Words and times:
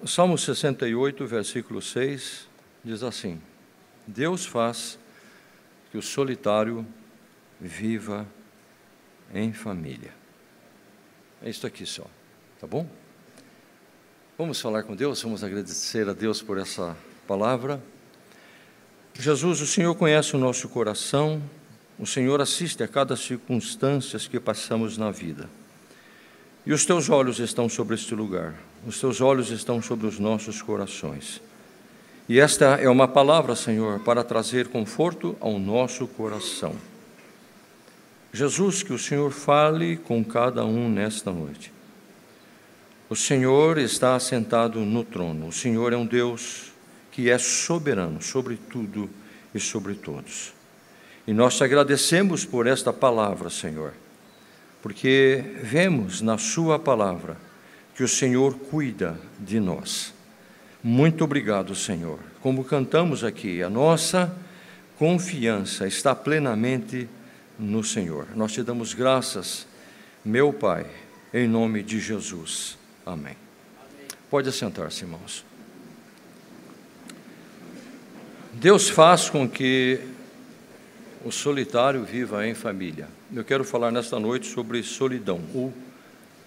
O 0.00 0.06
Salmo 0.06 0.38
68, 0.38 1.26
versículo 1.26 1.82
6, 1.82 2.48
diz 2.84 3.02
assim: 3.02 3.40
Deus 4.06 4.46
faz 4.46 4.96
que 5.90 5.98
o 5.98 6.02
solitário 6.02 6.86
viva 7.60 8.24
em 9.34 9.52
família. 9.52 10.12
É 11.42 11.50
isso 11.50 11.66
aqui 11.66 11.84
só, 11.84 12.06
tá 12.60 12.66
bom? 12.66 12.88
Vamos 14.36 14.60
falar 14.60 14.84
com 14.84 14.94
Deus, 14.94 15.20
vamos 15.20 15.42
agradecer 15.42 16.08
a 16.08 16.12
Deus 16.12 16.40
por 16.40 16.58
essa 16.58 16.96
palavra. 17.26 17.82
Jesus, 19.14 19.60
o 19.60 19.66
Senhor 19.66 19.96
conhece 19.96 20.36
o 20.36 20.38
nosso 20.38 20.68
coração, 20.68 21.42
o 21.98 22.06
Senhor 22.06 22.40
assiste 22.40 22.84
a 22.84 22.88
cada 22.88 23.16
circunstância 23.16 24.16
que 24.20 24.38
passamos 24.38 24.96
na 24.96 25.10
vida. 25.10 25.50
E 26.66 26.72
os 26.72 26.84
teus 26.84 27.08
olhos 27.08 27.38
estão 27.38 27.68
sobre 27.68 27.94
este 27.94 28.14
lugar, 28.14 28.54
os 28.86 29.00
teus 29.00 29.20
olhos 29.20 29.50
estão 29.50 29.80
sobre 29.80 30.06
os 30.06 30.18
nossos 30.18 30.60
corações. 30.60 31.40
E 32.28 32.38
esta 32.38 32.76
é 32.76 32.88
uma 32.88 33.08
palavra, 33.08 33.56
Senhor, 33.56 34.00
para 34.00 34.22
trazer 34.22 34.68
conforto 34.68 35.36
ao 35.40 35.58
nosso 35.58 36.06
coração. 36.06 36.74
Jesus, 38.32 38.82
que 38.82 38.92
o 38.92 38.98
Senhor 38.98 39.30
fale 39.30 39.96
com 39.96 40.22
cada 40.22 40.64
um 40.64 40.90
nesta 40.90 41.32
noite. 41.32 41.72
O 43.08 43.16
Senhor 43.16 43.78
está 43.78 44.14
assentado 44.14 44.80
no 44.80 45.02
trono, 45.02 45.48
o 45.48 45.52
Senhor 45.52 45.94
é 45.94 45.96
um 45.96 46.04
Deus 46.04 46.70
que 47.10 47.30
é 47.30 47.38
soberano 47.38 48.20
sobre 48.20 48.56
tudo 48.56 49.08
e 49.54 49.58
sobre 49.58 49.94
todos. 49.94 50.52
E 51.26 51.32
nós 51.32 51.56
te 51.56 51.64
agradecemos 51.64 52.44
por 52.44 52.66
esta 52.66 52.92
palavra, 52.92 53.48
Senhor 53.48 53.94
porque 54.82 55.42
vemos 55.62 56.20
na 56.20 56.38
Sua 56.38 56.78
palavra 56.78 57.36
que 57.94 58.02
o 58.02 58.08
Senhor 58.08 58.54
cuida 58.54 59.18
de 59.38 59.58
nós. 59.58 60.14
Muito 60.82 61.24
obrigado, 61.24 61.74
Senhor. 61.74 62.20
Como 62.40 62.64
cantamos 62.64 63.24
aqui, 63.24 63.62
a 63.62 63.68
nossa 63.68 64.34
confiança 64.96 65.86
está 65.86 66.14
plenamente 66.14 67.08
no 67.58 67.82
Senhor. 67.82 68.28
Nós 68.36 68.52
te 68.52 68.62
damos 68.62 68.94
graças, 68.94 69.66
meu 70.24 70.52
Pai, 70.52 70.86
em 71.34 71.48
nome 71.48 71.82
de 71.82 71.98
Jesus. 71.98 72.78
Amém. 73.04 73.36
Pode 74.30 74.48
assentar-se, 74.48 75.02
irmãos. 75.02 75.44
Deus 78.52 78.88
faz 78.88 79.28
com 79.28 79.48
que 79.48 80.00
o 81.24 81.32
solitário 81.32 82.04
viva 82.04 82.46
em 82.46 82.54
família. 82.54 83.17
Eu 83.34 83.44
quero 83.44 83.62
falar 83.62 83.90
nesta 83.90 84.18
noite 84.18 84.46
sobre 84.46 84.82
solidão, 84.82 85.38
ou 85.54 85.70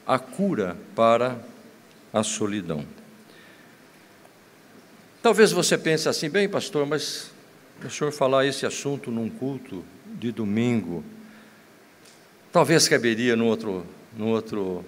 a 0.06 0.18
cura 0.18 0.76
para 0.96 1.40
a 2.12 2.24
solidão. 2.24 2.84
Talvez 5.22 5.52
você 5.52 5.78
pense 5.78 6.10
assim, 6.10 6.28
bem, 6.28 6.50
pastor, 6.50 6.88
mas 6.88 7.30
o 7.86 7.90
senhor 7.90 8.12
falar 8.12 8.48
esse 8.48 8.66
assunto 8.66 9.12
num 9.12 9.30
culto 9.30 9.86
de 10.08 10.32
domingo, 10.32 11.04
talvez 12.52 12.88
caberia 12.88 13.36
no 13.36 13.46
outro, 13.46 13.86
no 14.18 14.30
outro, 14.30 14.84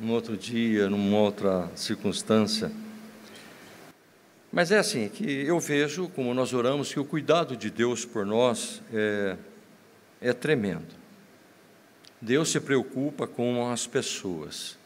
no 0.00 0.14
outro 0.14 0.36
dia, 0.36 0.90
numa 0.90 1.18
outra 1.18 1.70
circunstância. 1.76 2.72
Mas 4.52 4.72
é 4.72 4.78
assim 4.78 5.08
que 5.08 5.24
eu 5.46 5.60
vejo, 5.60 6.08
como 6.08 6.34
nós 6.34 6.52
oramos, 6.52 6.92
que 6.92 6.98
o 6.98 7.04
cuidado 7.04 7.56
de 7.56 7.70
Deus 7.70 8.04
por 8.04 8.26
nós 8.26 8.82
é, 8.92 9.36
é 10.20 10.32
tremendo. 10.32 11.05
Deus 12.20 12.50
se 12.50 12.60
preocupa 12.60 13.26
com 13.26 13.70
as 13.70 13.86
pessoas. 13.86 14.78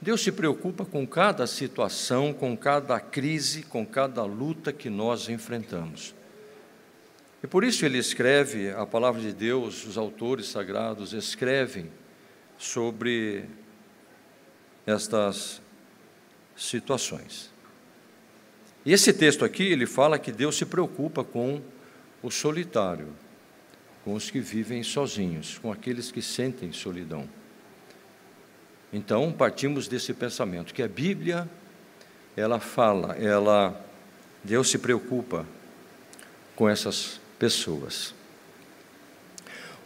Deus 0.00 0.22
se 0.22 0.32
preocupa 0.32 0.84
com 0.84 1.06
cada 1.06 1.46
situação, 1.46 2.32
com 2.32 2.56
cada 2.56 2.98
crise, 2.98 3.62
com 3.62 3.84
cada 3.84 4.24
luta 4.24 4.72
que 4.72 4.88
nós 4.88 5.28
enfrentamos. 5.28 6.14
E 7.42 7.46
por 7.46 7.64
isso 7.64 7.84
ele 7.84 7.98
escreve 7.98 8.70
a 8.70 8.86
palavra 8.86 9.20
de 9.20 9.32
Deus, 9.32 9.86
os 9.86 9.98
autores 9.98 10.46
sagrados 10.46 11.12
escrevem 11.12 11.90
sobre 12.58 13.44
estas 14.86 15.60
situações. 16.56 17.50
E 18.84 18.92
esse 18.92 19.12
texto 19.12 19.44
aqui, 19.44 19.64
ele 19.64 19.86
fala 19.86 20.18
que 20.18 20.32
Deus 20.32 20.56
se 20.56 20.64
preocupa 20.64 21.22
com 21.22 21.60
o 22.22 22.30
solitário, 22.30 23.08
com 24.10 24.16
os 24.16 24.28
que 24.28 24.40
vivem 24.40 24.82
sozinhos, 24.82 25.56
com 25.62 25.70
aqueles 25.70 26.10
que 26.10 26.20
sentem 26.20 26.72
solidão. 26.72 27.28
Então, 28.92 29.30
partimos 29.30 29.86
desse 29.86 30.12
pensamento 30.12 30.74
que 30.74 30.82
a 30.82 30.88
Bíblia 30.88 31.48
ela 32.36 32.58
fala, 32.58 33.14
ela 33.14 33.80
Deus 34.42 34.68
se 34.68 34.78
preocupa 34.78 35.46
com 36.56 36.68
essas 36.68 37.20
pessoas. 37.38 38.12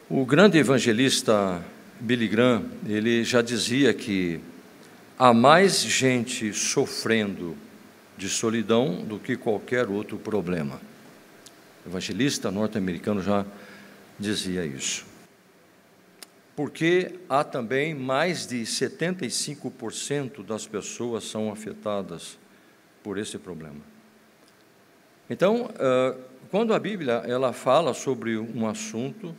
O 0.08 0.24
grande 0.24 0.56
evangelista 0.56 1.62
Billy 2.00 2.26
Graham, 2.26 2.64
ele 2.88 3.24
já 3.24 3.42
dizia 3.42 3.92
que 3.92 4.40
há 5.18 5.34
mais 5.34 5.82
gente 5.82 6.50
sofrendo 6.54 7.54
de 8.16 8.30
solidão 8.30 9.04
do 9.04 9.18
que 9.18 9.36
qualquer 9.36 9.86
outro 9.86 10.16
problema. 10.16 10.80
O 11.84 11.90
evangelista 11.90 12.50
norte-americano 12.50 13.22
já 13.22 13.44
dizia 14.18 14.64
isso. 14.64 15.06
Porque 16.56 17.18
há 17.28 17.42
também 17.42 17.94
mais 17.94 18.46
de 18.46 18.62
75% 18.62 20.44
das 20.44 20.66
pessoas 20.66 21.24
são 21.24 21.50
afetadas 21.50 22.38
por 23.02 23.18
esse 23.18 23.38
problema. 23.38 23.80
Então, 25.28 25.68
quando 26.50 26.72
a 26.72 26.78
Bíblia 26.78 27.24
ela 27.26 27.52
fala 27.52 27.92
sobre 27.92 28.38
um 28.38 28.68
assunto, 28.68 29.34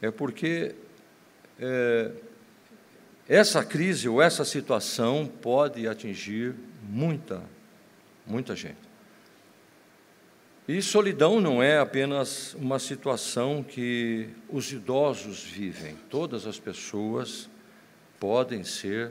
é 0.00 0.10
porque 0.10 0.74
é, 1.60 2.12
essa 3.28 3.62
crise 3.64 4.08
ou 4.08 4.22
essa 4.22 4.44
situação 4.44 5.26
pode 5.26 5.86
atingir 5.86 6.54
muita 6.88 7.42
muita 8.28 8.54
gente. 8.54 8.87
E 10.68 10.82
solidão 10.82 11.40
não 11.40 11.62
é 11.62 11.78
apenas 11.78 12.52
uma 12.52 12.78
situação 12.78 13.64
que 13.64 14.28
os 14.50 14.70
idosos 14.70 15.42
vivem, 15.42 15.96
todas 16.10 16.46
as 16.46 16.60
pessoas 16.60 17.48
podem 18.20 18.62
ser 18.62 19.10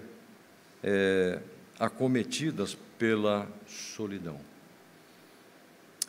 é, 0.83 1.39
acometidas 1.79 2.77
pela 2.99 3.47
solidão. 3.67 4.39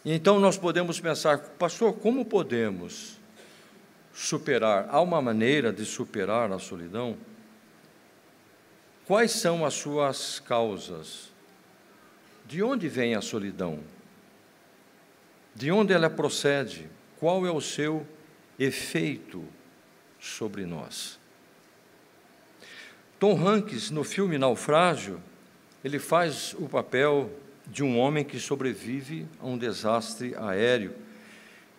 Então 0.04 0.38
nós 0.38 0.58
podemos 0.58 1.00
pensar, 1.00 1.38
pastor, 1.38 1.94
como 1.94 2.26
podemos 2.26 3.16
superar? 4.12 4.86
Há 4.90 5.00
uma 5.00 5.22
maneira 5.22 5.72
de 5.72 5.86
superar 5.86 6.52
a 6.52 6.58
solidão? 6.58 7.16
Quais 9.06 9.32
são 9.32 9.64
as 9.64 9.72
suas 9.72 10.40
causas? 10.40 11.30
De 12.46 12.62
onde 12.62 12.86
vem 12.86 13.14
a 13.14 13.22
solidão? 13.22 13.80
De 15.58 15.72
onde 15.72 15.92
ela 15.92 16.08
procede? 16.08 16.86
Qual 17.18 17.44
é 17.44 17.50
o 17.50 17.60
seu 17.60 18.06
efeito 18.56 19.44
sobre 20.20 20.64
nós? 20.64 21.18
Tom 23.18 23.36
Hanks, 23.44 23.90
no 23.90 24.04
filme 24.04 24.38
Naufrágio, 24.38 25.20
ele 25.82 25.98
faz 25.98 26.54
o 26.60 26.68
papel 26.68 27.28
de 27.66 27.82
um 27.82 27.98
homem 27.98 28.24
que 28.24 28.38
sobrevive 28.38 29.26
a 29.40 29.48
um 29.48 29.58
desastre 29.58 30.32
aéreo 30.36 30.94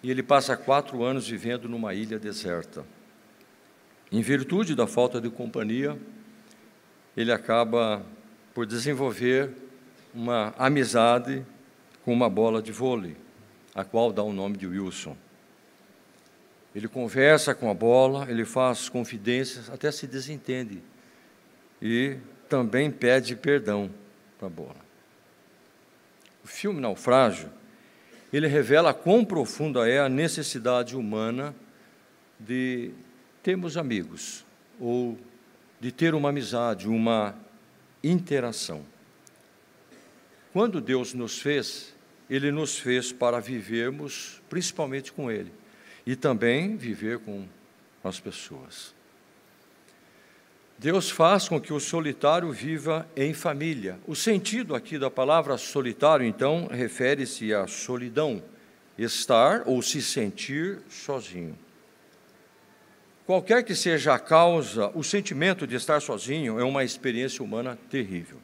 e 0.03 0.11
ele 0.11 0.23
passa 0.23 0.57
quatro 0.57 1.01
anos 1.01 1.29
vivendo 1.29 1.69
numa 1.69 1.93
ilha 1.93 2.19
deserta. 2.19 2.85
Em 4.11 4.21
virtude 4.21 4.75
da 4.75 4.87
falta 4.87 5.21
de 5.21 5.29
companhia, 5.29 5.97
ele 7.15 7.31
acaba 7.31 8.05
por 8.53 8.65
desenvolver 8.65 9.51
uma 10.13 10.53
amizade 10.57 11.45
com 12.03 12.11
uma 12.11 12.29
bola 12.29 12.61
de 12.61 12.73
vôlei, 12.73 13.15
a 13.73 13.83
qual 13.83 14.11
dá 14.11 14.23
o 14.23 14.33
nome 14.33 14.57
de 14.57 14.67
Wilson. 14.67 15.15
Ele 16.75 16.87
conversa 16.87 17.55
com 17.55 17.69
a 17.69 17.73
bola, 17.73 18.29
ele 18.29 18.45
faz 18.45 18.89
confidências, 18.89 19.69
até 19.69 19.91
se 19.91 20.05
desentende. 20.05 20.81
E 21.81 22.17
também 22.47 22.91
pede 22.91 23.35
perdão 23.35 23.89
para 24.37 24.47
a 24.47 24.51
bola. 24.51 24.89
O 26.43 26.47
filme 26.47 26.79
Naufrágio, 26.79 27.49
ele 28.31 28.47
revela 28.47 28.93
quão 28.93 29.25
profunda 29.25 29.89
é 29.89 29.99
a 29.99 30.09
necessidade 30.09 30.95
humana 30.95 31.55
de 32.39 32.91
termos 33.41 33.77
amigos, 33.77 34.45
ou 34.79 35.17
de 35.79 35.91
ter 35.91 36.13
uma 36.13 36.29
amizade, 36.29 36.87
uma 36.87 37.35
interação. 38.03 38.85
Quando 40.53 40.81
Deus 40.81 41.13
nos 41.13 41.39
fez, 41.39 41.93
Ele 42.29 42.51
nos 42.51 42.77
fez 42.77 43.11
para 43.11 43.39
vivermos 43.39 44.41
principalmente 44.49 45.11
com 45.11 45.31
Ele 45.31 45.51
e 46.05 46.15
também 46.15 46.77
viver 46.77 47.19
com 47.19 47.47
as 48.03 48.19
pessoas. 48.19 48.93
Deus 50.77 51.09
faz 51.09 51.49
com 51.49 51.59
que 51.59 51.73
o 51.73 51.79
solitário 51.79 52.49
viva 52.53 53.05
em 53.13 53.33
família. 53.33 53.99
O 54.07 54.15
sentido 54.15 54.73
aqui 54.73 54.97
da 54.97 55.11
palavra 55.11 55.57
solitário, 55.57 56.25
então, 56.25 56.69
refere-se 56.71 57.53
à 57.53 57.67
solidão, 57.67 58.41
estar 58.97 59.63
ou 59.65 59.81
se 59.81 60.01
sentir 60.01 60.79
sozinho. 60.89 61.57
Qualquer 63.25 63.63
que 63.63 63.75
seja 63.75 64.13
a 64.13 64.19
causa, 64.19 64.89
o 64.95 65.03
sentimento 65.03 65.67
de 65.67 65.75
estar 65.75 66.01
sozinho 66.01 66.57
é 66.59 66.63
uma 66.63 66.83
experiência 66.83 67.43
humana 67.43 67.77
terrível. 67.89 68.37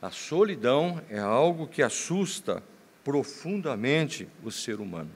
A 0.00 0.10
solidão 0.10 1.02
é 1.10 1.18
algo 1.18 1.66
que 1.66 1.82
assusta 1.82 2.62
profundamente 3.04 4.28
o 4.42 4.50
ser 4.50 4.80
humano. 4.80 5.10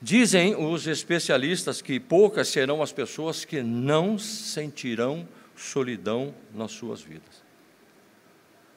Dizem 0.00 0.54
os 0.54 0.86
especialistas 0.86 1.82
que 1.82 1.98
poucas 1.98 2.48
serão 2.48 2.82
as 2.82 2.92
pessoas 2.92 3.44
que 3.44 3.62
não 3.62 4.16
sentirão 4.16 5.28
solidão 5.56 6.34
nas 6.54 6.70
suas 6.70 7.00
vidas. 7.00 7.42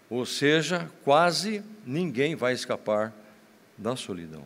Ou 0.10 0.26
seja, 0.26 0.92
quase 1.04 1.64
ninguém 1.86 2.36
vai 2.36 2.54
escapar 2.54 3.14
da 3.78 3.96
solidão. 3.96 4.44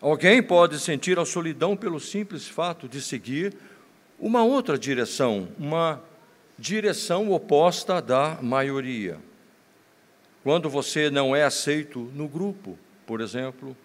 Alguém 0.00 0.42
pode 0.42 0.78
sentir 0.78 1.18
a 1.18 1.24
solidão 1.24 1.76
pelo 1.76 1.98
simples 1.98 2.48
fato 2.48 2.88
de 2.88 3.02
seguir 3.02 3.54
uma 4.18 4.44
outra 4.44 4.78
direção, 4.78 5.48
uma 5.58 6.02
direção 6.58 7.30
oposta 7.30 8.00
da 8.00 8.38
maioria. 8.40 9.18
Quando 10.42 10.68
você 10.68 11.10
não 11.10 11.34
é 11.34 11.42
aceito 11.42 12.00
no 12.14 12.28
grupo, 12.28 12.78
por 13.06 13.20
exemplo, 13.20 13.76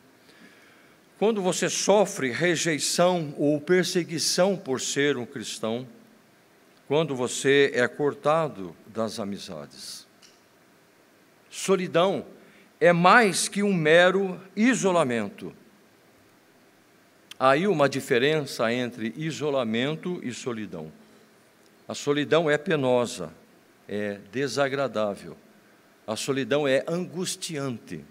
quando 1.18 1.42
você 1.42 1.70
sofre 1.70 2.32
rejeição 2.32 3.34
ou 3.38 3.60
perseguição 3.60 4.56
por 4.56 4.80
ser 4.80 5.18
um 5.18 5.26
cristão, 5.26 5.88
quando 6.88 7.16
você 7.16 7.72
é 7.76 7.88
cortado 7.88 8.76
das 8.88 9.20
amizades. 9.20 10.08
Solidão 11.50 12.26
é 12.80 12.94
mais 12.94 13.48
que 13.48 13.62
um 13.62 13.74
mero 13.74 14.40
isolamento. 14.56 15.54
Há 17.38 17.52
aí 17.52 17.68
uma 17.68 17.88
diferença 17.88 18.72
entre 18.74 19.14
isolamento 19.18 20.20
e 20.24 20.34
solidão. 20.34 20.92
A 21.90 21.96
solidão 21.96 22.48
é 22.48 22.56
penosa, 22.56 23.34
é 23.88 24.20
desagradável. 24.32 25.36
A 26.06 26.16
solidão 26.16 26.68
é 26.68 26.86
angustiante. 26.88 28.06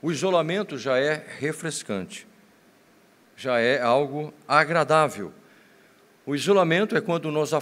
O 0.00 0.10
isolamento 0.10 0.78
já 0.78 0.96
é 0.96 1.22
refrescante, 1.38 2.26
já 3.36 3.58
é 3.58 3.78
algo 3.78 4.32
agradável. 4.48 5.34
O 6.24 6.34
isolamento 6.34 6.96
é 6.96 7.00
quando 7.02 7.30
nós, 7.30 7.52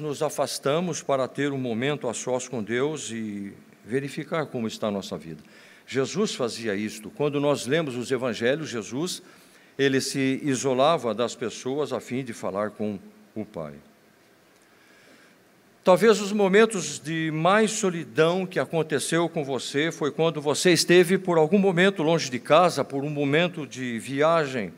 nos 0.00 0.22
afastamos 0.24 1.00
para 1.04 1.28
ter 1.28 1.52
um 1.52 1.58
momento 1.58 2.08
a 2.08 2.12
sós 2.12 2.48
com 2.48 2.60
Deus 2.60 3.12
e 3.12 3.54
verificar 3.84 4.46
como 4.46 4.66
está 4.66 4.88
a 4.88 4.90
nossa 4.90 5.16
vida. 5.16 5.40
Jesus 5.86 6.34
fazia 6.34 6.74
isto. 6.74 7.10
Quando 7.10 7.38
nós 7.38 7.64
lemos 7.64 7.94
os 7.94 8.10
evangelhos, 8.10 8.70
Jesus, 8.70 9.22
ele 9.78 10.00
se 10.00 10.40
isolava 10.42 11.14
das 11.14 11.36
pessoas 11.36 11.92
a 11.92 12.00
fim 12.00 12.24
de 12.24 12.32
falar 12.32 12.70
com 12.70 12.98
o 13.36 13.44
Pai. 13.44 13.74
Talvez 15.84 16.18
os 16.18 16.32
momentos 16.32 16.98
de 16.98 17.30
mais 17.30 17.70
solidão 17.72 18.46
que 18.46 18.58
aconteceu 18.58 19.28
com 19.28 19.44
você 19.44 19.92
foi 19.92 20.10
quando 20.10 20.40
você 20.40 20.72
esteve 20.72 21.18
por 21.18 21.36
algum 21.36 21.58
momento 21.58 22.02
longe 22.02 22.30
de 22.30 22.38
casa, 22.38 22.82
por 22.82 23.04
um 23.04 23.10
momento 23.10 23.66
de 23.66 23.98
viagem, 23.98 24.72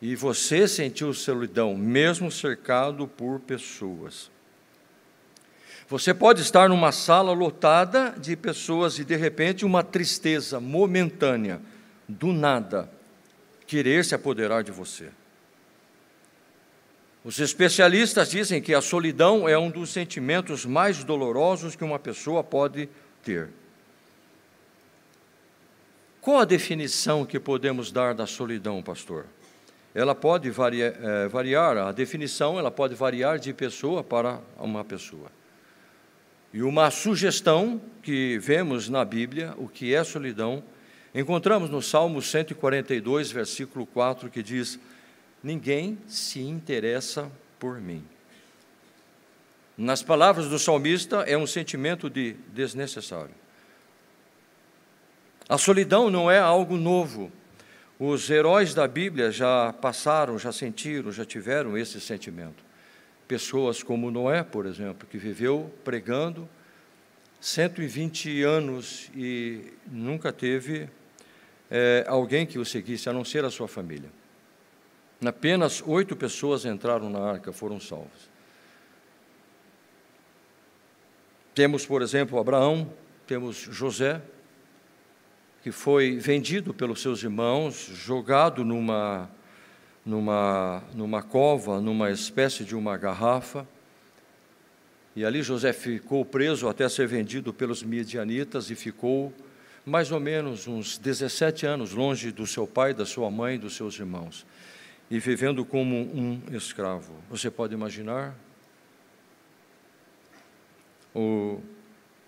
e 0.00 0.14
você 0.14 0.68
sentiu 0.68 1.12
solidão, 1.12 1.76
mesmo 1.76 2.30
cercado 2.30 3.08
por 3.08 3.40
pessoas. 3.40 4.30
Você 5.88 6.14
pode 6.14 6.40
estar 6.40 6.68
numa 6.68 6.92
sala 6.92 7.32
lotada 7.32 8.14
de 8.16 8.36
pessoas 8.36 9.00
e 9.00 9.04
de 9.04 9.16
repente 9.16 9.64
uma 9.64 9.82
tristeza 9.82 10.60
momentânea, 10.60 11.60
do 12.06 12.32
nada, 12.32 12.88
querer 13.66 14.04
se 14.04 14.14
apoderar 14.14 14.62
de 14.62 14.70
você. 14.70 15.08
Os 17.24 17.40
especialistas 17.40 18.30
dizem 18.30 18.62
que 18.62 18.74
a 18.74 18.80
solidão 18.80 19.48
é 19.48 19.58
um 19.58 19.70
dos 19.70 19.90
sentimentos 19.90 20.64
mais 20.64 21.02
dolorosos 21.02 21.74
que 21.74 21.84
uma 21.84 21.98
pessoa 21.98 22.44
pode 22.44 22.88
ter. 23.24 23.48
Qual 26.20 26.40
a 26.40 26.44
definição 26.44 27.24
que 27.24 27.40
podemos 27.40 27.90
dar 27.90 28.14
da 28.14 28.26
solidão, 28.26 28.82
pastor? 28.82 29.26
Ela 29.94 30.14
pode 30.14 30.50
variar, 30.50 30.94
é, 31.02 31.28
variar, 31.28 31.76
a 31.78 31.92
definição 31.92 32.58
ela 32.58 32.70
pode 32.70 32.94
variar 32.94 33.38
de 33.38 33.52
pessoa 33.52 34.04
para 34.04 34.40
uma 34.58 34.84
pessoa. 34.84 35.30
E 36.52 36.62
uma 36.62 36.90
sugestão 36.90 37.80
que 38.02 38.38
vemos 38.38 38.88
na 38.88 39.04
Bíblia, 39.04 39.54
o 39.58 39.68
que 39.68 39.94
é 39.94 40.04
solidão, 40.04 40.62
encontramos 41.14 41.68
no 41.68 41.82
Salmo 41.82 42.22
142, 42.22 43.30
versículo 43.30 43.84
4, 43.86 44.30
que 44.30 44.42
diz: 44.42 44.78
ninguém 45.42 45.98
se 46.06 46.40
interessa 46.40 47.30
por 47.58 47.80
mim. 47.80 48.04
Nas 49.76 50.02
palavras 50.02 50.48
do 50.48 50.58
salmista, 50.58 51.18
é 51.18 51.36
um 51.36 51.46
sentimento 51.46 52.10
de 52.10 52.32
desnecessário. 52.52 53.34
A 55.48 55.56
solidão 55.56 56.10
não 56.10 56.30
é 56.30 56.38
algo 56.38 56.76
novo. 56.76 57.32
Os 57.98 58.28
heróis 58.28 58.74
da 58.74 58.86
Bíblia 58.86 59.30
já 59.30 59.72
passaram, 59.72 60.38
já 60.38 60.52
sentiram, 60.52 61.10
já 61.10 61.24
tiveram 61.24 61.78
esse 61.78 62.00
sentimento. 62.00 62.62
Pessoas 63.26 63.82
como 63.82 64.10
Noé, 64.10 64.42
por 64.42 64.66
exemplo, 64.66 65.06
que 65.08 65.16
viveu 65.16 65.72
pregando 65.84 66.48
120 67.40 68.42
anos 68.42 69.10
e 69.14 69.72
nunca 69.86 70.32
teve 70.32 70.88
é, 71.70 72.04
alguém 72.08 72.44
que 72.44 72.58
o 72.58 72.64
seguisse, 72.64 73.08
a 73.08 73.12
não 73.12 73.24
ser 73.24 73.44
a 73.44 73.50
sua 73.50 73.68
família. 73.68 74.10
Apenas 75.24 75.82
oito 75.84 76.14
pessoas 76.14 76.64
entraram 76.64 77.10
na 77.10 77.18
arca, 77.18 77.52
foram 77.52 77.80
salvas. 77.80 78.30
Temos, 81.54 81.84
por 81.84 82.02
exemplo, 82.02 82.38
Abraão, 82.38 82.92
temos 83.26 83.56
José, 83.56 84.22
que 85.60 85.72
foi 85.72 86.16
vendido 86.18 86.72
pelos 86.72 87.02
seus 87.02 87.20
irmãos, 87.24 87.90
jogado 87.94 88.64
numa, 88.64 89.28
numa, 90.06 90.84
numa 90.94 91.20
cova, 91.20 91.80
numa 91.80 92.12
espécie 92.12 92.62
de 92.64 92.76
uma 92.76 92.96
garrafa. 92.96 93.66
E 95.16 95.24
ali 95.24 95.42
José 95.42 95.72
ficou 95.72 96.24
preso 96.24 96.68
até 96.68 96.88
ser 96.88 97.08
vendido 97.08 97.52
pelos 97.52 97.82
midianitas 97.82 98.70
e 98.70 98.76
ficou 98.76 99.32
mais 99.84 100.12
ou 100.12 100.20
menos 100.20 100.68
uns 100.68 100.96
17 100.96 101.66
anos 101.66 101.92
longe 101.92 102.30
do 102.30 102.46
seu 102.46 102.68
pai, 102.68 102.94
da 102.94 103.04
sua 103.04 103.28
mãe 103.32 103.56
e 103.56 103.58
dos 103.58 103.74
seus 103.74 103.98
irmãos 103.98 104.46
e 105.10 105.18
vivendo 105.18 105.64
como 105.64 105.96
um 105.96 106.42
escravo. 106.52 107.14
Você 107.30 107.50
pode 107.50 107.74
imaginar 107.74 108.34
o, 111.14 111.60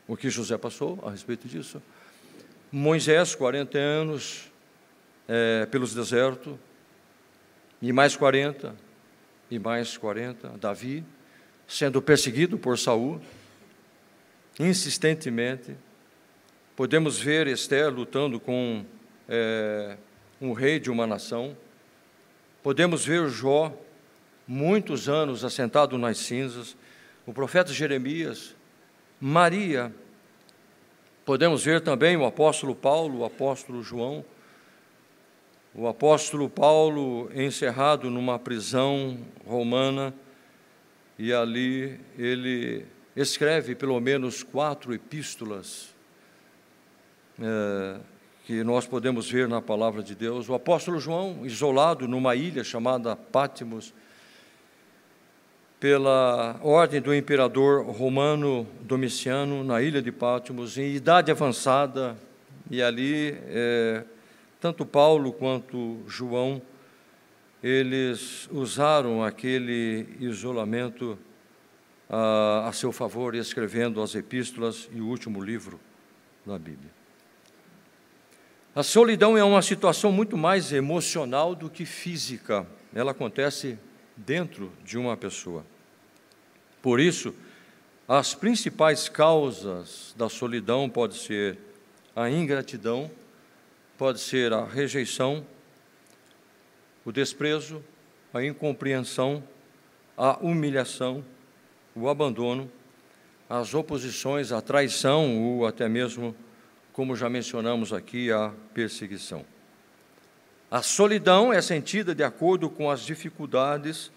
o 0.08 0.16
que 0.16 0.30
José 0.30 0.56
passou 0.56 0.98
a 1.04 1.10
respeito 1.10 1.46
disso? 1.46 1.82
Moisés, 2.72 3.34
40 3.34 3.78
anos 3.78 4.50
é, 5.28 5.66
pelos 5.66 5.94
desertos, 5.94 6.56
e 7.82 7.92
mais 7.92 8.16
40, 8.16 8.74
e 9.50 9.58
mais 9.58 9.96
40, 9.96 10.48
Davi, 10.58 11.04
sendo 11.66 12.02
perseguido 12.02 12.58
por 12.58 12.78
Saul, 12.78 13.20
insistentemente. 14.58 15.74
Podemos 16.76 17.18
ver 17.18 17.46
Esther 17.46 17.90
lutando 17.90 18.38
com 18.38 18.84
é, 19.28 19.96
um 20.40 20.52
rei 20.52 20.78
de 20.78 20.90
uma 20.90 21.06
nação, 21.06 21.56
Podemos 22.62 23.06
ver 23.06 23.26
Jó, 23.30 23.72
muitos 24.46 25.08
anos 25.08 25.44
assentado 25.44 25.96
nas 25.96 26.18
cinzas, 26.18 26.76
o 27.24 27.32
profeta 27.32 27.72
Jeremias, 27.72 28.54
Maria. 29.18 29.90
Podemos 31.24 31.64
ver 31.64 31.80
também 31.80 32.18
o 32.18 32.26
apóstolo 32.26 32.74
Paulo, 32.74 33.20
o 33.20 33.24
apóstolo 33.24 33.82
João, 33.82 34.22
o 35.74 35.88
apóstolo 35.88 36.50
Paulo 36.50 37.30
encerrado 37.34 38.10
numa 38.10 38.38
prisão 38.38 39.18
romana, 39.46 40.12
e 41.18 41.32
ali 41.32 41.98
ele 42.18 42.84
escreve 43.16 43.74
pelo 43.74 43.98
menos 44.00 44.42
quatro 44.42 44.92
epístolas. 44.92 45.94
É, 47.40 48.00
que 48.50 48.64
nós 48.64 48.84
podemos 48.84 49.30
ver 49.30 49.46
na 49.46 49.62
palavra 49.62 50.02
de 50.02 50.12
Deus. 50.12 50.48
O 50.48 50.54
apóstolo 50.54 50.98
João, 50.98 51.46
isolado 51.46 52.08
numa 52.08 52.34
ilha 52.34 52.64
chamada 52.64 53.14
Pátimos, 53.14 53.94
pela 55.78 56.58
ordem 56.60 57.00
do 57.00 57.14
imperador 57.14 57.86
romano 57.86 58.66
Domiciano, 58.80 59.62
na 59.62 59.80
ilha 59.80 60.02
de 60.02 60.10
Pátimos, 60.10 60.76
em 60.76 60.96
idade 60.96 61.30
avançada, 61.30 62.16
e 62.68 62.82
ali 62.82 63.38
é, 63.46 64.02
tanto 64.58 64.84
Paulo 64.84 65.32
quanto 65.32 66.00
João 66.08 66.60
eles 67.62 68.48
usaram 68.50 69.22
aquele 69.22 70.08
isolamento 70.18 71.16
a, 72.08 72.66
a 72.66 72.72
seu 72.72 72.90
favor, 72.90 73.36
escrevendo 73.36 74.02
as 74.02 74.16
epístolas 74.16 74.90
e 74.92 75.00
o 75.00 75.06
último 75.06 75.40
livro 75.40 75.78
da 76.44 76.58
Bíblia. 76.58 76.99
A 78.72 78.84
solidão 78.84 79.36
é 79.36 79.42
uma 79.42 79.62
situação 79.62 80.12
muito 80.12 80.36
mais 80.36 80.72
emocional 80.72 81.56
do 81.56 81.68
que 81.68 81.84
física. 81.84 82.64
Ela 82.94 83.10
acontece 83.10 83.76
dentro 84.16 84.72
de 84.84 84.96
uma 84.96 85.16
pessoa. 85.16 85.66
Por 86.80 87.00
isso, 87.00 87.34
as 88.06 88.32
principais 88.32 89.08
causas 89.08 90.14
da 90.16 90.28
solidão 90.28 90.88
pode 90.88 91.16
ser 91.16 91.58
a 92.14 92.30
ingratidão, 92.30 93.10
pode 93.98 94.20
ser 94.20 94.52
a 94.52 94.64
rejeição, 94.64 95.44
o 97.04 97.10
desprezo, 97.10 97.82
a 98.32 98.44
incompreensão, 98.44 99.42
a 100.16 100.38
humilhação, 100.38 101.24
o 101.92 102.08
abandono, 102.08 102.70
as 103.48 103.74
oposições, 103.74 104.52
a 104.52 104.60
traição 104.60 105.42
ou 105.42 105.66
até 105.66 105.88
mesmo, 105.88 106.36
como 107.00 107.16
já 107.16 107.30
mencionamos 107.30 107.94
aqui, 107.94 108.30
a 108.30 108.52
perseguição. 108.74 109.42
A 110.70 110.82
solidão 110.82 111.50
é 111.50 111.62
sentida 111.62 112.14
de 112.14 112.22
acordo 112.22 112.68
com 112.68 112.90
as 112.90 113.00
dificuldades 113.00 114.12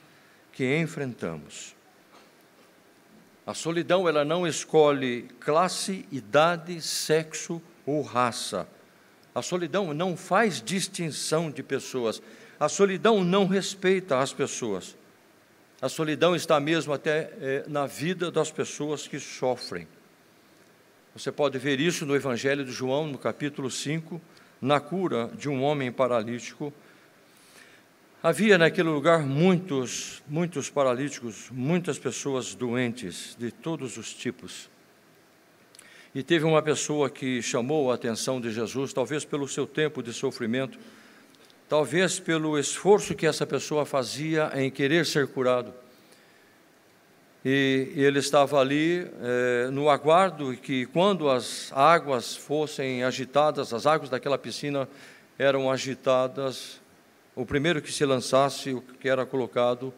que 0.52 0.78
enfrentamos. 0.78 1.74
A 3.48 3.54
solidão 3.54 4.06
ela 4.10 4.26
não 4.26 4.46
escolhe 4.46 5.30
classe, 5.40 6.06
idade, 6.12 6.82
sexo 6.82 7.62
ou 7.86 8.02
raça. 8.02 8.68
A 9.34 9.42
solidão 9.42 9.94
não 9.94 10.18
faz 10.18 10.62
distinção 10.62 11.50
de 11.50 11.64
pessoas. 11.64 12.22
A 12.60 12.68
solidão 12.68 13.24
não 13.24 13.48
respeita 13.48 14.20
as 14.20 14.34
pessoas. 14.34 14.98
A 15.82 15.88
solidão 15.88 16.36
está 16.36 16.60
mesmo 16.60 16.92
até 16.92 17.32
é, 17.40 17.64
na 17.66 17.88
vida 17.88 18.30
das 18.30 18.52
pessoas 18.52 19.08
que 19.08 19.22
sofrem. 19.22 19.88
Você 21.16 21.32
pode 21.32 21.60
ver 21.60 21.80
isso 21.80 22.08
no 22.08 22.16
Evangelho 22.16 22.66
de 22.66 22.72
João, 22.72 23.06
no 23.06 23.20
capítulo 23.20 23.70
5, 23.70 24.20
na 24.60 24.80
cura 24.80 25.30
de 25.38 25.48
um 25.48 25.62
homem 25.62 25.92
paralítico. 25.92 26.74
Havia 28.24 28.58
naquele 28.58 28.90
lugar 28.90 29.20
muitos, 29.20 30.24
muitos 30.28 30.72
paralíticos, 30.72 31.52
muitas 31.52 32.00
pessoas 32.00 32.56
doentes 32.56 33.36
de 33.38 33.52
todos 33.52 33.96
os 33.96 34.12
tipos. 34.12 34.68
E 36.16 36.24
teve 36.24 36.46
uma 36.46 36.64
pessoa 36.64 37.12
que 37.12 37.44
chamou 37.44 37.92
a 37.92 37.96
atenção 37.96 38.42
de 38.42 38.52
Jesus, 38.52 38.92
talvez 38.92 39.24
pelo 39.24 39.48
seu 39.48 39.68
tempo 39.68 40.02
de 40.02 40.12
sofrimento, 40.12 40.80
talvez 41.70 42.20
pelo 42.20 42.58
esforço 42.58 43.14
que 43.14 43.28
essa 43.28 43.46
pessoa 43.46 43.86
fazia 43.86 44.52
em 44.56 44.72
querer 44.72 45.06
ser 45.06 45.28
curado. 45.28 45.83
E, 47.46 47.92
ele 47.96 48.20
estava 48.20 48.60
ali 48.60 49.06
eh, 49.22 49.70
no 49.72 49.90
aguardo 49.90 50.56
que, 50.56 50.86
quando 50.86 51.30
as 51.30 51.72
águas 51.74 52.38
fossem 52.38 53.04
agitadas, 53.04 53.74
as 53.74 53.86
águas 53.86 54.10
daquela 54.10 54.38
piscina 54.38 54.88
eram 55.38 55.70
agitadas, 55.70 56.82
o 57.36 57.46
primeiro 57.46 57.82
que 57.82 57.92
se 57.92 58.06
lançasse, 58.06 58.72
o 58.72 58.82
que 58.82 59.10
era 59.10 59.26
colocado 59.26 59.94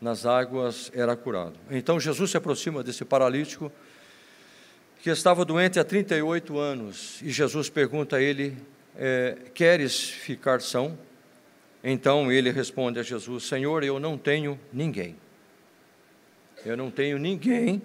nas 0.00 0.26
águas, 0.26 0.90
era 0.94 1.16
curado. 1.16 1.54
Então 1.70 1.98
Jesus 1.98 2.30
se 2.30 2.36
aproxima 2.36 2.82
desse 2.82 3.04
paralítico 3.04 3.72
que 5.02 5.08
estava 5.08 5.44
doente 5.44 5.78
há 5.78 5.84
38 5.84 6.58
anos 6.58 7.20
e 7.22 7.30
Jesus 7.30 7.70
pergunta 7.70 8.16
a 8.16 8.22
ele 8.22 8.56
é, 8.96 9.36
queres 9.54 10.08
ficar 10.08 10.60
são? 10.60 10.98
Então 11.82 12.30
ele 12.30 12.50
responde 12.50 12.98
a 12.98 13.02
Jesus: 13.02 13.44
Senhor, 13.44 13.82
eu 13.82 13.98
não 13.98 14.16
tenho 14.18 14.58
ninguém. 14.72 15.16
Eu 16.64 16.76
não 16.76 16.90
tenho 16.90 17.18
ninguém 17.18 17.82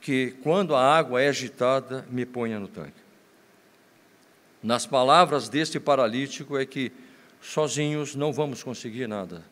que, 0.00 0.36
quando 0.42 0.74
a 0.74 0.82
água 0.82 1.22
é 1.22 1.28
agitada, 1.28 2.06
me 2.10 2.26
ponha 2.26 2.58
no 2.58 2.68
tanque. 2.68 3.00
Nas 4.62 4.86
palavras 4.86 5.48
deste 5.48 5.80
paralítico 5.80 6.58
é 6.58 6.66
que 6.66 6.92
sozinhos 7.40 8.14
não 8.14 8.32
vamos 8.32 8.62
conseguir 8.62 9.06
nada. 9.06 9.42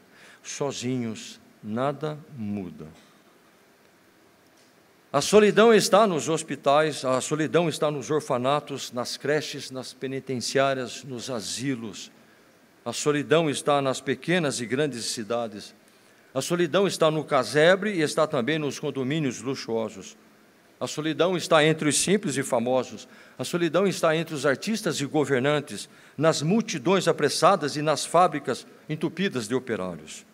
Sozinhos 0.42 1.40
nada 1.62 2.18
muda. 2.37 2.87
A 5.10 5.22
solidão 5.22 5.72
está 5.72 6.06
nos 6.06 6.28
hospitais, 6.28 7.02
a 7.02 7.18
solidão 7.22 7.66
está 7.66 7.90
nos 7.90 8.10
orfanatos, 8.10 8.92
nas 8.92 9.16
creches, 9.16 9.70
nas 9.70 9.94
penitenciárias, 9.94 11.02
nos 11.02 11.30
asilos. 11.30 12.10
A 12.84 12.92
solidão 12.92 13.48
está 13.48 13.80
nas 13.80 14.02
pequenas 14.02 14.60
e 14.60 14.66
grandes 14.66 15.06
cidades. 15.06 15.75
A 16.35 16.40
solidão 16.40 16.87
está 16.87 17.11
no 17.11 17.25
casebre 17.25 17.92
e 17.92 18.02
está 18.02 18.26
também 18.26 18.58
nos 18.58 18.78
condomínios 18.78 19.40
luxuosos. 19.40 20.16
A 20.80 20.87
solidão 20.87 21.37
está 21.37 21.64
entre 21.64 21.88
os 21.88 21.99
simples 21.99 22.37
e 22.37 22.42
famosos. 22.42 23.08
A 23.37 23.44
solidão 23.44 23.87
está 23.87 24.14
entre 24.14 24.35
os 24.35 24.47
artistas 24.47 25.00
e 25.00 25.06
governantes, 25.06 25.88
nas 26.16 26.42
multidões 26.42 27.08
apressadas 27.08 27.76
e 27.76 27.82
nas 27.82 28.04
fábricas 28.04 28.66
entupidas 28.88 29.49
de 29.49 29.54
operários 29.54 30.25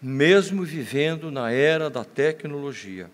mesmo 0.00 0.64
vivendo 0.64 1.30
na 1.30 1.50
era 1.50 1.90
da 1.90 2.04
tecnologia. 2.04 3.10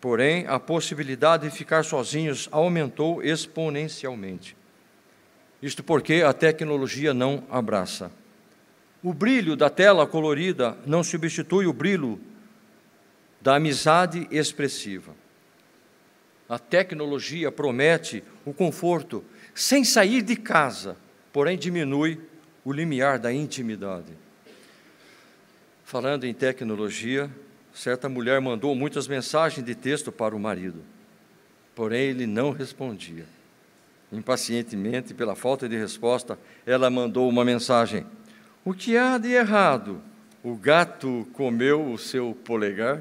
Porém, 0.00 0.46
a 0.46 0.58
possibilidade 0.58 1.48
de 1.48 1.56
ficar 1.56 1.84
sozinhos 1.84 2.48
aumentou 2.50 3.22
exponencialmente. 3.22 4.56
Isto 5.62 5.82
porque 5.82 6.22
a 6.26 6.32
tecnologia 6.32 7.12
não 7.12 7.44
abraça. 7.50 8.10
O 9.02 9.12
brilho 9.12 9.54
da 9.54 9.70
tela 9.70 10.06
colorida 10.06 10.76
não 10.84 11.04
substitui 11.04 11.66
o 11.66 11.72
brilho 11.72 12.20
da 13.40 13.56
amizade 13.56 14.26
expressiva. 14.30 15.14
A 16.48 16.58
tecnologia 16.58 17.52
promete 17.52 18.24
o 18.44 18.52
conforto 18.52 19.24
sem 19.54 19.84
sair 19.84 20.22
de 20.22 20.34
casa, 20.34 20.96
porém 21.32 21.56
diminui 21.56 22.20
o 22.64 22.72
limiar 22.72 23.18
da 23.18 23.32
intimidade. 23.32 24.12
Falando 25.84 26.24
em 26.24 26.34
tecnologia, 26.34 27.30
certa 27.72 28.08
mulher 28.08 28.40
mandou 28.40 28.74
muitas 28.74 29.06
mensagens 29.06 29.64
de 29.64 29.74
texto 29.74 30.10
para 30.10 30.34
o 30.34 30.40
marido, 30.40 30.82
porém 31.74 32.08
ele 32.08 32.26
não 32.26 32.50
respondia. 32.50 33.24
Impacientemente, 34.12 35.14
pela 35.14 35.36
falta 35.36 35.68
de 35.68 35.76
resposta, 35.76 36.38
ela 36.66 36.90
mandou 36.90 37.28
uma 37.28 37.44
mensagem: 37.44 38.04
O 38.68 38.74
que 38.74 38.98
há 38.98 39.16
de 39.16 39.32
errado? 39.32 39.98
O 40.44 40.54
gato 40.54 41.26
comeu 41.32 41.90
o 41.90 41.96
seu 41.96 42.36
polegar? 42.44 43.00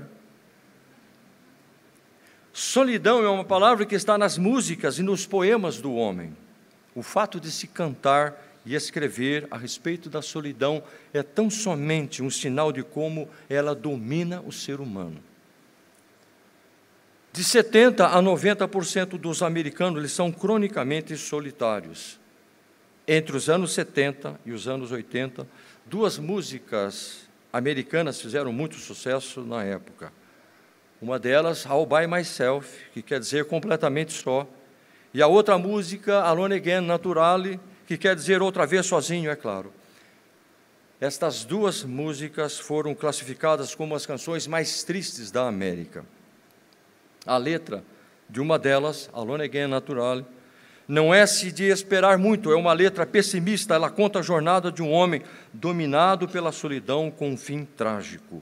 Solidão 2.54 3.22
é 3.22 3.28
uma 3.28 3.44
palavra 3.44 3.86
que 3.86 3.94
está 3.94 4.18
nas 4.18 4.38
músicas 4.38 4.98
e 4.98 5.04
nos 5.04 5.26
poemas 5.26 5.82
do 5.82 5.94
homem. 5.94 6.34
O 6.96 7.04
fato 7.04 7.38
de 7.38 7.52
se 7.52 7.68
cantar 7.68 8.42
e 8.66 8.76
escrever 8.76 9.46
a 9.52 9.58
respeito 9.58 10.10
da 10.10 10.22
solidão 10.22 10.82
é 11.14 11.22
tão 11.22 11.50
somente 11.50 12.24
um 12.24 12.30
sinal 12.30 12.72
de 12.72 12.82
como 12.82 13.28
ela 13.50 13.76
domina 13.76 14.40
o 14.48 14.54
ser 14.54 14.80
humano. 14.80 15.22
De 17.34 17.44
70 17.44 18.08
a 18.08 18.24
90% 18.24 19.18
dos 19.18 19.42
americanos 19.42 20.00
eles 20.00 20.14
são 20.14 20.32
cronicamente 20.32 21.18
solitários. 21.18 22.17
Entre 23.08 23.38
os 23.38 23.48
anos 23.48 23.72
70 23.72 24.38
e 24.46 24.52
os 24.52 24.68
anos 24.68 24.92
80, 24.92 25.48
duas 25.86 26.18
músicas 26.18 27.28
americanas 27.54 28.20
fizeram 28.20 28.52
muito 28.52 28.76
sucesso 28.76 29.42
na 29.42 29.64
época. 29.64 30.12
Uma 31.02 31.18
delas, 31.18 31.66
All 31.66 31.86
By 31.86 32.06
Myself, 32.06 32.68
que 32.94 33.02
quer 33.02 33.22
dizer 33.22 33.46
completamente 33.46 34.12
só, 34.12 34.46
e 35.14 35.22
a 35.22 35.28
outra 35.28 35.58
música, 35.58 36.20
Alone 36.20 36.56
Again 36.56 36.82
Naturale, 36.82 37.60
que 37.86 37.98
quer 37.98 38.14
dizer 38.14 38.42
outra 38.42 38.66
vez 38.66 38.86
sozinho, 38.86 39.32
é 39.32 39.36
claro. 39.38 39.72
Estas 41.00 41.46
duas 41.46 41.84
músicas 41.84 42.60
foram 42.60 42.94
classificadas 42.94 43.74
como 43.74 43.96
as 43.96 44.06
canções 44.06 44.48
mais 44.48 44.84
tristes 44.84 45.32
da 45.32 45.48
América. 45.48 46.04
A 47.26 47.38
letra 47.38 47.86
de 48.30 48.42
uma 48.42 48.60
delas, 48.60 49.10
Alone 49.14 49.46
Again 49.46 49.68
Natural, 49.68 50.26
não 50.88 51.14
é 51.14 51.26
se 51.26 51.52
de 51.52 51.66
esperar 51.66 52.18
muito, 52.18 52.52
é 52.52 52.56
uma 52.56 52.72
letra 52.72 53.06
pessimista, 53.06 53.76
ela 53.76 53.90
conta 53.90 54.20
a 54.20 54.22
jornada 54.22 54.72
de 54.72 54.82
um 54.82 54.92
homem 54.92 55.22
dominado 55.52 56.30
pela 56.30 56.52
solidão 56.52 57.12
com 57.12 57.32
um 57.32 57.38
fim 57.38 57.66
trágico. 57.66 58.42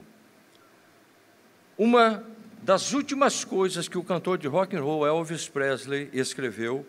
Uma 1.76 2.22
das 2.62 2.92
últimas 2.92 3.44
coisas 3.44 3.88
que 3.88 3.98
o 3.98 4.04
cantor 4.04 4.38
de 4.38 4.46
rock 4.46 4.76
and 4.76 4.82
roll 4.82 5.06
Elvis 5.06 5.48
Presley 5.48 6.08
escreveu 6.12 6.86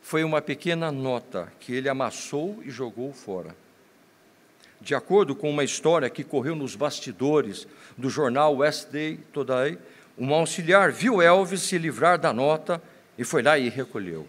foi 0.00 0.22
uma 0.22 0.40
pequena 0.40 0.92
nota 0.92 1.52
que 1.58 1.74
ele 1.74 1.88
amassou 1.88 2.60
e 2.64 2.70
jogou 2.70 3.12
fora. 3.12 3.56
De 4.80 4.94
acordo 4.94 5.34
com 5.34 5.50
uma 5.50 5.64
história 5.64 6.08
que 6.08 6.22
correu 6.22 6.54
nos 6.54 6.76
bastidores 6.76 7.66
do 7.98 8.08
jornal 8.08 8.56
West 8.56 8.88
Day 8.90 9.18
Today, 9.32 9.78
um 10.16 10.32
auxiliar 10.32 10.92
viu 10.92 11.20
Elvis 11.20 11.62
se 11.62 11.76
livrar 11.76 12.18
da 12.18 12.32
nota 12.32 12.80
e 13.18 13.24
foi 13.24 13.42
lá 13.42 13.58
e 13.58 13.68
recolheu. 13.68 14.28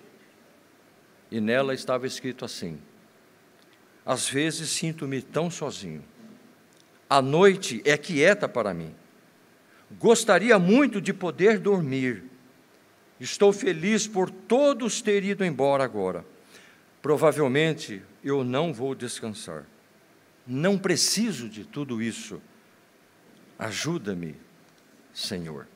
E 1.29 1.41
nela 1.41 1.73
estava 1.73 2.07
escrito 2.07 2.45
assim: 2.45 2.79
às 4.07 4.29
vezes 4.29 4.69
sinto-me 4.69 5.21
tão 5.21 5.51
sozinho. 5.51 6.01
A 7.09 7.21
noite 7.21 7.81
é 7.83 7.97
quieta 7.97 8.47
para 8.47 8.73
mim. 8.73 8.95
Gostaria 9.99 10.57
muito 10.57 11.01
de 11.01 11.13
poder 11.13 11.59
dormir. 11.59 12.23
Estou 13.19 13.51
feliz 13.51 14.07
por 14.07 14.29
todos 14.29 15.01
ter 15.01 15.25
ido 15.25 15.43
embora 15.43 15.83
agora. 15.83 16.25
Provavelmente 17.01 18.01
eu 18.23 18.45
não 18.45 18.73
vou 18.73 18.95
descansar. 18.95 19.65
Não 20.45 20.77
preciso 20.77 21.49
de 21.49 21.65
tudo 21.65 22.01
isso. 22.01 22.41
Ajuda-me, 23.59 24.37
Senhor. 25.13 25.67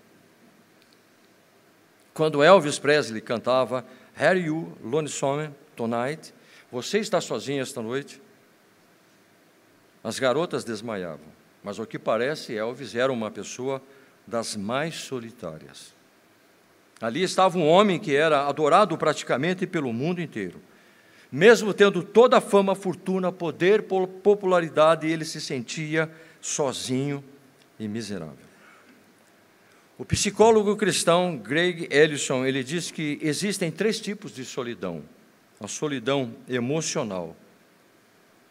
Quando 2.13 2.41
Elvis 2.41 2.79
Presley 2.79 3.21
cantava 3.21 3.85
Are 4.21 4.39
You 4.39 4.77
Lonesome 4.83 5.49
Tonight? 5.75 6.31
Você 6.71 6.99
está 6.99 7.19
sozinho 7.19 7.59
esta 7.59 7.81
noite? 7.81 8.21
As 10.03 10.19
garotas 10.19 10.63
desmaiavam, 10.63 11.25
mas 11.63 11.79
ao 11.79 11.87
que 11.87 11.97
parece, 11.97 12.55
Elvis 12.55 12.93
era 12.93 13.11
uma 13.11 13.31
pessoa 13.31 13.81
das 14.27 14.55
mais 14.55 14.93
solitárias. 14.93 15.95
Ali 17.01 17.23
estava 17.23 17.57
um 17.57 17.67
homem 17.67 17.97
que 17.97 18.15
era 18.15 18.47
adorado 18.47 18.95
praticamente 18.95 19.65
pelo 19.65 19.91
mundo 19.91 20.21
inteiro. 20.21 20.61
Mesmo 21.31 21.73
tendo 21.73 22.03
toda 22.03 22.37
a 22.37 22.41
fama, 22.41 22.75
fortuna, 22.75 23.31
poder, 23.31 23.87
popularidade, 24.21 25.09
ele 25.09 25.25
se 25.25 25.41
sentia 25.41 26.11
sozinho 26.39 27.23
e 27.79 27.87
miserável. 27.87 28.50
O 30.01 30.03
psicólogo 30.03 30.75
cristão 30.75 31.37
Greg 31.37 31.87
Ellison, 31.91 32.43
ele 32.43 32.63
diz 32.63 32.89
que 32.89 33.19
existem 33.21 33.69
três 33.69 33.99
tipos 33.99 34.33
de 34.33 34.43
solidão. 34.43 35.03
A 35.59 35.67
solidão 35.67 36.33
emocional 36.49 37.35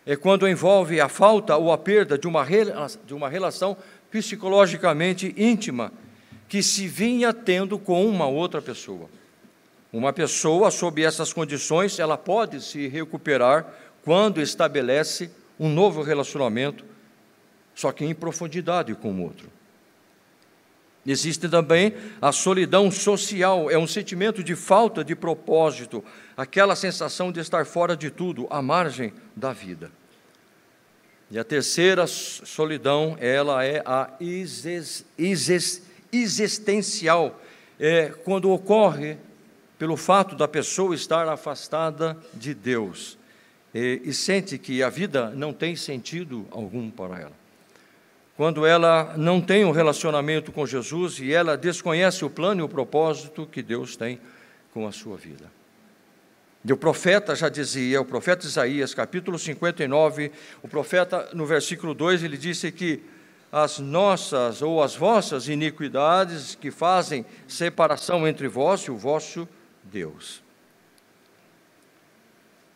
é 0.07 0.15
quando 0.15 0.47
envolve 0.47 1.01
a 1.01 1.09
falta 1.09 1.57
ou 1.57 1.73
a 1.73 1.77
perda 1.77 2.17
de 2.17 2.29
uma, 2.29 2.47
de 3.05 3.13
uma 3.13 3.29
relação 3.29 3.77
psicologicamente 4.13 5.35
íntima 5.37 5.93
que 6.49 6.63
se 6.63 6.87
vinha 6.87 7.35
tendo 7.35 7.81
com 7.81 8.07
uma 8.07 8.29
outra 8.29 8.63
pessoa. 8.63 9.11
Uma 9.93 10.13
pessoa, 10.13 10.71
sob 10.71 11.03
essas 11.03 11.33
condições, 11.33 11.99
ela 11.99 12.17
pode 12.17 12.63
se 12.63 12.87
recuperar 12.87 13.67
quando 14.05 14.41
estabelece 14.41 15.33
um 15.59 15.69
novo 15.69 16.01
relacionamento, 16.01 16.85
só 17.75 17.91
que 17.91 18.05
em 18.05 18.15
profundidade 18.15 18.95
com 18.95 19.11
o 19.11 19.23
outro. 19.25 19.51
Existe 21.07 21.49
também 21.49 21.95
a 22.21 22.31
solidão 22.31 22.91
social, 22.91 23.71
é 23.71 23.79
um 23.79 23.87
sentimento 23.87 24.45
de 24.45 24.55
falta 24.55 25.03
de 25.03 25.17
propósito, 25.17 26.05
aquela 26.37 26.77
sensação 26.77 27.33
de 27.33 27.41
estar 27.41 27.65
fora 27.65 27.97
de 27.97 28.11
tudo, 28.11 28.47
à 28.51 28.61
margem 28.61 29.13
da 29.35 29.53
vida. 29.53 29.91
E 31.31 31.39
a 31.39 31.45
terceira 31.45 32.07
solidão, 32.07 33.17
ela 33.19 33.65
é 33.65 33.83
a 33.87 34.11
existencial, 36.13 37.41
é 37.79 38.09
quando 38.25 38.51
ocorre 38.51 39.17
pelo 39.79 39.97
fato 39.97 40.37
da 40.37 40.47
pessoa 40.47 40.95
estar 40.95 41.27
afastada 41.29 42.15
de 42.35 42.53
Deus 42.53 43.17
e, 43.73 44.03
e 44.05 44.13
sente 44.13 44.59
que 44.59 44.83
a 44.83 44.91
vida 44.91 45.31
não 45.31 45.55
tem 45.55 45.75
sentido 45.75 46.47
algum 46.51 46.91
para 46.91 47.21
ela 47.21 47.40
quando 48.41 48.65
ela 48.65 49.13
não 49.19 49.39
tem 49.39 49.67
um 49.67 49.71
relacionamento 49.71 50.51
com 50.51 50.65
Jesus 50.65 51.19
e 51.19 51.31
ela 51.31 51.59
desconhece 51.59 52.25
o 52.25 52.31
plano 52.31 52.63
e 52.63 52.65
o 52.65 52.69
propósito 52.71 53.45
que 53.47 53.61
Deus 53.61 53.97
tem 53.97 54.19
com 54.73 54.89
a 54.89 54.93
sua 54.93 55.19
vida. 55.19 55.53
E 56.65 56.73
o 56.73 56.77
profeta 56.79 57.37
já 57.37 57.51
dizia, 57.51 58.01
o 58.01 58.05
profeta 58.07 58.47
Isaías, 58.47 58.95
capítulo 58.95 59.39
59, 59.39 60.33
o 60.63 60.69
profeta 60.69 61.29
no 61.35 61.45
versículo 61.45 61.93
2, 61.93 62.25
ele 62.25 62.39
disse 62.39 62.73
que 62.73 63.03
as 63.53 63.79
nossas 63.79 64.63
ou 64.63 64.83
as 64.83 64.97
vossas 64.97 65.47
iniquidades 65.47 66.55
que 66.55 66.71
fazem 66.71 67.27
separação 67.47 68.27
entre 68.27 68.49
vós 68.49 68.81
e 68.85 68.91
o 68.91 68.97
vosso 68.97 69.47
Deus. 69.85 70.43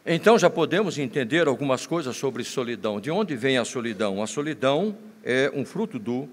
Então 0.05 0.39
já 0.39 0.51
podemos 0.51 0.99
entender 0.99 1.49
algumas 1.49 1.87
coisas 1.87 2.15
sobre 2.15 2.45
solidão. 2.45 3.01
De 3.01 3.11
onde 3.11 3.35
vem 3.35 3.57
a 3.57 3.65
solidão? 3.65 4.23
A 4.23 4.27
solidão 4.27 4.95
é 5.25 5.51
um 5.55 5.65
fruto 5.65 5.99
do 5.99 6.29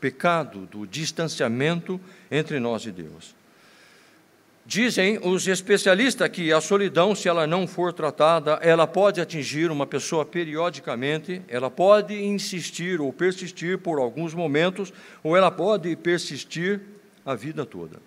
pecado, 0.00 0.66
do 0.66 0.86
distanciamento 0.86 2.00
entre 2.30 2.58
nós 2.58 2.86
e 2.86 2.90
Deus. 2.90 3.38
Dizem 4.64 5.18
os 5.22 5.48
especialistas 5.48 6.28
que 6.28 6.52
a 6.52 6.60
solidão, 6.60 7.14
se 7.14 7.28
ela 7.28 7.46
não 7.46 7.66
for 7.66 7.92
tratada, 7.92 8.52
ela 8.62 8.86
pode 8.86 9.20
atingir 9.20 9.70
uma 9.70 9.86
pessoa 9.86 10.24
periodicamente, 10.24 11.42
ela 11.48 11.70
pode 11.70 12.14
insistir 12.14 13.00
ou 13.00 13.12
persistir 13.12 13.78
por 13.78 13.98
alguns 13.98 14.32
momentos, 14.32 14.92
ou 15.22 15.36
ela 15.36 15.50
pode 15.50 15.94
persistir 15.96 16.80
a 17.26 17.34
vida 17.34 17.66
toda. 17.66 18.00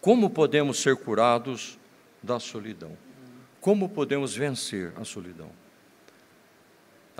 Como 0.00 0.30
podemos 0.30 0.80
ser 0.80 0.96
curados 0.96 1.78
da 2.22 2.38
solidão? 2.38 2.96
Como 3.60 3.88
podemos 3.88 4.34
vencer 4.34 4.92
a 4.96 5.04
solidão? 5.04 5.59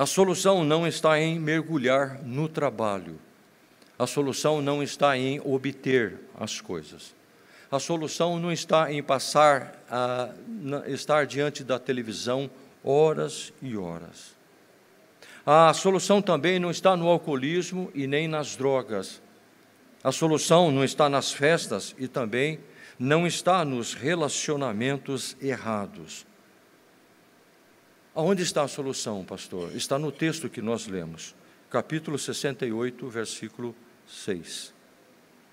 A 0.01 0.07
solução 0.07 0.65
não 0.65 0.87
está 0.87 1.21
em 1.21 1.39
mergulhar 1.39 2.23
no 2.25 2.49
trabalho. 2.49 3.21
A 3.99 4.07
solução 4.07 4.63
não 4.63 4.83
está 4.83 5.15
em 5.15 5.39
obter 5.45 6.17
as 6.39 6.59
coisas. 6.59 7.15
A 7.71 7.79
solução 7.79 8.39
não 8.39 8.51
está 8.51 8.91
em 8.91 9.03
passar 9.03 9.79
a 9.91 10.31
estar 10.87 11.27
diante 11.27 11.63
da 11.63 11.79
televisão 11.79 12.49
horas 12.83 13.53
e 13.61 13.77
horas. 13.77 14.35
A 15.45 15.71
solução 15.75 16.23
também 16.23 16.59
não 16.59 16.71
está 16.71 16.97
no 16.97 17.07
alcoolismo 17.07 17.91
e 17.95 18.07
nem 18.07 18.27
nas 18.27 18.57
drogas. 18.57 19.21
A 20.03 20.11
solução 20.11 20.71
não 20.71 20.83
está 20.83 21.11
nas 21.11 21.31
festas 21.31 21.95
e 21.99 22.09
também 22.09 22.59
não 22.99 23.27
está 23.27 23.67
nos 23.67 23.93
relacionamentos 23.93 25.37
errados. 25.43 26.25
Aonde 28.14 28.42
está 28.42 28.62
a 28.62 28.68
solução, 28.68 29.25
pastor? 29.25 29.75
Está 29.75 29.99
no 29.99 30.11
texto 30.11 30.49
que 30.49 30.61
nós 30.61 30.87
lemos, 30.87 31.35
capítulo 31.70 32.18
68, 32.18 33.09
versículo 33.09 33.75
6. 34.07 34.75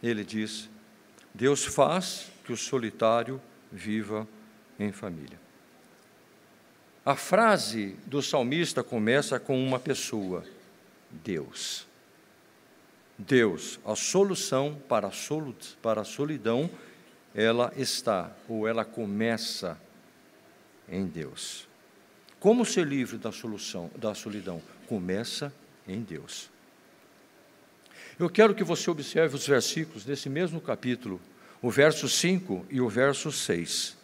Ele 0.01 0.23
diz: 0.23 0.69
Deus 1.33 1.63
faz 1.63 2.31
que 2.43 2.51
o 2.51 2.57
solitário 2.57 3.39
viva 3.71 4.27
em 4.79 4.91
família. 4.91 5.39
A 7.05 7.15
frase 7.15 7.95
do 8.05 8.21
salmista 8.21 8.83
começa 8.83 9.39
com 9.39 9.63
uma 9.63 9.79
pessoa, 9.79 10.43
Deus. 11.09 11.87
Deus, 13.17 13.79
a 13.85 13.95
solução 13.95 14.79
para 14.89 15.07
a, 15.07 16.03
solidão, 16.03 16.69
ela 17.33 17.71
está, 17.77 18.31
ou 18.49 18.67
ela 18.67 18.83
começa 18.83 19.79
em 20.89 21.05
Deus. 21.05 21.67
Como 22.39 22.65
ser 22.65 22.85
livre 22.85 23.17
da 23.17 23.31
solução, 23.31 23.89
da 23.95 24.13
solidão? 24.13 24.61
Começa 24.87 25.51
em 25.87 26.01
Deus. 26.01 26.49
Eu 28.19 28.29
quero 28.29 28.53
que 28.53 28.63
você 28.63 28.89
observe 28.89 29.35
os 29.35 29.47
versículos 29.47 30.03
desse 30.03 30.29
mesmo 30.29 30.61
capítulo, 30.61 31.19
o 31.61 31.69
verso 31.69 32.07
5 32.07 32.65
e 32.69 32.79
o 32.79 32.89
verso 32.89 33.31
6. 33.31 33.97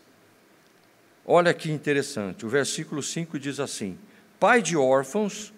Olha 1.26 1.54
que 1.54 1.72
interessante, 1.72 2.46
o 2.46 2.50
versículo 2.50 3.02
5 3.02 3.40
diz 3.40 3.60
assim: 3.60 3.98
Pai 4.40 4.62
de 4.62 4.76
órfãos 4.76 5.54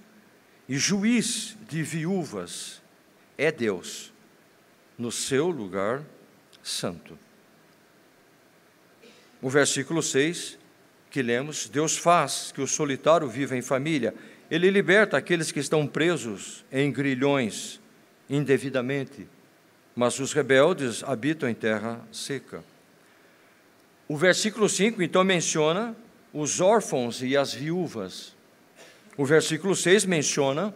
e 0.67 0.77
juiz 0.77 1.57
de 1.67 1.81
viúvas 1.81 2.81
é 3.37 3.51
Deus, 3.51 4.13
no 4.97 5.11
seu 5.11 5.49
lugar 5.49 6.03
santo. 6.61 7.17
O 9.41 9.49
versículo 9.49 10.01
6 10.01 10.57
que 11.15 11.21
lemos, 11.21 11.69
Deus 11.69 11.95
faz 11.95 12.51
que 12.53 12.59
o 12.59 12.67
solitário 12.67 13.25
viva 13.29 13.55
em 13.55 13.61
família. 13.61 14.13
Ele 14.51 14.69
liberta 14.69 15.15
aqueles 15.15 15.49
que 15.49 15.61
estão 15.61 15.87
presos 15.87 16.65
em 16.69 16.91
grilhões 16.91 17.79
indevidamente, 18.29 19.25
mas 19.95 20.19
os 20.19 20.33
rebeldes 20.33 21.05
habitam 21.05 21.47
em 21.47 21.53
terra 21.53 22.05
seca. 22.11 22.61
O 24.09 24.17
versículo 24.17 24.67
5 24.67 25.01
então 25.01 25.23
menciona 25.23 25.95
os 26.33 26.59
órfãos 26.59 27.23
e 27.23 27.37
as 27.37 27.53
viúvas. 27.53 28.35
O 29.15 29.23
versículo 29.25 29.73
6 29.73 30.03
menciona 30.03 30.75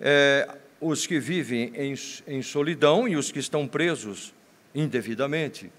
é, 0.00 0.48
os 0.80 1.06
que 1.06 1.20
vivem 1.20 1.70
em, 1.74 1.94
em 2.26 2.40
solidão 2.40 3.06
e 3.06 3.16
os 3.16 3.30
que 3.30 3.38
estão 3.38 3.68
presos 3.68 4.32
indevidamente. 4.74 5.70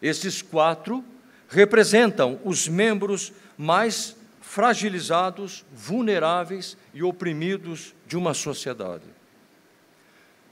Esses 0.00 0.40
quatro 0.40 1.04
representam 1.48 2.40
os 2.44 2.68
membros 2.68 3.32
mais 3.56 4.16
fragilizados, 4.40 5.64
vulneráveis 5.72 6.76
e 6.94 7.02
oprimidos 7.02 7.94
de 8.06 8.16
uma 8.16 8.34
sociedade. 8.34 9.04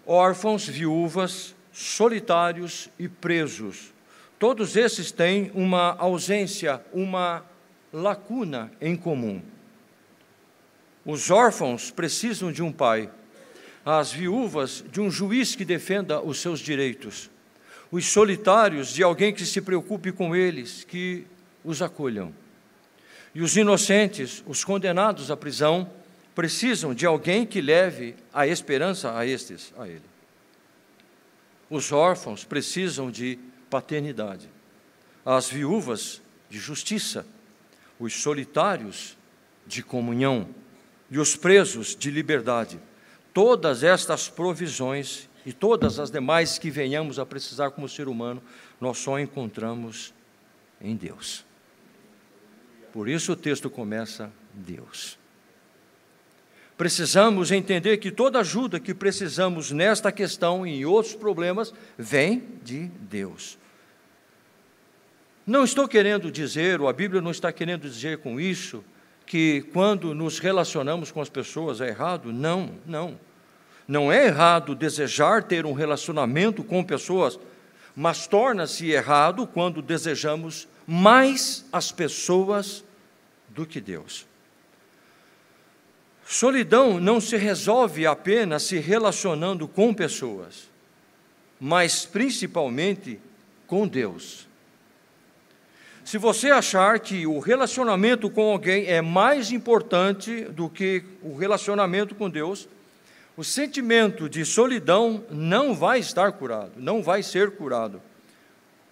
Órfãos, 0.06 0.66
viúvas, 0.66 1.54
solitários 1.72 2.88
e 2.98 3.08
presos. 3.08 3.92
Todos 4.38 4.76
esses 4.76 5.10
têm 5.10 5.50
uma 5.54 5.96
ausência, 5.96 6.84
uma, 6.92 7.44
lacuna 7.94 8.72
em 8.80 8.96
comum. 8.96 9.40
Os 11.06 11.30
órfãos 11.30 11.90
precisam 11.90 12.50
de 12.50 12.62
um 12.62 12.72
pai, 12.72 13.08
as 13.84 14.12
viúvas 14.12 14.84
de 14.90 15.00
um 15.00 15.10
juiz 15.10 15.54
que 15.54 15.64
defenda 15.64 16.20
os 16.20 16.40
seus 16.40 16.58
direitos, 16.58 17.30
os 17.90 18.06
solitários 18.06 18.88
de 18.88 19.02
alguém 19.02 19.32
que 19.32 19.44
se 19.46 19.60
preocupe 19.60 20.12
com 20.12 20.34
eles, 20.34 20.84
que 20.84 21.26
os 21.64 21.80
acolham. 21.80 22.34
E 23.34 23.42
os 23.42 23.56
inocentes, 23.56 24.42
os 24.46 24.64
condenados 24.64 25.30
à 25.30 25.36
prisão, 25.36 25.90
precisam 26.34 26.94
de 26.94 27.06
alguém 27.06 27.46
que 27.46 27.60
leve 27.60 28.16
a 28.32 28.46
esperança 28.46 29.16
a 29.16 29.26
estes, 29.26 29.72
a 29.78 29.88
ele. 29.88 30.02
Os 31.70 31.92
órfãos 31.92 32.44
precisam 32.44 33.10
de 33.10 33.38
paternidade, 33.70 34.48
as 35.24 35.48
viúvas 35.48 36.20
de 36.48 36.58
justiça, 36.58 37.26
os 37.98 38.14
solitários 38.22 39.16
de 39.66 39.82
comunhão 39.82 40.48
e 41.10 41.18
os 41.18 41.36
presos 41.36 41.96
de 41.96 42.10
liberdade. 42.10 42.78
Todas 43.32 43.82
estas 43.82 44.28
provisões 44.28 45.28
e 45.44 45.52
todas 45.52 45.98
as 45.98 46.10
demais 46.10 46.58
que 46.58 46.70
venhamos 46.70 47.18
a 47.18 47.26
precisar 47.26 47.70
como 47.70 47.88
ser 47.88 48.08
humano, 48.08 48.42
nós 48.80 48.98
só 48.98 49.18
encontramos 49.18 50.14
em 50.80 50.96
Deus. 50.96 51.44
Por 52.92 53.08
isso 53.08 53.32
o 53.32 53.36
texto 53.36 53.68
começa 53.68 54.30
Deus. 54.52 55.18
Precisamos 56.76 57.52
entender 57.52 57.98
que 57.98 58.10
toda 58.10 58.40
ajuda 58.40 58.80
que 58.80 58.94
precisamos 58.94 59.70
nesta 59.70 60.10
questão 60.10 60.66
e 60.66 60.80
em 60.80 60.84
outros 60.84 61.14
problemas 61.14 61.72
vem 61.96 62.42
de 62.64 62.86
Deus. 62.86 63.58
Não 65.46 65.62
estou 65.62 65.86
querendo 65.86 66.32
dizer, 66.32 66.80
ou 66.80 66.88
a 66.88 66.92
Bíblia 66.92 67.20
não 67.20 67.30
está 67.30 67.52
querendo 67.52 67.88
dizer 67.88 68.18
com 68.18 68.40
isso, 68.40 68.82
que 69.26 69.62
quando 69.72 70.14
nos 70.14 70.38
relacionamos 70.38 71.12
com 71.12 71.20
as 71.20 71.28
pessoas 71.28 71.80
é 71.80 71.88
errado. 71.88 72.32
Não, 72.32 72.70
não. 72.86 73.18
Não 73.86 74.10
é 74.10 74.26
errado 74.26 74.74
desejar 74.74 75.42
ter 75.42 75.66
um 75.66 75.72
relacionamento 75.72 76.64
com 76.64 76.82
pessoas, 76.82 77.38
mas 77.94 78.26
torna-se 78.26 78.90
errado 78.90 79.46
quando 79.46 79.82
desejamos 79.82 80.66
mais 80.86 81.64
as 81.72 81.92
pessoas 81.92 82.84
do 83.48 83.66
que 83.66 83.80
Deus. 83.80 84.26
Solidão 86.26 86.98
não 86.98 87.20
se 87.20 87.36
resolve 87.36 88.06
apenas 88.06 88.62
se 88.62 88.78
relacionando 88.78 89.68
com 89.68 89.92
pessoas, 89.92 90.70
mas 91.60 92.06
principalmente 92.06 93.20
com 93.66 93.86
Deus. 93.86 94.48
Se 96.04 96.18
você 96.18 96.50
achar 96.50 96.98
que 97.00 97.26
o 97.26 97.38
relacionamento 97.38 98.28
com 98.28 98.52
alguém 98.52 98.86
é 98.86 99.00
mais 99.00 99.50
importante 99.50 100.42
do 100.44 100.68
que 100.68 101.02
o 101.22 101.34
relacionamento 101.34 102.14
com 102.14 102.28
Deus, 102.28 102.68
o 103.36 103.42
sentimento 103.42 104.28
de 104.28 104.44
solidão 104.44 105.24
não 105.30 105.74
vai 105.74 105.98
estar 105.98 106.32
curado, 106.32 106.72
não 106.76 107.02
vai 107.02 107.22
ser 107.22 107.52
curado. 107.52 108.00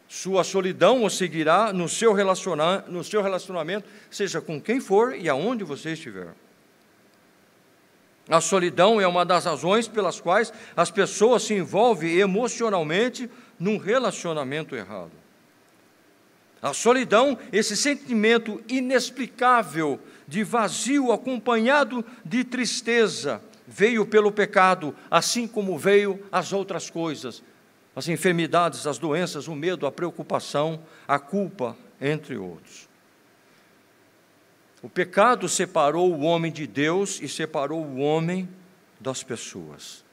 Sua 0.09 0.45
solidão 0.45 1.05
o 1.05 1.11
seguirá 1.11 1.73
no 1.73 1.89
seu, 1.89 2.13
relaciona 2.13 2.85
no 2.89 3.03
seu 3.05 3.23
relacionamento, 3.23 3.89
seja 4.11 4.41
com 4.41 4.61
quem 4.61 4.81
for 4.81 5.15
e 5.15 5.29
aonde 5.29 5.65
você 5.65 5.93
estiver. 5.93 6.35
A 8.29 8.41
solidão 8.41 9.01
é 9.01 9.07
uma 9.07 9.25
das 9.25 9.45
razões 9.45 9.89
pelas 9.89 10.21
quais 10.21 10.53
as 10.77 10.91
pessoas 10.91 11.45
se 11.45 11.55
envolvem 11.55 12.19
emocionalmente 12.19 13.31
num 13.59 13.79
relacionamento 13.79 14.77
errado. 14.77 15.13
A 16.61 16.73
solidão, 16.73 17.37
esse 17.53 17.77
sentimento 17.77 18.63
inexplicável 18.69 19.99
de 20.29 20.45
vazio 20.45 21.11
acompanhado 21.11 22.05
de 22.25 22.45
tristeza, 22.45 23.43
veio 23.73 24.05
pelo 24.05 24.31
pecado, 24.31 24.95
assim 25.11 25.49
como 25.49 25.79
veio 25.79 26.23
as 26.31 26.53
outras 26.53 26.91
coisas, 26.91 27.43
as 27.97 28.07
enfermidades, 28.07 28.87
as 28.87 28.99
doenças, 28.99 29.49
o 29.49 29.55
medo, 29.55 29.87
a 29.87 29.93
preocupação, 29.93 30.83
a 31.09 31.19
culpa, 31.19 31.77
entre 32.01 32.37
outros. 32.37 32.89
O 34.83 34.89
pecado 34.89 35.49
separou 35.49 36.13
o 36.13 36.21
homem 36.21 36.53
de 36.53 36.67
Deus 36.67 37.21
e 37.23 37.29
separou 37.29 37.83
o 37.83 37.99
homem 37.99 38.49
das 39.01 39.23
pessoas. 39.23 40.05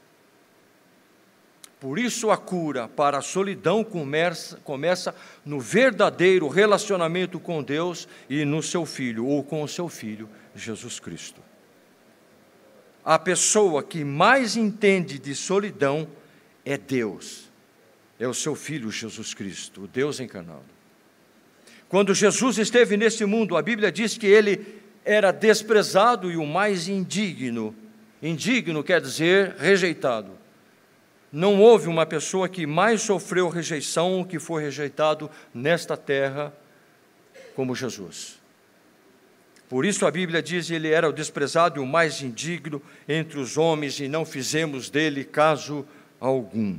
Por 1.80 1.98
isso, 1.98 2.30
a 2.30 2.38
cura 2.38 2.88
para 2.88 3.18
a 3.18 3.22
solidão 3.22 3.84
começa, 3.84 4.58
começa, 4.64 5.16
no 5.46 5.60
verdadeiro 5.60 6.48
relacionamento 6.48 7.40
com 7.40 7.64
Deus 7.64 8.08
e 8.30 8.46
no 8.46 8.62
seu 8.62 8.86
Filho, 8.86 9.26
ou 9.26 9.44
com 9.44 9.64
o 9.64 9.68
seu 9.68 9.88
Filho, 9.90 10.30
Jesus 10.54 11.00
Cristo. 11.00 11.49
A 13.04 13.18
pessoa 13.18 13.82
que 13.82 14.04
mais 14.04 14.56
entende 14.56 15.18
de 15.18 15.34
solidão 15.34 16.08
é 16.66 16.78
Deus 16.78 17.50
é 18.20 18.28
o 18.28 18.34
seu 18.34 18.54
filho 18.54 18.92
Jesus 18.92 19.34
Cristo, 19.34 19.84
o 19.84 19.88
Deus 19.88 20.20
encarnado. 20.20 20.66
Quando 21.88 22.14
Jesus 22.14 22.58
esteve 22.58 22.98
neste 22.98 23.26
mundo, 23.26 23.56
a 23.56 23.62
Bíblia 23.62 23.92
diz 23.92 24.18
que 24.18 24.28
ele 24.28 24.82
era 25.06 25.32
desprezado 25.32 26.30
e 26.30 26.36
o 26.36 26.46
mais 26.46 26.88
indigno. 26.88 27.74
Indigno 28.22 28.84
quer 28.84 29.00
dizer 29.00 29.56
rejeitado. 29.58 30.32
Não 31.32 31.62
houve 31.62 31.88
uma 31.88 32.06
pessoa 32.06 32.50
que 32.50 32.68
mais 32.68 33.02
sofreu 33.02 33.48
rejeição 33.48 34.26
que 34.28 34.38
foi 34.38 34.62
rejeitado 34.64 35.32
nesta 35.54 35.96
terra 35.96 36.54
como 37.56 37.74
Jesus. 37.74 38.39
Por 39.70 39.86
isso 39.86 40.08
a 40.08 40.12
Bíblia 40.12 40.42
diz 40.42 40.72
ele 40.72 40.90
era 40.90 41.08
o 41.08 41.14
desprezado 41.14 41.80
e 41.80 41.84
o 41.84 41.86
mais 41.86 42.24
indigno 42.24 42.82
entre 43.08 43.40
os 43.40 43.56
homens 43.56 44.00
e 44.00 44.08
não 44.08 44.26
fizemos 44.26 44.90
dele 44.90 45.24
caso 45.24 45.86
algum. 46.20 46.76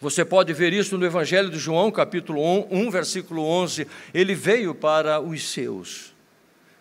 Você 0.00 0.24
pode 0.24 0.52
ver 0.52 0.72
isso 0.72 0.96
no 0.96 1.04
Evangelho 1.04 1.50
de 1.50 1.58
João, 1.58 1.90
capítulo 1.90 2.40
1, 2.70 2.90
versículo 2.90 3.42
11. 3.42 3.88
Ele 4.14 4.36
veio 4.36 4.72
para 4.72 5.20
os 5.20 5.50
seus, 5.50 6.14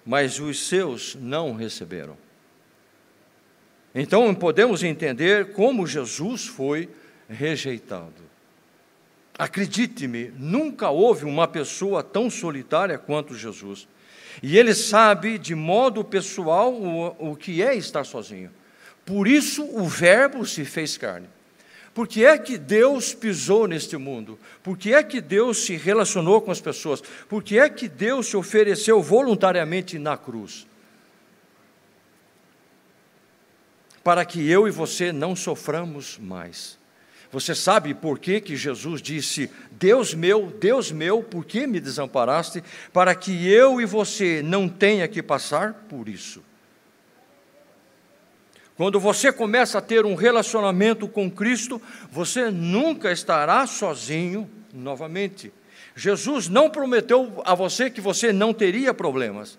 mas 0.06 0.40
os 0.40 0.68
seus 0.68 1.16
não 1.16 1.56
receberam. 1.56 2.16
Então 3.96 4.36
podemos 4.36 4.84
entender 4.84 5.54
como 5.54 5.88
Jesus 5.88 6.46
foi 6.46 6.88
rejeitado. 7.28 8.26
Acredite-me, 9.40 10.32
nunca 10.38 10.90
houve 10.90 11.26
uma 11.26 11.48
pessoa 11.48 12.04
tão 12.04 12.30
solitária 12.30 12.98
quanto 13.00 13.34
Jesus. 13.34 13.88
E 14.42 14.58
ele 14.58 14.74
sabe 14.74 15.38
de 15.38 15.56
modo 15.56 16.04
pessoal 16.04 16.74
o, 16.74 17.32
o 17.32 17.36
que 17.36 17.62
é 17.62 17.76
estar 17.76 18.04
sozinho. 18.04 18.52
Por 19.06 19.28
isso 19.28 19.64
o 19.64 19.86
Verbo 19.86 20.46
se 20.46 20.66
fez 20.66 20.98
carne. 20.98 21.28
Por 21.94 22.10
que 22.10 22.26
é 22.26 22.38
que 22.38 22.58
Deus 22.58 23.14
pisou 23.14 23.68
neste 23.68 23.96
mundo? 23.96 24.38
Por 24.62 24.78
que 24.78 24.94
é 24.94 25.02
que 25.02 25.22
Deus 25.22 25.66
se 25.66 25.78
relacionou 25.78 26.42
com 26.42 26.52
as 26.52 26.60
pessoas? 26.60 27.02
Por 27.30 27.42
que 27.42 27.58
é 27.58 27.70
que 27.70 27.88
Deus 27.88 28.28
se 28.28 28.36
ofereceu 28.36 29.02
voluntariamente 29.02 29.98
na 29.98 30.18
cruz? 30.18 30.68
Para 34.04 34.26
que 34.26 34.46
eu 34.50 34.68
e 34.68 34.72
você 34.72 35.14
não 35.14 35.38
soframos 35.38 36.18
mais. 36.18 36.75
Você 37.36 37.54
sabe 37.54 37.94
por 37.94 38.18
que, 38.18 38.40
que 38.40 38.56
Jesus 38.56 39.02
disse: 39.02 39.52
Deus 39.72 40.14
meu, 40.14 40.54
Deus 40.58 40.90
meu, 40.90 41.22
por 41.22 41.44
que 41.44 41.68
me 41.68 41.82
desamparaste? 41.82 42.64
Para 42.94 43.14
que 43.14 43.46
eu 43.46 43.82
e 43.82 43.86
você 43.86 44.42
não 44.42 44.70
tenha 44.70 45.06
que 45.06 45.22
passar 45.22 45.74
por 45.90 46.08
isso. 46.08 46.42
Quando 48.78 49.02
você 49.02 49.34
começa 49.34 49.80
a 49.80 49.82
ter 49.82 50.06
um 50.06 50.16
relacionamento 50.16 51.10
com 51.10 51.30
Cristo, 51.30 51.82
você 52.10 52.50
nunca 52.50 53.12
estará 53.12 53.68
sozinho 53.68 54.50
novamente. 54.74 55.52
Jesus 55.94 56.48
não 56.48 56.70
prometeu 56.70 57.42
a 57.44 57.54
você 57.54 57.90
que 57.90 58.00
você 58.00 58.32
não 58.32 58.54
teria 58.54 58.94
problemas. 58.94 59.58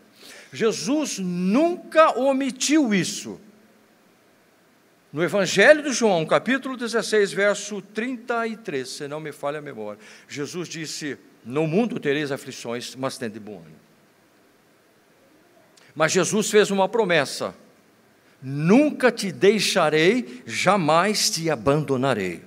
Jesus 0.50 1.18
nunca 1.18 2.18
omitiu 2.18 2.94
isso. 2.94 3.38
No 5.16 5.24
Evangelho 5.24 5.82
de 5.82 5.94
João, 5.94 6.26
capítulo 6.26 6.76
16, 6.76 7.32
verso 7.32 7.80
33, 7.80 8.86
se 8.86 9.08
não 9.08 9.18
me 9.18 9.32
falha 9.32 9.60
a 9.60 9.62
memória, 9.62 9.98
Jesus 10.28 10.68
disse: 10.68 11.16
No 11.42 11.66
mundo 11.66 11.98
tereis 11.98 12.30
aflições, 12.30 12.94
mas 12.94 13.16
tende 13.16 13.40
bom 13.40 13.54
ânimo. 13.54 13.80
Mas 15.94 16.12
Jesus 16.12 16.50
fez 16.50 16.70
uma 16.70 16.86
promessa 16.86 17.54
Nunca 18.42 19.10
te 19.10 19.32
deixarei, 19.32 20.42
jamais 20.44 21.30
te 21.30 21.48
abandonarei. 21.48 22.42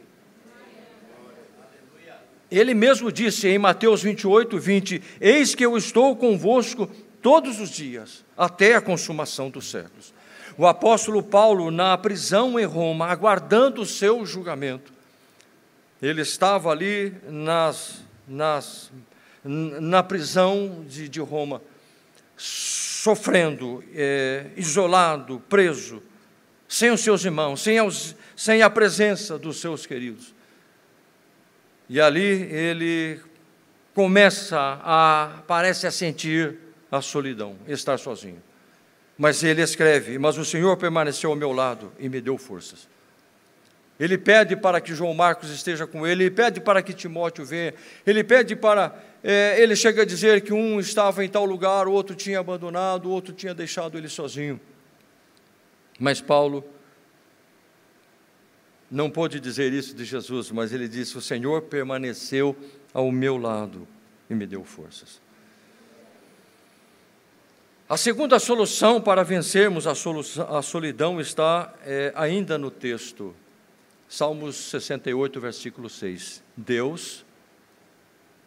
Ele 2.51 2.75
mesmo 2.75 3.11
disse 3.11 3.47
em 3.47 3.57
Mateus 3.57 4.03
28, 4.03 4.59
20: 4.59 5.01
Eis 5.19 5.55
que 5.55 5.65
eu 5.65 5.75
estou 5.75 6.15
convosco 6.15 6.87
todos 7.19 7.59
os 7.59 7.71
dias, 7.71 8.23
até 8.37 8.75
a 8.75 8.81
consumação 8.81 9.49
dos 9.49 9.71
séculos. 9.71 10.18
O 10.59 10.67
apóstolo 10.67 11.23
Paulo, 11.23 11.71
na 11.71 11.97
prisão 11.97 12.59
em 12.59 12.65
Roma, 12.65 13.07
aguardando 13.07 13.81
o 13.81 13.85
seu 13.85 14.25
julgamento, 14.25 14.91
ele 16.01 16.21
estava 16.21 16.69
ali 16.69 17.15
nas, 17.29 18.01
nas, 18.27 18.91
na 19.41 20.03
prisão 20.03 20.83
de, 20.85 21.07
de 21.07 21.21
Roma, 21.21 21.61
sofrendo, 22.35 23.81
é, 23.95 24.47
isolado, 24.57 25.41
preso, 25.47 26.03
sem 26.67 26.91
os 26.91 26.99
seus 26.99 27.23
irmãos, 27.23 27.61
sem, 27.61 27.79
os, 27.79 28.13
sem 28.35 28.61
a 28.61 28.69
presença 28.69 29.39
dos 29.39 29.61
seus 29.61 29.85
queridos. 29.85 30.35
E 31.87 32.01
ali 32.01 32.19
ele 32.51 33.21
começa 33.95 34.77
a, 34.83 35.41
parece 35.47 35.87
a 35.87 35.91
sentir 35.91 36.57
a 36.91 37.01
solidão, 37.01 37.55
estar 37.65 37.97
sozinho. 37.97 38.48
Mas 39.19 39.43
ele 39.43 39.61
escreve: 39.61 40.17
Mas 40.17 40.37
o 40.37 40.45
Senhor 40.45 40.77
permaneceu 40.77 41.29
ao 41.29 41.35
meu 41.35 41.51
lado 41.51 41.91
e 41.99 42.07
me 42.07 42.21
deu 42.21 42.37
forças. 42.37 42.87
Ele 43.99 44.17
pede 44.17 44.55
para 44.55 44.79
que 44.79 44.95
João 44.95 45.13
Marcos 45.13 45.49
esteja 45.49 45.85
com 45.85 46.07
ele, 46.07 46.23
ele 46.23 46.31
pede 46.31 46.61
para 46.61 46.81
que 46.81 46.93
Timóteo 46.93 47.43
venha, 47.43 47.73
ele 48.07 48.23
pede 48.23 48.55
para. 48.55 48.97
É, 49.21 49.61
ele 49.61 49.75
chega 49.75 50.03
a 50.03 50.05
dizer 50.05 50.39
que 50.39 50.53
um 50.53 50.79
estava 50.79 51.25
em 51.25 51.27
tal 51.27 51.43
lugar, 51.43 51.85
o 51.85 51.91
outro 51.91 52.15
tinha 52.15 52.39
abandonado, 52.39 53.07
o 53.07 53.11
outro 53.11 53.33
tinha 53.33 53.53
deixado 53.53 53.97
ele 53.97 54.07
sozinho. 54.07 54.57
Mas 55.99 56.21
Paulo 56.21 56.63
não 58.89 59.09
pôde 59.09 59.37
dizer 59.41 59.73
isso 59.73 59.93
de 59.93 60.05
Jesus, 60.05 60.49
mas 60.49 60.71
ele 60.71 60.87
disse: 60.87 61.17
O 61.17 61.21
Senhor 61.21 61.63
permaneceu 61.63 62.55
ao 62.93 63.11
meu 63.11 63.35
lado 63.35 63.85
e 64.29 64.33
me 64.33 64.47
deu 64.47 64.63
forças. 64.63 65.19
A 67.89 67.97
segunda 67.97 68.37
solução 68.37 69.01
para 69.01 69.23
vencermos 69.23 69.87
a, 69.87 69.95
solução, 69.95 70.55
a 70.55 70.61
solidão 70.61 71.19
está 71.19 71.73
é, 71.83 72.13
ainda 72.15 72.55
no 72.55 72.69
texto, 72.69 73.35
Salmos 74.07 74.55
68, 74.55 75.41
versículo 75.41 75.89
6. 75.89 76.43
Deus 76.55 77.25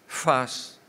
faz 0.06 0.80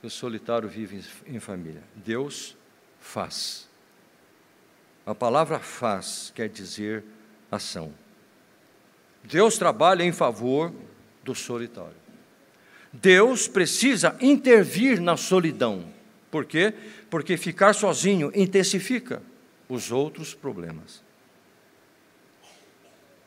que 0.00 0.06
o 0.06 0.10
solitário 0.10 0.70
vive 0.70 1.04
em, 1.26 1.38
família. 1.38 1.82
Deus 1.94 2.56
faz. 2.98 3.68
A 5.04 5.14
palavra 5.14 5.58
faz 5.58 6.32
quer 6.34 6.48
dizer 6.48 7.04
ação. 7.50 7.92
Deus 9.22 9.58
trabalha 9.58 10.02
em 10.02 10.12
favor 10.12 10.72
do 11.22 11.34
solitário. 11.34 11.96
Deus 12.90 13.46
precisa 13.46 14.16
intervir 14.18 14.98
na 14.98 15.18
solidão. 15.18 15.84
Por 16.30 16.44
quê? 16.44 16.74
Porque 17.10 17.36
ficar 17.36 17.74
sozinho 17.74 18.30
intensifica 18.34 19.22
os 19.68 19.90
outros 19.90 20.34
problemas. 20.34 21.02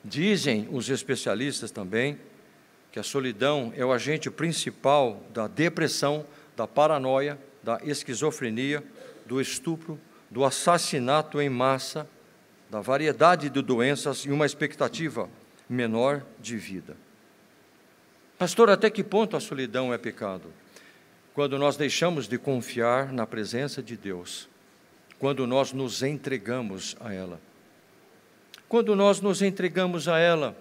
Dizem 0.04 0.68
os 0.72 0.90
especialistas 0.90 1.72
também 1.72 2.18
que 2.92 3.00
a 3.00 3.04
solidão 3.04 3.72
é 3.76 3.86
o 3.86 3.92
agente 3.92 4.30
principal 4.30 5.24
da 5.34 5.48
depressão, 5.48 6.26
da 6.58 6.68
paranoia, 6.68 7.40
da 7.64 7.80
esquizofrenia, 7.84 8.84
do 9.26 9.40
estupro, 9.40 10.00
do 10.30 10.44
assassinato 10.44 11.40
em 11.40 11.50
massa, 11.50 12.08
da 12.70 12.82
variedade 12.82 13.50
de 13.50 13.62
doenças 13.62 14.20
e 14.20 14.32
uma 14.32 14.46
expectativa 14.46 15.30
menor 15.70 16.26
de 16.40 16.58
vida. 16.58 16.98
Pastor, 18.38 18.70
até 18.70 18.90
que 18.90 19.04
ponto 19.04 19.38
a 19.38 19.40
solidão 19.40 19.94
é 19.94 19.98
pecado? 19.98 20.52
Quando 21.34 21.58
nós 21.58 21.78
deixamos 21.78 22.28
de 22.28 22.38
confiar 22.38 23.12
na 23.12 23.26
presença 23.26 23.82
de 23.82 23.96
Deus, 23.96 24.50
quando 25.18 25.46
nós 25.46 25.72
nos 25.72 26.02
entregamos 26.02 26.96
a 27.00 27.14
ela. 27.14 27.40
Quando 28.68 28.96
nós 28.96 29.22
nos 29.22 29.42
entregamos 29.42 30.08
a 30.08 30.18
ela, 30.18 30.58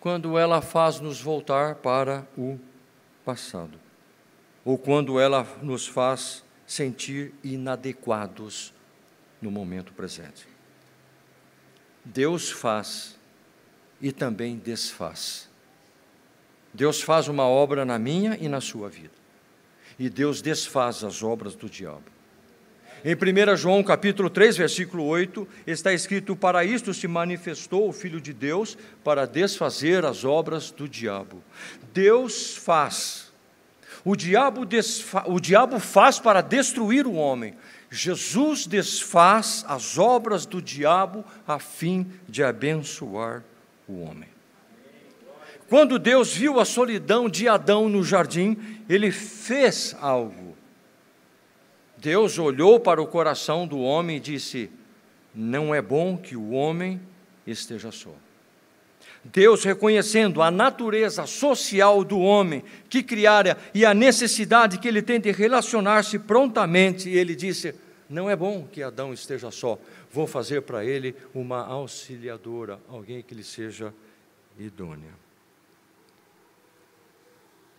quando 0.00 0.38
ela 0.38 0.60
faz 0.60 1.00
nos 1.00 1.20
voltar 1.20 1.76
para 1.76 2.26
o 2.36 2.58
passado, 3.24 3.78
ou 4.64 4.78
quando 4.78 5.20
ela 5.20 5.46
nos 5.62 5.86
faz 5.86 6.44
sentir 6.66 7.34
inadequados 7.42 8.72
no 9.40 9.50
momento 9.50 9.92
presente. 9.92 10.46
Deus 12.04 12.50
faz 12.50 13.18
e 14.00 14.12
também 14.12 14.56
desfaz. 14.56 15.47
Deus 16.78 17.02
faz 17.02 17.26
uma 17.26 17.42
obra 17.42 17.84
na 17.84 17.98
minha 17.98 18.38
e 18.40 18.48
na 18.48 18.60
sua 18.60 18.88
vida. 18.88 19.10
E 19.98 20.08
Deus 20.08 20.40
desfaz 20.40 21.02
as 21.02 21.24
obras 21.24 21.56
do 21.56 21.68
diabo. 21.68 22.04
Em 23.04 23.16
1 23.16 23.56
João 23.56 23.82
capítulo 23.82 24.30
3, 24.30 24.56
versículo 24.56 25.04
8, 25.04 25.46
está 25.66 25.92
escrito: 25.92 26.36
Para 26.36 26.64
isto 26.64 26.94
se 26.94 27.08
manifestou 27.08 27.88
o 27.88 27.92
Filho 27.92 28.20
de 28.20 28.32
Deus, 28.32 28.78
para 29.02 29.26
desfazer 29.26 30.04
as 30.04 30.24
obras 30.24 30.70
do 30.70 30.88
diabo. 30.88 31.42
Deus 31.92 32.56
faz. 32.56 33.32
O 34.04 34.14
diabo, 34.14 34.64
desfa... 34.64 35.24
o 35.26 35.40
diabo 35.40 35.80
faz 35.80 36.20
para 36.20 36.40
destruir 36.40 37.08
o 37.08 37.14
homem. 37.14 37.56
Jesus 37.90 38.68
desfaz 38.68 39.64
as 39.66 39.98
obras 39.98 40.46
do 40.46 40.62
diabo 40.62 41.24
a 41.44 41.58
fim 41.58 42.06
de 42.28 42.44
abençoar 42.44 43.42
o 43.88 44.00
homem. 44.00 44.37
Quando 45.68 45.98
Deus 45.98 46.32
viu 46.34 46.58
a 46.58 46.64
solidão 46.64 47.28
de 47.28 47.46
Adão 47.46 47.90
no 47.90 48.02
jardim, 48.02 48.56
ele 48.88 49.12
fez 49.12 49.94
algo. 50.00 50.56
Deus 51.98 52.38
olhou 52.38 52.80
para 52.80 53.02
o 53.02 53.06
coração 53.06 53.66
do 53.66 53.78
homem 53.78 54.16
e 54.16 54.20
disse: 54.20 54.70
Não 55.34 55.74
é 55.74 55.82
bom 55.82 56.16
que 56.16 56.34
o 56.34 56.52
homem 56.52 56.98
esteja 57.46 57.92
só. 57.92 58.14
Deus, 59.22 59.62
reconhecendo 59.62 60.40
a 60.40 60.50
natureza 60.50 61.26
social 61.26 62.02
do 62.02 62.18
homem 62.18 62.64
que 62.88 63.02
criara 63.02 63.58
e 63.74 63.84
a 63.84 63.92
necessidade 63.92 64.78
que 64.78 64.88
ele 64.88 65.02
tem 65.02 65.20
de 65.20 65.30
relacionar-se 65.32 66.18
prontamente, 66.18 67.10
ele 67.10 67.36
disse: 67.36 67.74
Não 68.08 68.30
é 68.30 68.34
bom 68.34 68.66
que 68.72 68.82
Adão 68.82 69.12
esteja 69.12 69.50
só, 69.50 69.78
vou 70.10 70.26
fazer 70.26 70.62
para 70.62 70.82
ele 70.82 71.14
uma 71.34 71.66
auxiliadora, 71.66 72.80
alguém 72.88 73.20
que 73.20 73.34
lhe 73.34 73.44
seja 73.44 73.92
idônea 74.58 75.27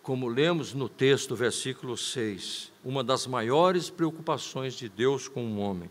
como 0.02 0.28
lemos 0.28 0.74
no 0.74 0.90
texto, 0.90 1.36
versículo 1.36 1.98
6, 1.98 2.72
uma 2.84 3.04
das 3.04 3.28
maiores 3.28 3.90
preocupações 3.90 4.74
de 4.74 4.90
Deus 4.90 5.28
com 5.28 5.46
o 5.46 5.60
homem 5.60 5.90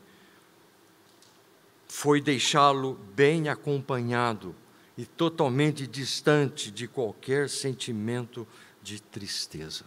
foi 1.89 2.21
deixá-lo 2.21 2.95
bem 3.15 3.49
acompanhado 3.49 4.55
e 4.97 5.07
totalmente 5.07 5.87
distante 5.87 6.71
de 6.71 6.87
qualquer 6.87 7.49
sentimento 7.49 8.47
de 8.83 9.01
tristeza. 9.01 9.85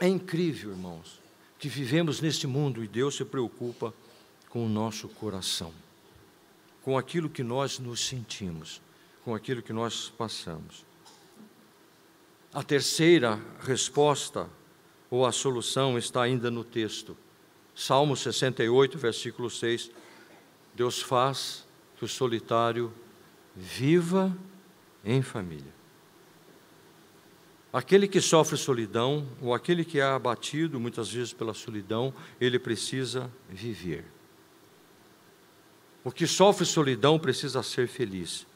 É 0.00 0.08
incrível, 0.08 0.70
irmãos, 0.70 1.20
que 1.58 1.68
vivemos 1.68 2.20
neste 2.20 2.46
mundo 2.46 2.82
e 2.82 2.88
Deus 2.88 3.16
se 3.16 3.24
preocupa 3.24 3.94
com 4.48 4.64
o 4.64 4.68
nosso 4.68 5.08
coração, 5.08 5.72
com 6.82 6.96
aquilo 6.96 7.28
que 7.28 7.42
nós 7.42 7.78
nos 7.78 8.06
sentimos, 8.06 8.80
com 9.24 9.34
aquilo 9.34 9.62
que 9.62 9.72
nós 9.72 10.08
passamos. 10.08 10.84
A 12.54 12.62
terceira 12.62 13.40
resposta 13.58 14.48
ou 15.10 15.26
a 15.26 15.32
solução 15.32 15.98
está 15.98 16.22
ainda 16.22 16.52
no 16.52 16.62
texto. 16.62 17.16
Salmo 17.74 18.16
68, 18.16 18.96
versículo 18.96 19.50
6. 19.50 19.90
Deus 20.72 21.02
faz 21.02 21.66
que 21.96 22.04
o 22.04 22.08
solitário 22.08 22.94
viva 23.56 24.36
em 25.04 25.20
família. 25.20 25.74
Aquele 27.72 28.06
que 28.06 28.20
sofre 28.20 28.56
solidão, 28.56 29.26
ou 29.42 29.52
aquele 29.52 29.84
que 29.84 29.98
é 29.98 30.04
abatido 30.04 30.78
muitas 30.78 31.10
vezes 31.10 31.32
pela 31.32 31.52
solidão, 31.52 32.14
ele 32.40 32.56
precisa 32.56 33.28
viver. 33.50 34.04
O 36.04 36.12
que 36.12 36.24
sofre 36.24 36.64
solidão 36.64 37.18
precisa 37.18 37.64
ser 37.64 37.88
feliz. 37.88 38.46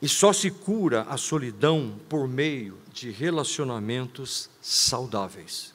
E 0.00 0.08
só 0.08 0.32
se 0.32 0.50
cura 0.50 1.02
a 1.02 1.16
solidão 1.16 1.98
por 2.08 2.28
meio 2.28 2.78
de 2.92 3.10
relacionamentos 3.10 4.50
saudáveis. 4.60 5.74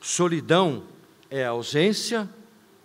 Solidão 0.00 0.84
é 1.30 1.44
a 1.44 1.50
ausência 1.50 2.28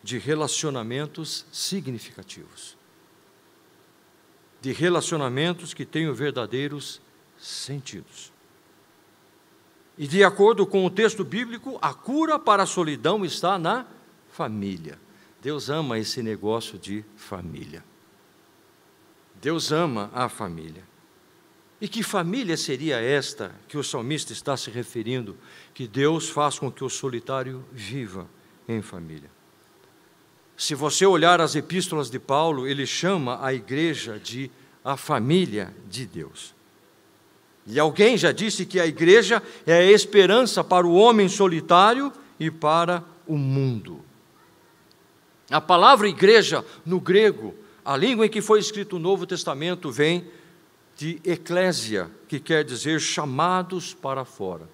de 0.04 0.18
relacionamentos 0.18 1.46
significativos, 1.52 2.78
de 4.62 4.72
relacionamentos 4.72 5.74
que 5.74 5.86
tenham 5.86 6.14
verdadeiros 6.14 7.02
sentidos. 7.38 8.32
E 9.98 10.08
de 10.08 10.24
acordo 10.24 10.66
com 10.66 10.86
o 10.86 10.90
texto 10.90 11.24
bíblico, 11.24 11.80
a 11.82 11.94
cura 11.94 12.38
para 12.38 12.64
a 12.64 12.68
solidão 12.68 13.26
está 13.26 13.58
na 13.58 13.86
família. 14.32 15.00
Deus 15.42 15.70
ama 15.70 15.98
esse 15.98 16.22
negócio 16.22 16.78
de 16.78 17.04
família. 17.16 17.84
Deus 19.42 19.72
ama 19.72 20.10
a 20.14 20.28
família. 20.30 20.84
E 21.80 21.88
que 21.88 22.02
família 22.02 22.58
seria 22.58 23.00
esta 23.00 23.54
que 23.68 23.78
o 23.78 23.84
salmista 23.84 24.34
está 24.34 24.58
se 24.58 24.72
referindo, 24.72 25.38
que 25.74 25.88
Deus 25.88 26.28
faz 26.28 26.58
com 26.58 26.72
que 26.72 26.84
o 26.84 26.90
solitário 26.90 27.64
viva 27.72 28.28
em 28.68 28.82
família? 28.82 29.30
Se 30.56 30.74
você 30.74 31.06
olhar 31.06 31.40
as 31.40 31.56
epístolas 31.56 32.10
de 32.10 32.18
Paulo, 32.18 32.68
ele 32.68 32.88
chama 32.88 33.40
a 33.46 33.54
igreja 33.54 34.20
de 34.20 34.50
a 34.84 34.98
família 34.98 35.72
de 35.88 36.08
Deus. 36.08 36.56
E 37.68 37.78
alguém 37.80 38.18
já 38.18 38.32
disse 38.32 38.66
que 38.66 38.80
a 38.80 38.88
igreja 38.88 39.44
é 39.66 39.74
a 39.74 39.92
esperança 39.92 40.64
para 40.64 40.88
o 40.88 40.96
homem 40.96 41.28
solitário 41.28 42.12
e 42.40 42.50
para 42.50 43.04
o 43.28 43.38
mundo. 43.38 44.04
A 45.50 45.62
palavra 45.62 46.08
igreja, 46.08 46.66
no 46.86 47.00
grego, 47.00 47.54
a 47.88 47.96
língua 47.96 48.26
em 48.26 48.30
que 48.30 48.42
foi 48.42 48.60
escrito 48.60 48.98
o 48.98 49.00
Novo 49.00 49.26
Testamento, 49.26 49.90
vem 49.90 50.28
de 50.98 51.22
eclésia, 51.24 52.12
que 52.28 52.38
quer 52.38 52.66
dizer 52.66 53.00
chamados 53.00 53.94
para 53.94 54.26
fora. 54.26 54.68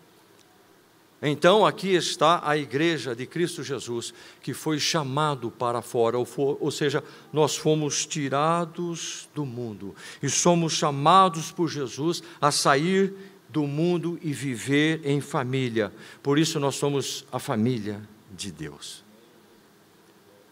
Então, 1.22 1.64
aqui 1.64 1.94
está 1.94 2.42
a 2.44 2.58
igreja 2.58 3.16
de 3.16 3.28
Cristo 3.28 3.62
Jesus, 3.62 4.16
que 4.42 4.52
foi 4.52 4.80
chamado 4.80 5.52
para 5.52 5.80
fora, 5.84 6.18
ou, 6.18 6.26
for, 6.26 6.58
ou, 6.60 6.72
seja, 6.72 7.04
nós 7.32 7.56
fomos 7.56 8.04
tirados 8.04 9.30
do 9.36 9.46
mundo 9.46 9.94
e 10.22 10.28
somos 10.28 10.74
chamados 10.74 11.52
por 11.52 11.70
Jesus 11.70 12.24
a 12.42 12.50
sair 12.50 13.14
do 13.48 13.68
mundo 13.68 14.18
e 14.24 14.34
viver 14.34 15.02
em 15.06 15.22
família. 15.22 15.94
Por 16.24 16.40
isso, 16.40 16.60
nós 16.60 16.76
somos 16.76 17.26
a 17.32 17.38
família 17.38 18.02
de 18.36 18.52
Deus. 18.52 19.03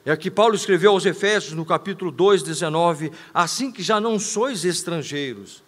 É 0.03 0.15
que 0.17 0.31
Paulo 0.31 0.55
escreveu 0.55 0.91
aos 0.91 1.05
Efésios 1.05 1.53
no 1.53 1.65
capítulo 1.65 2.11
2, 2.11 2.41
19: 2.43 3.11
Assim 3.33 3.71
que 3.71 3.83
já 3.83 3.99
não 3.99 4.17
sois 4.17 4.65
estrangeiros, 4.65 5.63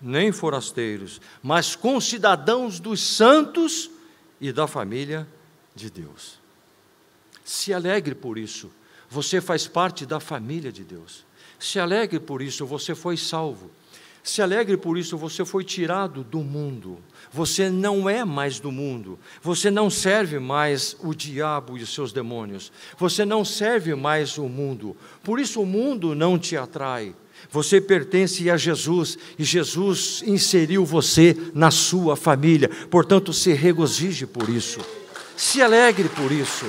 nem 0.00 0.30
forasteiros, 0.30 1.20
mas 1.42 1.74
concidadãos 1.74 2.78
dos 2.78 3.00
santos 3.00 3.90
e 4.40 4.52
da 4.52 4.66
família 4.66 5.26
de 5.74 5.90
Deus. 5.90 6.38
Se 7.44 7.72
alegre 7.72 8.14
por 8.14 8.38
isso, 8.38 8.70
você 9.10 9.40
faz 9.40 9.66
parte 9.66 10.06
da 10.06 10.20
família 10.20 10.70
de 10.70 10.84
Deus. 10.84 11.24
Se 11.58 11.78
alegre 11.80 12.20
por 12.20 12.42
isso, 12.42 12.64
você 12.64 12.94
foi 12.94 13.16
salvo. 13.16 13.70
Se 14.24 14.40
alegre 14.40 14.78
por 14.78 14.96
isso, 14.96 15.18
você 15.18 15.44
foi 15.44 15.62
tirado 15.62 16.24
do 16.24 16.38
mundo. 16.38 16.98
Você 17.30 17.68
não 17.68 18.08
é 18.08 18.24
mais 18.24 18.58
do 18.58 18.72
mundo. 18.72 19.18
Você 19.42 19.70
não 19.70 19.90
serve 19.90 20.38
mais 20.38 20.96
o 21.00 21.14
diabo 21.14 21.76
e 21.76 21.82
os 21.82 21.92
seus 21.92 22.10
demônios. 22.10 22.72
Você 22.96 23.26
não 23.26 23.44
serve 23.44 23.94
mais 23.94 24.38
o 24.38 24.48
mundo. 24.48 24.96
Por 25.22 25.38
isso 25.38 25.60
o 25.60 25.66
mundo 25.66 26.14
não 26.14 26.38
te 26.38 26.56
atrai. 26.56 27.14
Você 27.50 27.82
pertence 27.82 28.48
a 28.48 28.56
Jesus 28.56 29.18
e 29.38 29.44
Jesus 29.44 30.24
inseriu 30.26 30.86
você 30.86 31.36
na 31.52 31.70
sua 31.70 32.16
família. 32.16 32.70
Portanto, 32.90 33.30
se 33.30 33.52
regozije 33.52 34.24
por 34.24 34.48
isso. 34.48 34.80
Se 35.36 35.60
alegre 35.60 36.08
por 36.08 36.32
isso. 36.32 36.64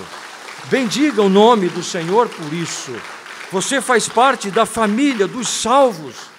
Bendiga 0.65 1.21
o 1.21 1.29
nome 1.29 1.69
do 1.69 1.81
Senhor 1.81 2.27
por 2.27 2.53
isso. 2.53 2.91
Você 3.49 3.79
faz 3.79 4.09
parte 4.09 4.51
da 4.51 4.65
família 4.65 5.25
dos 5.25 5.47
salvos. 5.47 6.34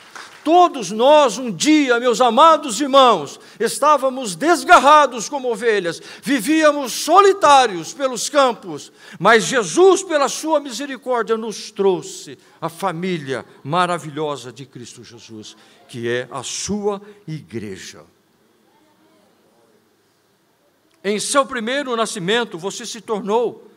Todos 0.46 0.92
nós, 0.92 1.38
um 1.38 1.50
dia, 1.50 1.98
meus 1.98 2.20
amados 2.20 2.80
irmãos, 2.80 3.40
estávamos 3.58 4.36
desgarrados 4.36 5.28
como 5.28 5.50
ovelhas, 5.50 6.00
vivíamos 6.22 6.92
solitários 6.92 7.92
pelos 7.92 8.28
campos, 8.28 8.92
mas 9.18 9.42
Jesus, 9.42 10.04
pela 10.04 10.28
Sua 10.28 10.60
misericórdia, 10.60 11.36
nos 11.36 11.72
trouxe 11.72 12.38
a 12.60 12.68
família 12.68 13.44
maravilhosa 13.64 14.52
de 14.52 14.64
Cristo 14.64 15.02
Jesus, 15.02 15.56
que 15.88 16.08
é 16.08 16.28
a 16.30 16.44
Sua 16.44 17.02
igreja. 17.26 18.04
Em 21.02 21.18
seu 21.18 21.44
primeiro 21.44 21.96
nascimento, 21.96 22.56
você 22.56 22.86
se 22.86 23.00
tornou 23.00 23.68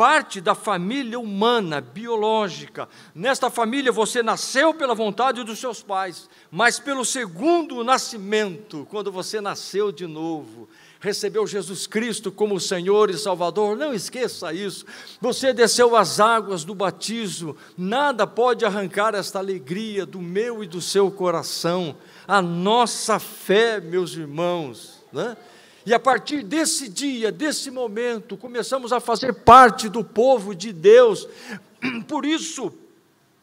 parte 0.00 0.40
da 0.40 0.54
família 0.54 1.20
humana, 1.20 1.78
biológica. 1.78 2.88
Nesta 3.14 3.50
família 3.50 3.92
você 3.92 4.22
nasceu 4.22 4.72
pela 4.72 4.94
vontade 4.94 5.44
dos 5.44 5.58
seus 5.58 5.82
pais, 5.82 6.26
mas 6.50 6.80
pelo 6.80 7.04
segundo 7.04 7.84
nascimento, 7.84 8.86
quando 8.88 9.12
você 9.12 9.42
nasceu 9.42 9.92
de 9.92 10.06
novo, 10.06 10.70
recebeu 11.00 11.46
Jesus 11.46 11.86
Cristo 11.86 12.32
como 12.32 12.58
Senhor 12.58 13.10
e 13.10 13.18
Salvador, 13.18 13.76
não 13.76 13.92
esqueça 13.92 14.54
isso. 14.54 14.86
Você 15.20 15.52
desceu 15.52 15.94
as 15.94 16.18
águas 16.18 16.64
do 16.64 16.74
batismo, 16.74 17.54
nada 17.76 18.26
pode 18.26 18.64
arrancar 18.64 19.14
esta 19.14 19.38
alegria 19.38 20.06
do 20.06 20.18
meu 20.18 20.64
e 20.64 20.66
do 20.66 20.80
seu 20.80 21.10
coração. 21.10 21.94
A 22.26 22.40
nossa 22.40 23.18
fé, 23.18 23.78
meus 23.82 24.16
irmãos, 24.16 25.04
né? 25.12 25.36
E 25.84 25.94
a 25.94 25.98
partir 25.98 26.42
desse 26.42 26.88
dia, 26.88 27.32
desse 27.32 27.70
momento, 27.70 28.36
começamos 28.36 28.92
a 28.92 29.00
fazer 29.00 29.32
parte 29.32 29.88
do 29.88 30.04
povo 30.04 30.54
de 30.54 30.72
Deus. 30.72 31.26
Por 32.06 32.26
isso, 32.26 32.72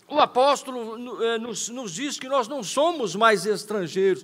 o 0.08 0.20
apóstolo 0.20 1.24
eh, 1.24 1.38
nos, 1.38 1.70
nos 1.70 1.94
diz 1.94 2.20
que 2.20 2.30
nós 2.30 2.48
não 2.48 2.64
somos 2.64 3.16
mais 3.16 3.46
estrangeiros 3.46 4.24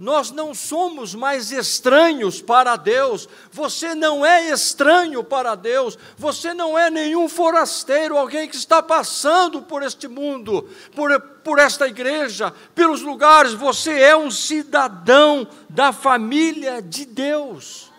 nós 0.00 0.30
não 0.30 0.54
somos 0.54 1.14
mais 1.14 1.52
estranhos 1.52 2.40
para 2.40 2.74
Deus, 2.76 3.28
você 3.52 3.94
não 3.94 4.24
é 4.24 4.48
estranho 4.48 5.22
para 5.22 5.54
Deus, 5.54 5.98
você 6.16 6.54
não 6.54 6.78
é 6.78 6.88
nenhum 6.88 7.28
forasteiro, 7.28 8.16
alguém 8.16 8.48
que 8.48 8.56
está 8.56 8.82
passando 8.82 9.60
por 9.60 9.82
este 9.82 10.08
mundo, 10.08 10.66
por, 10.96 11.20
por 11.44 11.58
esta 11.58 11.86
igreja, 11.86 12.50
pelos 12.74 13.02
lugares, 13.02 13.52
você 13.52 14.00
é 14.00 14.16
um 14.16 14.30
cidadão 14.30 15.46
da 15.68 15.92
família 15.92 16.80
de 16.80 17.04
Deus 17.04 17.89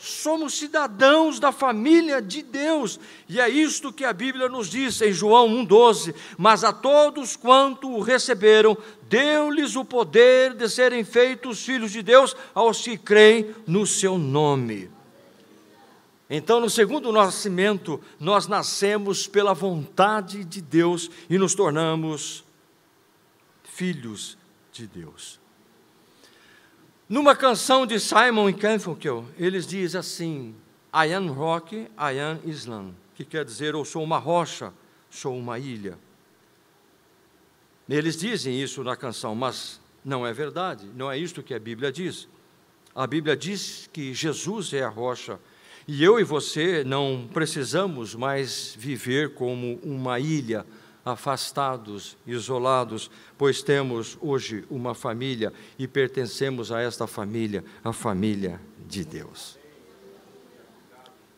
somos 0.00 0.54
cidadãos 0.54 1.38
da 1.38 1.52
família 1.52 2.22
de 2.22 2.42
Deus, 2.42 2.98
e 3.28 3.38
é 3.38 3.48
isto 3.48 3.92
que 3.92 4.04
a 4.04 4.12
Bíblia 4.12 4.48
nos 4.48 4.68
diz 4.68 5.00
em 5.02 5.12
João 5.12 5.48
1,12: 5.66 6.14
Mas 6.38 6.64
a 6.64 6.72
todos 6.72 7.36
quanto 7.36 7.90
o 7.90 8.00
receberam, 8.00 8.76
deu-lhes 9.02 9.76
o 9.76 9.84
poder 9.84 10.54
de 10.54 10.68
serem 10.68 11.04
feitos 11.04 11.64
filhos 11.64 11.92
de 11.92 12.02
Deus 12.02 12.34
aos 12.54 12.82
que 12.82 12.96
creem 12.96 13.54
no 13.66 13.86
seu 13.86 14.16
nome. 14.16 14.90
Então, 16.30 16.60
no 16.60 16.70
segundo 16.70 17.12
nascimento, 17.12 18.00
nós 18.18 18.46
nascemos 18.46 19.26
pela 19.26 19.52
vontade 19.52 20.44
de 20.44 20.62
Deus 20.62 21.10
e 21.28 21.36
nos 21.36 21.54
tornamos 21.54 22.44
filhos 23.64 24.38
de 24.72 24.86
Deus. 24.86 25.39
Numa 27.10 27.34
canção 27.34 27.84
de 27.84 27.98
Simon 27.98 28.52
Garfunkel, 28.52 29.26
eles 29.36 29.66
dizem 29.66 29.98
assim: 29.98 30.54
I 30.94 31.12
am 31.12 31.26
rock, 31.26 31.74
I 31.74 32.20
am 32.20 32.38
Islam, 32.44 32.94
que 33.16 33.24
quer 33.24 33.44
dizer 33.44 33.74
eu 33.74 33.84
sou 33.84 34.04
uma 34.04 34.16
rocha, 34.16 34.72
sou 35.10 35.36
uma 35.36 35.58
ilha. 35.58 35.98
Eles 37.88 38.16
dizem 38.16 38.62
isso 38.62 38.84
na 38.84 38.94
canção, 38.94 39.34
mas 39.34 39.80
não 40.04 40.24
é 40.24 40.32
verdade, 40.32 40.86
não 40.94 41.10
é 41.10 41.18
isto 41.18 41.42
que 41.42 41.52
a 41.52 41.58
Bíblia 41.58 41.90
diz. 41.90 42.28
A 42.94 43.08
Bíblia 43.08 43.36
diz 43.36 43.90
que 43.92 44.14
Jesus 44.14 44.72
é 44.72 44.84
a 44.84 44.88
rocha 44.88 45.40
e 45.88 46.04
eu 46.04 46.20
e 46.20 46.22
você 46.22 46.84
não 46.84 47.28
precisamos 47.34 48.14
mais 48.14 48.76
viver 48.78 49.34
como 49.34 49.80
uma 49.82 50.20
ilha 50.20 50.64
afastados, 51.10 52.16
isolados, 52.26 53.10
pois 53.36 53.62
temos 53.62 54.16
hoje 54.20 54.64
uma 54.70 54.94
família 54.94 55.52
e 55.78 55.86
pertencemos 55.86 56.72
a 56.72 56.80
esta 56.80 57.06
família, 57.06 57.64
a 57.84 57.92
família 57.92 58.60
de 58.86 59.04
Deus. 59.04 59.58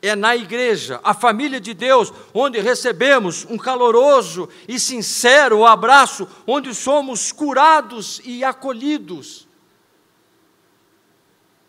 É 0.00 0.16
na 0.16 0.34
igreja, 0.34 1.00
a 1.04 1.14
família 1.14 1.60
de 1.60 1.72
Deus, 1.72 2.12
onde 2.34 2.58
recebemos 2.58 3.46
um 3.48 3.56
caloroso 3.56 4.48
e 4.66 4.78
sincero 4.80 5.64
abraço, 5.64 6.26
onde 6.44 6.74
somos 6.74 7.30
curados 7.30 8.20
e 8.24 8.42
acolhidos. 8.42 9.46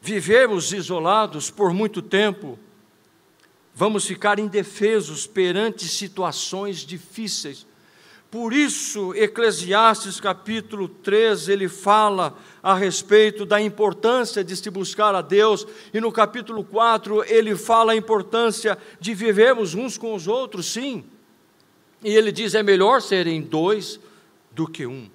Vivemos 0.01 0.73
isolados 0.73 1.51
por 1.51 1.71
muito 1.71 2.01
tempo, 2.01 2.57
vamos 3.73 4.05
ficar 4.05 4.39
indefesos 4.39 5.27
perante 5.27 5.87
situações 5.87 6.79
difíceis 6.79 7.67
por 8.33 8.51
isso, 8.51 9.13
Eclesiastes 9.13 10.19
capítulo 10.19 10.87
3, 10.87 11.49
ele 11.49 11.69
fala 11.69 12.35
a 12.63 12.73
respeito 12.73 13.45
da 13.45 13.61
importância 13.61 14.43
de 14.43 14.57
se 14.57 14.71
buscar 14.71 15.13
a 15.13 15.21
Deus, 15.21 15.67
e 15.93 16.01
no 16.01 16.11
capítulo 16.11 16.63
4, 16.63 17.23
ele 17.31 17.55
fala 17.55 17.91
a 17.91 17.95
importância 17.95 18.75
de 18.99 19.13
vivermos 19.13 19.75
uns 19.75 19.99
com 19.99 20.15
os 20.15 20.27
outros, 20.27 20.65
sim. 20.65 21.03
E 22.03 22.09
ele 22.09 22.31
diz: 22.31 22.55
é 22.55 22.63
melhor 22.63 23.03
serem 23.03 23.39
dois 23.39 23.99
do 24.49 24.67
que 24.67 24.87
um. 24.87 25.07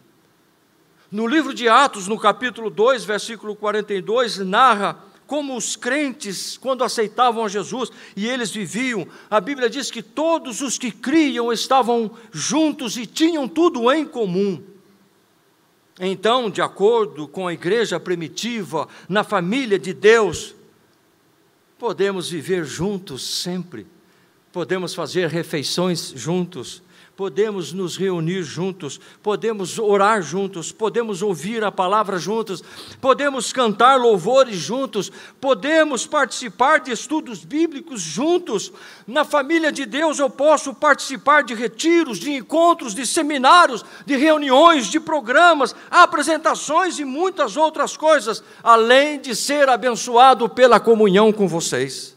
No 1.10 1.26
livro 1.26 1.52
de 1.52 1.68
Atos, 1.68 2.06
no 2.06 2.20
capítulo 2.20 2.70
2, 2.70 3.04
versículo 3.04 3.56
42, 3.56 4.38
narra 4.38 4.96
como 5.28 5.54
os 5.54 5.76
crentes, 5.76 6.56
quando 6.56 6.82
aceitavam 6.82 7.46
Jesus 7.50 7.92
e 8.16 8.26
eles 8.26 8.50
viviam, 8.50 9.06
a 9.28 9.38
Bíblia 9.38 9.68
diz 9.68 9.90
que 9.90 10.02
todos 10.02 10.62
os 10.62 10.78
que 10.78 10.90
criam 10.90 11.52
estavam 11.52 12.10
juntos 12.32 12.96
e 12.96 13.04
tinham 13.04 13.46
tudo 13.46 13.92
em 13.92 14.06
comum. 14.06 14.60
Então, 16.00 16.48
de 16.48 16.62
acordo 16.62 17.28
com 17.28 17.46
a 17.46 17.52
igreja 17.52 18.00
primitiva, 18.00 18.88
na 19.06 19.22
família 19.22 19.78
de 19.78 19.92
Deus, 19.92 20.54
podemos 21.78 22.30
viver 22.30 22.64
juntos 22.64 23.22
sempre, 23.42 23.86
podemos 24.50 24.94
fazer 24.94 25.28
refeições 25.28 26.10
juntos, 26.16 26.82
podemos 27.18 27.72
nos 27.72 27.96
reunir 27.96 28.44
juntos, 28.44 29.00
podemos 29.20 29.76
orar 29.76 30.22
juntos, 30.22 30.70
podemos 30.70 31.20
ouvir 31.20 31.64
a 31.64 31.72
palavra 31.72 32.16
juntos, 32.16 32.62
podemos 33.00 33.52
cantar 33.52 33.98
louvores 33.98 34.54
juntos, 34.54 35.10
podemos 35.40 36.06
participar 36.06 36.78
de 36.78 36.92
estudos 36.92 37.44
bíblicos 37.44 38.00
juntos. 38.00 38.72
Na 39.04 39.24
família 39.24 39.72
de 39.72 39.84
Deus 39.84 40.20
eu 40.20 40.30
posso 40.30 40.72
participar 40.72 41.42
de 41.42 41.54
retiros, 41.54 42.20
de 42.20 42.30
encontros, 42.30 42.94
de 42.94 43.04
seminários, 43.04 43.84
de 44.06 44.14
reuniões, 44.14 44.86
de 44.86 45.00
programas, 45.00 45.74
apresentações 45.90 47.00
e 47.00 47.04
muitas 47.04 47.56
outras 47.56 47.96
coisas, 47.96 48.44
além 48.62 49.20
de 49.20 49.34
ser 49.34 49.68
abençoado 49.68 50.48
pela 50.48 50.78
comunhão 50.78 51.32
com 51.32 51.48
vocês. 51.48 52.16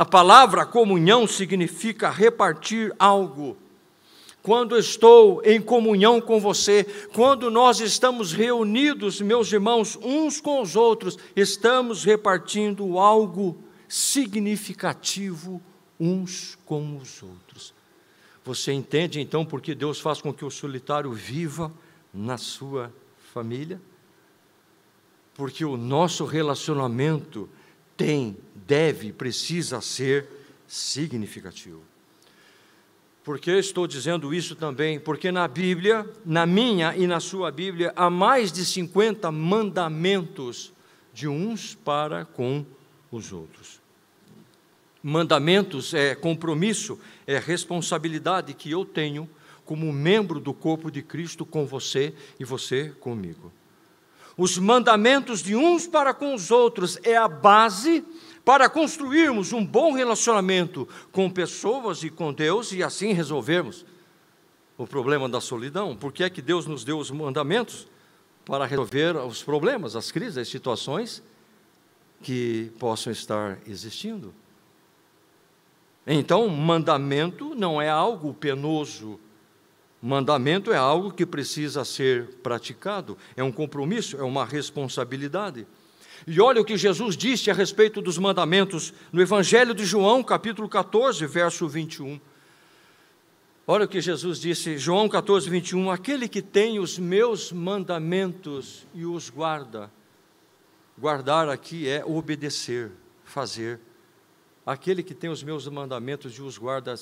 A 0.00 0.04
palavra 0.06 0.64
comunhão 0.64 1.26
significa 1.26 2.08
repartir 2.08 2.90
algo. 2.98 3.54
Quando 4.42 4.78
estou 4.78 5.42
em 5.44 5.60
comunhão 5.60 6.22
com 6.22 6.40
você, 6.40 6.84
quando 7.12 7.50
nós 7.50 7.80
estamos 7.80 8.32
reunidos, 8.32 9.20
meus 9.20 9.52
irmãos, 9.52 9.98
uns 10.02 10.40
com 10.40 10.62
os 10.62 10.74
outros, 10.74 11.18
estamos 11.36 12.02
repartindo 12.02 12.98
algo 12.98 13.58
significativo 13.86 15.60
uns 16.00 16.56
com 16.64 16.96
os 16.96 17.22
outros. 17.22 17.74
Você 18.42 18.72
entende 18.72 19.20
então 19.20 19.44
por 19.44 19.60
que 19.60 19.74
Deus 19.74 20.00
faz 20.00 20.18
com 20.22 20.32
que 20.32 20.46
o 20.46 20.50
solitário 20.50 21.12
viva 21.12 21.70
na 22.10 22.38
sua 22.38 22.90
família? 23.34 23.78
Porque 25.34 25.62
o 25.62 25.76
nosso 25.76 26.24
relacionamento 26.24 27.50
tem 28.00 28.34
deve, 28.54 29.12
precisa 29.12 29.78
ser 29.82 30.26
significativo. 30.66 31.82
Por 33.22 33.38
que 33.38 33.50
estou 33.50 33.86
dizendo 33.86 34.32
isso 34.32 34.56
também? 34.56 34.98
Porque 34.98 35.30
na 35.30 35.46
Bíblia, 35.46 36.08
na 36.24 36.46
minha 36.46 36.96
e 36.96 37.06
na 37.06 37.20
sua 37.20 37.52
Bíblia, 37.52 37.92
há 37.94 38.08
mais 38.08 38.50
de 38.50 38.64
50 38.64 39.30
mandamentos 39.30 40.72
de 41.12 41.28
uns 41.28 41.74
para 41.74 42.24
com 42.24 42.64
os 43.12 43.34
outros. 43.34 43.82
Mandamentos 45.02 45.92
é 45.92 46.14
compromisso, 46.14 46.98
é 47.26 47.38
responsabilidade 47.38 48.54
que 48.54 48.70
eu 48.70 48.86
tenho 48.86 49.28
como 49.66 49.92
membro 49.92 50.40
do 50.40 50.54
corpo 50.54 50.90
de 50.90 51.02
Cristo 51.02 51.44
com 51.44 51.66
você 51.66 52.14
e 52.38 52.46
você 52.46 52.94
comigo. 52.98 53.52
Os 54.40 54.56
mandamentos 54.56 55.42
de 55.42 55.54
uns 55.54 55.86
para 55.86 56.14
com 56.14 56.34
os 56.34 56.50
outros 56.50 56.98
é 57.02 57.14
a 57.14 57.28
base 57.28 58.02
para 58.42 58.70
construirmos 58.70 59.52
um 59.52 59.62
bom 59.62 59.92
relacionamento 59.92 60.88
com 61.12 61.28
pessoas 61.28 62.02
e 62.02 62.08
com 62.08 62.32
Deus 62.32 62.72
e 62.72 62.82
assim 62.82 63.12
resolvermos 63.12 63.84
o 64.78 64.86
problema 64.86 65.28
da 65.28 65.42
solidão. 65.42 65.94
Por 65.94 66.10
que 66.10 66.24
é 66.24 66.30
que 66.30 66.40
Deus 66.40 66.64
nos 66.64 66.84
deu 66.84 66.98
os 66.98 67.10
mandamentos? 67.10 67.86
Para 68.46 68.64
resolver 68.64 69.14
os 69.14 69.42
problemas, 69.42 69.94
as 69.94 70.10
crises, 70.10 70.38
as 70.38 70.48
situações 70.48 71.22
que 72.22 72.72
possam 72.78 73.12
estar 73.12 73.58
existindo. 73.66 74.32
Então, 76.06 76.48
mandamento 76.48 77.54
não 77.54 77.78
é 77.78 77.90
algo 77.90 78.32
penoso. 78.32 79.20
Mandamento 80.02 80.72
é 80.72 80.76
algo 80.76 81.12
que 81.12 81.26
precisa 81.26 81.84
ser 81.84 82.26
praticado, 82.42 83.18
é 83.36 83.44
um 83.44 83.52
compromisso, 83.52 84.16
é 84.16 84.22
uma 84.22 84.46
responsabilidade. 84.46 85.66
E 86.26 86.40
olha 86.40 86.60
o 86.60 86.64
que 86.64 86.76
Jesus 86.76 87.16
disse 87.16 87.50
a 87.50 87.54
respeito 87.54 88.00
dos 88.00 88.16
mandamentos 88.16 88.94
no 89.12 89.20
Evangelho 89.20 89.74
de 89.74 89.84
João, 89.84 90.22
capítulo 90.22 90.68
14, 90.68 91.26
verso 91.26 91.68
21. 91.68 92.18
Olha 93.66 93.84
o 93.84 93.88
que 93.88 94.00
Jesus 94.00 94.38
disse, 94.40 94.78
João 94.78 95.08
14, 95.08 95.48
21. 95.48 95.90
Aquele 95.90 96.28
que 96.28 96.42
tem 96.42 96.78
os 96.78 96.98
meus 96.98 97.52
mandamentos 97.52 98.86
e 98.94 99.04
os 99.04 99.28
guarda. 99.28 99.90
Guardar 100.98 101.48
aqui 101.48 101.88
é 101.88 102.04
obedecer, 102.04 102.90
fazer. 103.22 103.78
Aquele 104.64 105.02
que 105.02 105.14
tem 105.14 105.30
os 105.30 105.42
meus 105.42 105.68
mandamentos 105.68 106.34
e 106.34 106.42
os 106.42 106.58
guarda, 106.58 106.94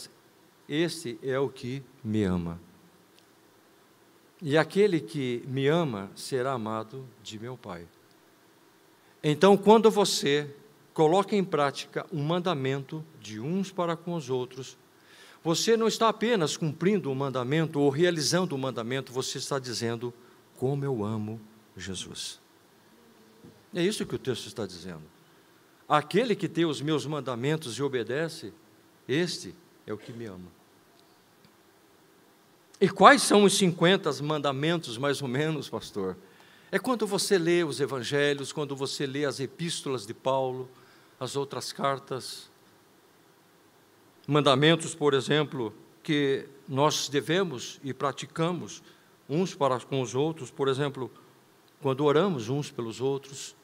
este 0.69 1.19
é 1.23 1.39
o 1.39 1.49
que 1.49 1.83
me 2.05 2.23
ama. 2.25 2.68
E 4.41 4.57
aquele 4.57 5.01
que 5.01 5.43
me 5.47 5.67
ama 5.67 6.11
será 6.15 6.53
amado 6.53 7.07
de 7.23 7.39
meu 7.39 7.57
Pai. 7.57 7.87
Então, 9.23 9.57
quando 9.57 9.91
você 9.91 10.49
coloca 10.95 11.35
em 11.35 11.45
prática 11.45 12.07
um 12.13 12.23
mandamento 12.23 13.05
de 13.21 13.41
uns 13.41 13.73
para 13.73 13.97
com 13.97 14.15
os 14.15 14.31
outros, 14.31 14.77
você 15.43 15.77
não 15.77 15.89
está 15.89 16.09
apenas 16.09 16.57
cumprindo 16.57 17.11
o 17.11 17.15
mandamento 17.15 17.81
ou 17.81 17.91
realizando 17.91 18.55
o 18.55 18.59
mandamento, 18.59 19.13
você 19.13 19.39
está 19.39 19.59
dizendo 19.59 20.13
como 20.57 20.85
eu 20.85 21.05
amo 21.05 21.41
Jesus. 21.77 22.41
É 23.75 23.83
isso 23.83 24.07
que 24.07 24.15
o 24.15 24.19
texto 24.19 24.47
está 24.47 24.67
dizendo. 24.67 25.03
Aquele 25.89 26.37
que 26.37 26.49
tem 26.49 26.65
os 26.65 26.81
meus 26.81 27.07
mandamentos 27.07 27.79
e 27.79 27.83
obedece, 27.83 28.53
este 29.09 29.55
é 29.87 29.93
o 29.93 29.99
que 29.99 30.13
me 30.13 30.27
ama. 30.27 30.58
E 32.81 32.89
quais 32.89 33.23
são 33.23 33.43
os 33.43 33.57
50 33.59 34.23
mandamentos, 34.23 34.97
mais 34.97 35.21
ou 35.21 35.27
menos, 35.27 35.69
pastor? 35.69 36.17
É 36.71 36.79
quando 36.79 37.07
você 37.07 37.37
lê 37.37 37.65
os 37.65 37.81
evangelhos, 37.81 38.53
quando 38.53 38.77
você 38.77 39.07
lê 39.07 39.25
as 39.25 39.41
epístolas 39.41 40.07
de 40.07 40.15
Paulo, 40.15 40.69
as 41.19 41.35
outras 41.35 41.73
cartas, 41.73 42.49
mandamentos, 44.27 44.95
por 44.95 45.13
exemplo, 45.13 45.75
que 46.03 46.47
nós 46.69 47.09
devemos 47.09 47.81
e 47.83 47.93
praticamos 47.93 48.83
uns 49.29 49.55
para 49.55 49.81
com 49.81 50.01
os 50.01 50.15
outros, 50.15 50.51
por 50.51 50.69
exemplo, 50.69 51.11
quando 51.83 52.05
oramos 52.05 52.49
uns 52.49 52.71
pelos 52.71 53.01
outros. 53.01 53.57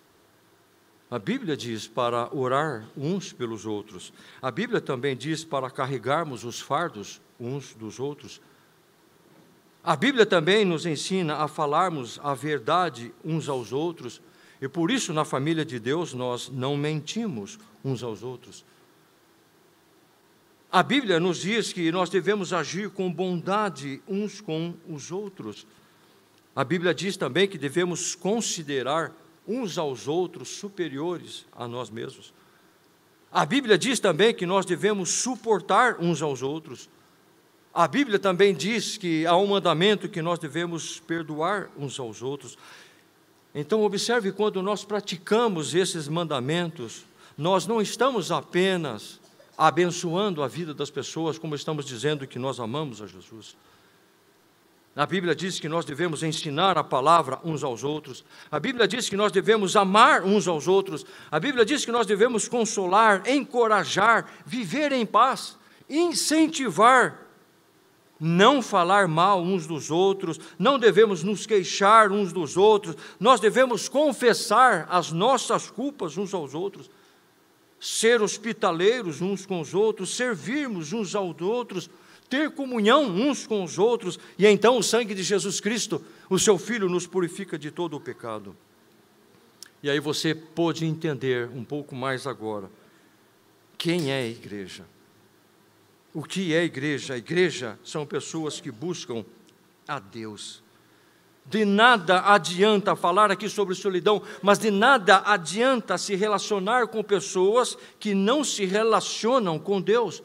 A 1.10 1.18
Bíblia 1.18 1.56
diz 1.56 1.86
para 1.86 2.34
orar 2.34 2.88
uns 2.96 3.32
pelos 3.32 3.64
outros. 3.64 4.12
A 4.42 4.50
Bíblia 4.50 4.80
também 4.80 5.16
diz 5.16 5.44
para 5.44 5.70
carregarmos 5.70 6.44
os 6.44 6.60
fardos 6.60 7.20
uns 7.38 7.74
dos 7.74 8.00
outros. 8.00 8.40
A 9.84 9.96
Bíblia 9.96 10.24
também 10.24 10.64
nos 10.64 10.86
ensina 10.86 11.36
a 11.36 11.46
falarmos 11.46 12.18
a 12.22 12.32
verdade 12.32 13.12
uns 13.22 13.50
aos 13.50 13.70
outros, 13.70 14.18
e 14.58 14.66
por 14.66 14.90
isso 14.90 15.12
na 15.12 15.26
família 15.26 15.62
de 15.62 15.78
Deus 15.78 16.14
nós 16.14 16.48
não 16.48 16.74
mentimos 16.74 17.58
uns 17.84 18.02
aos 18.02 18.22
outros. 18.22 18.64
A 20.72 20.82
Bíblia 20.82 21.20
nos 21.20 21.42
diz 21.42 21.70
que 21.70 21.92
nós 21.92 22.08
devemos 22.08 22.54
agir 22.54 22.88
com 22.88 23.12
bondade 23.12 24.00
uns 24.08 24.40
com 24.40 24.72
os 24.88 25.12
outros. 25.12 25.66
A 26.56 26.64
Bíblia 26.64 26.94
diz 26.94 27.18
também 27.18 27.46
que 27.46 27.58
devemos 27.58 28.14
considerar 28.14 29.12
uns 29.46 29.76
aos 29.76 30.08
outros 30.08 30.48
superiores 30.48 31.44
a 31.52 31.68
nós 31.68 31.90
mesmos. 31.90 32.32
A 33.30 33.44
Bíblia 33.44 33.76
diz 33.76 34.00
também 34.00 34.32
que 34.32 34.46
nós 34.46 34.64
devemos 34.64 35.10
suportar 35.10 36.00
uns 36.00 36.22
aos 36.22 36.40
outros. 36.40 36.88
A 37.74 37.88
Bíblia 37.88 38.20
também 38.20 38.54
diz 38.54 38.96
que 38.96 39.26
há 39.26 39.36
um 39.36 39.48
mandamento 39.48 40.08
que 40.08 40.22
nós 40.22 40.38
devemos 40.38 41.00
perdoar 41.00 41.68
uns 41.76 41.98
aos 41.98 42.22
outros. 42.22 42.56
Então, 43.52 43.82
observe 43.82 44.30
quando 44.30 44.62
nós 44.62 44.84
praticamos 44.84 45.74
esses 45.74 46.06
mandamentos, 46.06 47.04
nós 47.36 47.66
não 47.66 47.82
estamos 47.82 48.30
apenas 48.30 49.18
abençoando 49.58 50.40
a 50.40 50.46
vida 50.46 50.72
das 50.72 50.88
pessoas, 50.88 51.36
como 51.36 51.56
estamos 51.56 51.84
dizendo 51.84 52.28
que 52.28 52.38
nós 52.38 52.60
amamos 52.60 53.02
a 53.02 53.08
Jesus. 53.08 53.56
A 54.94 55.04
Bíblia 55.04 55.34
diz 55.34 55.58
que 55.58 55.68
nós 55.68 55.84
devemos 55.84 56.22
ensinar 56.22 56.78
a 56.78 56.84
palavra 56.84 57.40
uns 57.42 57.64
aos 57.64 57.82
outros. 57.82 58.24
A 58.52 58.60
Bíblia 58.60 58.86
diz 58.86 59.08
que 59.08 59.16
nós 59.16 59.32
devemos 59.32 59.74
amar 59.74 60.22
uns 60.22 60.46
aos 60.46 60.68
outros. 60.68 61.04
A 61.28 61.40
Bíblia 61.40 61.64
diz 61.64 61.84
que 61.84 61.90
nós 61.90 62.06
devemos 62.06 62.46
consolar, 62.46 63.28
encorajar, 63.28 64.30
viver 64.46 64.92
em 64.92 65.04
paz, 65.04 65.58
incentivar 65.90 67.23
não 68.24 68.62
falar 68.62 69.06
mal 69.06 69.42
uns 69.42 69.66
dos 69.66 69.90
outros, 69.90 70.40
não 70.58 70.78
devemos 70.78 71.22
nos 71.22 71.44
queixar 71.44 72.10
uns 72.10 72.32
dos 72.32 72.56
outros, 72.56 72.96
nós 73.20 73.38
devemos 73.38 73.86
confessar 73.86 74.86
as 74.88 75.12
nossas 75.12 75.70
culpas 75.70 76.16
uns 76.16 76.32
aos 76.32 76.54
outros, 76.54 76.90
ser 77.78 78.22
hospitaleiros 78.22 79.20
uns 79.20 79.44
com 79.44 79.60
os 79.60 79.74
outros, 79.74 80.16
servirmos 80.16 80.94
uns 80.94 81.14
aos 81.14 81.38
outros, 81.42 81.90
ter 82.30 82.50
comunhão 82.50 83.04
uns 83.04 83.46
com 83.46 83.62
os 83.62 83.78
outros, 83.78 84.18
e 84.38 84.46
então 84.46 84.78
o 84.78 84.82
sangue 84.82 85.14
de 85.14 85.22
Jesus 85.22 85.60
Cristo, 85.60 86.02
o 86.30 86.38
seu 86.38 86.56
Filho, 86.56 86.88
nos 86.88 87.06
purifica 87.06 87.58
de 87.58 87.70
todo 87.70 87.94
o 87.94 88.00
pecado. 88.00 88.56
E 89.82 89.90
aí 89.90 90.00
você 90.00 90.34
pode 90.34 90.86
entender 90.86 91.50
um 91.54 91.62
pouco 91.62 91.94
mais 91.94 92.26
agora 92.26 92.70
quem 93.76 94.10
é 94.10 94.22
a 94.22 94.26
igreja. 94.26 94.93
O 96.14 96.22
que 96.22 96.54
é 96.54 96.62
igreja? 96.62 97.14
A 97.14 97.18
igreja 97.18 97.76
são 97.82 98.06
pessoas 98.06 98.60
que 98.60 98.70
buscam 98.70 99.24
a 99.86 99.98
Deus. 99.98 100.62
De 101.44 101.64
nada 101.64 102.20
adianta 102.20 102.96
falar 102.96 103.32
aqui 103.32 103.48
sobre 103.48 103.74
solidão, 103.74 104.22
mas 104.40 104.58
de 104.58 104.70
nada 104.70 105.18
adianta 105.26 105.98
se 105.98 106.14
relacionar 106.14 106.86
com 106.86 107.02
pessoas 107.02 107.76
que 107.98 108.14
não 108.14 108.44
se 108.44 108.64
relacionam 108.64 109.58
com 109.58 109.80
Deus. 109.80 110.22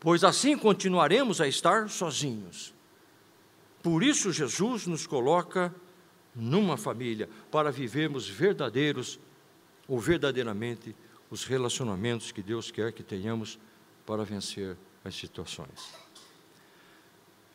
pois 0.00 0.24
assim 0.24 0.56
continuaremos 0.56 1.42
a 1.42 1.46
estar 1.46 1.90
sozinhos. 1.90 2.72
Por 3.82 4.02
isso, 4.02 4.32
Jesus 4.32 4.86
nos 4.86 5.06
coloca 5.06 5.74
numa 6.34 6.76
família, 6.76 7.28
para 7.50 7.70
vivermos 7.70 8.26
verdadeiros 8.26 9.20
ou 9.86 9.98
verdadeiramente 9.98 10.94
os 11.30 11.44
relacionamentos 11.44 12.32
que 12.32 12.42
Deus 12.42 12.70
quer 12.70 12.92
que 12.92 13.02
tenhamos 13.02 13.58
para 14.10 14.24
vencer 14.24 14.76
as 15.04 15.14
situações. 15.14 15.94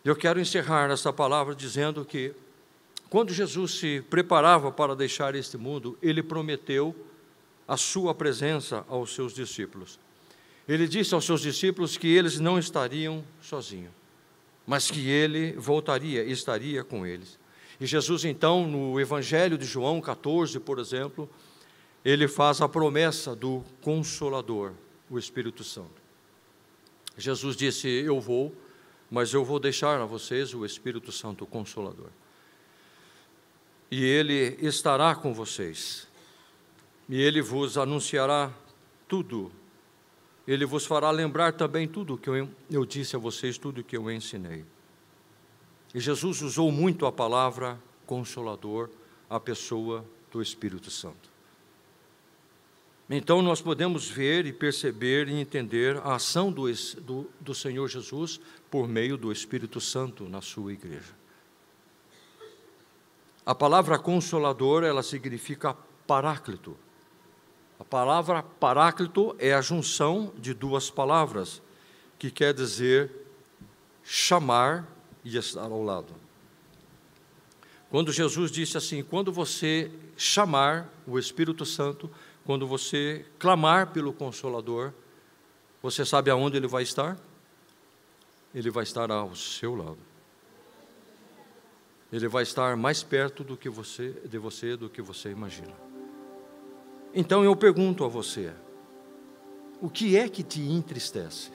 Eu 0.06 0.16
quero 0.16 0.39
encerrar 0.39 0.89
essa 0.89 1.12
palavra 1.12 1.53
dizendo 1.53 2.06
que, 2.06 2.34
quando 3.10 3.34
Jesus 3.34 3.74
se 3.74 4.01
preparava 4.10 4.72
para 4.72 4.95
deixar 4.95 5.36
este 5.36 5.58
mundo, 5.58 5.97
ele 6.01 6.24
prometeu 6.24 6.95
a 7.68 7.76
sua 7.76 8.16
presença 8.16 8.86
aos 8.88 9.14
seus 9.14 9.34
discípulos. 9.34 9.99
Ele 10.66 10.88
disse 10.88 11.14
aos 11.14 11.26
seus 11.26 11.41
discípulos 11.41 11.97
que 11.97 12.08
eles 12.08 12.39
não 12.39 12.58
estariam 12.58 13.22
sozinhos, 13.41 13.91
mas 14.66 14.89
que 14.89 15.10
ele 15.10 15.51
voltaria 15.58 16.24
e 16.24 16.32
estaria 16.32 16.86
com 16.86 17.06
eles. 17.06 17.38
E 17.82 17.86
Jesus, 17.86 18.24
então, 18.24 18.66
no 18.66 18.97
Evangelho 18.97 19.58
de 19.58 19.66
João 19.66 19.99
14, 19.99 20.58
por 20.62 20.80
exemplo, 20.80 21.30
ele 22.06 22.30
faz 22.30 22.62
a 22.62 22.70
promessa 22.70 23.36
do 23.36 23.62
Consolador, 23.82 24.72
o 25.10 25.20
Espírito 25.20 25.62
Santo. 25.62 26.05
Jesus 27.18 27.55
disse: 27.55 27.88
Eu 27.88 28.20
vou, 28.20 28.55
mas 29.09 29.34
eu 29.34 29.43
vou 29.45 29.59
deixar 29.59 29.99
a 29.99 30.05
vocês 30.05 30.53
o 30.53 30.66
Espírito 30.66 31.11
Santo, 31.11 31.45
Consolador. 31.45 32.09
E 33.89 34.03
ele 34.03 34.57
estará 34.61 35.16
com 35.16 35.34
vocês, 35.34 36.07
e 37.07 37.22
ele 37.22 37.41
vos 37.41 37.78
anunciará 37.78 38.51
tudo, 39.07 39.51
ele 40.47 40.66
vos 40.66 40.86
fará 40.86 41.11
lembrar 41.11 41.53
também 41.53 41.88
tudo 41.88 42.18
que 42.18 42.30
eu, 42.30 42.49
eu 42.70 42.86
disse 42.86 43.16
a 43.16 43.20
vocês, 43.20 43.57
tudo 43.57 43.84
que 43.84 43.95
eu 43.95 44.09
ensinei. 44.11 44.66
E 45.93 45.99
Jesus 45.99 46.41
usou 46.41 46.72
muito 46.72 47.05
a 47.05 47.11
palavra 47.11 47.80
consolador, 48.05 48.89
a 49.30 49.39
pessoa 49.39 50.05
do 50.32 50.41
Espírito 50.41 50.91
Santo. 50.91 51.35
Então 53.10 53.41
nós 53.41 53.62
podemos 53.62 54.10
ver 54.10 54.45
e 54.45 54.53
perceber 54.53 55.28
e 55.28 55.34
entender 55.34 55.97
a 55.97 56.16
ação 56.16 56.51
do, 56.51 56.66
do, 57.01 57.30
do 57.39 57.53
Senhor 57.53 57.88
Jesus 57.88 58.39
por 58.70 58.88
meio 58.88 59.16
do 59.16 59.32
Espírito 59.32 59.80
Santo 59.80 60.28
na 60.28 60.41
sua 60.41 60.74
igreja. 60.74 61.14
A 63.45 63.53
palavra 63.53 63.99
consolador, 63.99 64.84
ela 64.84 65.03
significa 65.03 65.76
paráclito. 66.08 66.76
A 67.80 67.84
palavra 67.84 68.41
paráclito 68.41 69.36
é 69.38 69.53
a 69.53 69.62
junção 69.62 70.34
de 70.38 70.53
duas 70.53 70.89
palavras, 70.89 71.62
que 72.18 72.32
quer 72.32 72.53
dizer 72.53 73.12
chamar 74.03 74.88
e 75.24 75.38
estar 75.38 75.66
ao 75.66 75.84
lado. 75.84 76.14
Quando 77.89 78.12
Jesus 78.12 78.49
disse 78.49 78.78
assim: 78.78 79.03
quando 79.03 79.32
você 79.32 79.91
chamar 80.18 80.89
o 81.06 81.20
Espírito 81.20 81.66
Santo, 81.66 82.10
quando 82.46 82.68
você 82.68 83.26
clamar 83.39 83.91
pelo 83.91 84.14
Consolador, 84.14 84.93
você 85.82 86.06
sabe 86.06 86.30
aonde 86.30 86.58
ele 86.58 86.68
vai 86.68 86.84
estar? 86.84 87.18
Ele 88.54 88.70
vai 88.70 88.84
estar 88.84 89.10
ao 89.12 89.36
seu 89.36 89.76
lado. 89.76 89.98
Ele 92.12 92.28
vai 92.28 92.43
estar 92.43 92.78
mais 92.78 93.02
perto 93.02 93.43
do 93.43 93.58
que 93.58 93.68
você, 93.68 94.12
de 94.12 94.38
você 94.38 94.78
do 94.78 94.89
que 94.89 95.02
você 95.02 95.32
imagina. 95.32 95.74
Então 97.14 97.43
eu 97.43 97.56
pergunto 97.56 98.06
a 98.06 98.08
você: 98.08 98.54
o 99.82 99.89
que 99.89 100.16
é 100.16 100.30
que 100.30 100.43
te 100.43 100.62
entristece? 100.62 101.52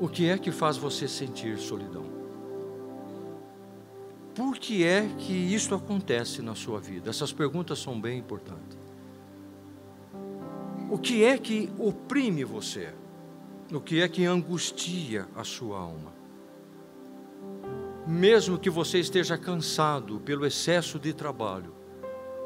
O 0.00 0.08
que 0.08 0.28
é 0.28 0.38
que 0.38 0.50
faz 0.50 0.76
você 0.76 1.06
sentir 1.06 1.58
solidão? 1.58 2.04
Por 4.34 4.58
que 4.58 4.84
é 4.84 5.08
que 5.18 5.32
isso 5.32 5.74
acontece 5.74 6.42
na 6.42 6.54
sua 6.54 6.80
vida? 6.80 7.08
Essas 7.10 7.32
perguntas 7.32 7.78
são 7.78 7.98
bem 7.98 8.18
importantes. 8.18 8.85
O 10.88 10.98
que 10.98 11.24
é 11.24 11.36
que 11.36 11.70
oprime 11.78 12.44
você? 12.44 12.92
O 13.72 13.80
que 13.80 14.00
é 14.00 14.08
que 14.08 14.24
angustia 14.24 15.26
a 15.34 15.42
sua 15.42 15.78
alma? 15.78 16.14
Mesmo 18.06 18.56
que 18.56 18.70
você 18.70 19.00
esteja 19.00 19.36
cansado 19.36 20.20
pelo 20.20 20.46
excesso 20.46 20.96
de 20.98 21.12
trabalho, 21.12 21.74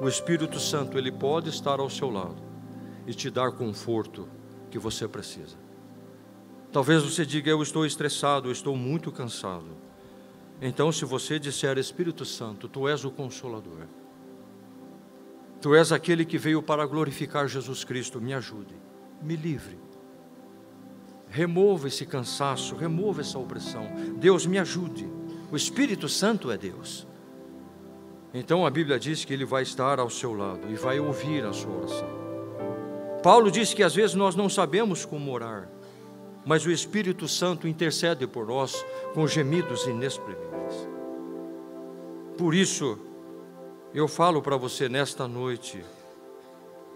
o 0.01 0.09
Espírito 0.09 0.59
Santo 0.59 0.97
ele 0.97 1.12
pode 1.12 1.51
estar 1.51 1.78
ao 1.78 1.91
seu 1.91 2.09
lado 2.09 2.43
e 3.07 3.12
te 3.12 3.28
dar 3.28 3.53
conforto 3.53 4.26
que 4.70 4.78
você 4.78 5.07
precisa. 5.07 5.59
Talvez 6.72 7.03
você 7.03 7.26
diga: 7.26 7.51
Eu 7.51 7.62
estou 7.62 7.84
estressado, 7.84 8.49
eu 8.49 8.53
estou 8.53 8.74
muito 8.74 9.12
cansado. 9.12 9.76
Então, 10.62 10.91
se 10.91 11.05
você 11.05 11.38
disser 11.38 11.76
Espírito 11.76 12.24
Santo, 12.24 12.68
tu 12.68 12.88
és 12.88 13.05
o 13.05 13.11
consolador, 13.11 13.86
tu 15.61 15.74
és 15.74 15.92
aquele 15.92 16.24
que 16.24 16.38
veio 16.38 16.62
para 16.62 16.86
glorificar 16.86 17.48
Jesus 17.48 17.84
Cristo, 17.84 18.20
me 18.20 18.32
ajude, 18.32 18.74
me 19.22 19.36
livre. 19.36 19.78
Remova 21.28 21.88
esse 21.88 22.04
cansaço, 22.04 22.74
remova 22.74 23.20
essa 23.20 23.38
opressão. 23.38 23.86
Deus 24.16 24.46
me 24.46 24.58
ajude. 24.58 25.08
O 25.50 25.56
Espírito 25.56 26.08
Santo 26.08 26.50
é 26.50 26.58
Deus. 26.58 27.06
Então 28.34 28.66
a 28.66 28.70
Bíblia 28.70 28.98
diz 28.98 29.24
que 29.24 29.32
ele 29.32 29.44
vai 29.44 29.62
estar 29.62 30.00
ao 30.00 30.11
seu 30.11 30.34
lado 30.34 30.70
e 30.70 30.74
vai 30.74 30.98
ouvir 30.98 31.44
a 31.44 31.52
sua 31.52 31.76
oração. 31.76 32.08
Paulo 33.22 33.50
diz 33.50 33.74
que 33.74 33.82
às 33.82 33.94
vezes 33.94 34.14
nós 34.14 34.34
não 34.34 34.48
sabemos 34.48 35.04
como 35.04 35.30
orar 35.32 35.68
mas 36.44 36.64
o 36.64 36.70
Espírito 36.70 37.28
Santo 37.28 37.68
intercede 37.68 38.26
por 38.26 38.46
nós 38.46 38.84
com 39.14 39.26
gemidos 39.26 39.86
inexprimíveis. 39.86 40.88
Por 42.36 42.54
isso, 42.54 42.98
eu 43.95 44.07
falo 44.07 44.41
para 44.41 44.57
você 44.57 44.88
nesta 44.88 45.26
noite, 45.26 45.84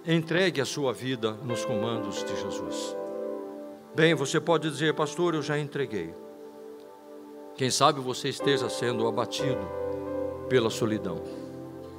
entregue 0.06 0.60
a 0.60 0.64
sua 0.64 0.92
vida 0.92 1.32
nos 1.32 1.64
comandos 1.64 2.24
de 2.24 2.40
Jesus. 2.40 2.96
Bem, 3.94 4.14
você 4.14 4.40
pode 4.40 4.70
dizer, 4.70 4.94
pastor, 4.94 5.34
eu 5.34 5.42
já 5.42 5.58
entreguei. 5.58 6.14
Quem 7.56 7.70
sabe 7.70 8.00
você 8.00 8.28
esteja 8.28 8.68
sendo 8.68 9.06
abatido 9.06 9.66
pela 10.48 10.70
solidão. 10.70 11.22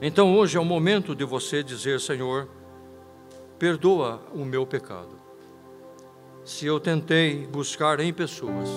Então 0.02 0.38
hoje 0.38 0.58
é 0.58 0.60
o 0.60 0.66
momento 0.66 1.16
de 1.16 1.24
você 1.24 1.64
dizer, 1.64 2.00
Senhor, 2.00 2.50
perdoa 3.58 4.22
o 4.34 4.44
meu 4.44 4.66
pecado 4.66 5.26
se 6.46 6.68
eu 6.68 6.80
tentei 6.80 7.48
buscar 7.48 8.00
em 8.00 8.14
pessoas, 8.14 8.70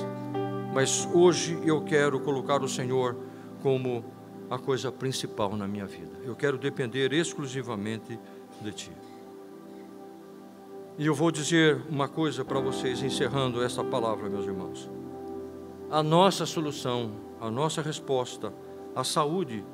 mas 0.75 1.07
hoje 1.13 1.59
eu 1.67 1.83
quero 1.83 2.19
colocar 2.19 2.63
o 2.63 2.69
Senhor 2.69 3.15
como 3.63 4.03
a 4.51 4.59
coisa 4.59 4.91
principal 4.91 5.57
na 5.57 5.67
minha 5.67 5.87
vida. 5.87 6.19
Eu 6.23 6.35
quero 6.35 6.57
depender 6.57 7.13
exclusivamente 7.13 8.19
de 8.61 8.73
Ti. 8.73 8.93
E 10.99 11.07
eu 11.07 11.15
vou 11.15 11.31
dizer 11.31 11.81
uma 11.89 12.09
coisa 12.09 12.45
para 12.45 12.59
vocês, 12.59 13.03
encerrando 13.03 13.63
essa 13.63 13.85
palavra, 13.85 14.29
meus 14.29 14.47
irmãos. 14.47 14.91
A 15.91 16.03
nossa 16.03 16.45
solução, 16.45 17.13
a 17.41 17.51
nossa 17.51 17.81
resposta, 17.81 18.53
a 18.97 19.05
saúde 19.05 19.65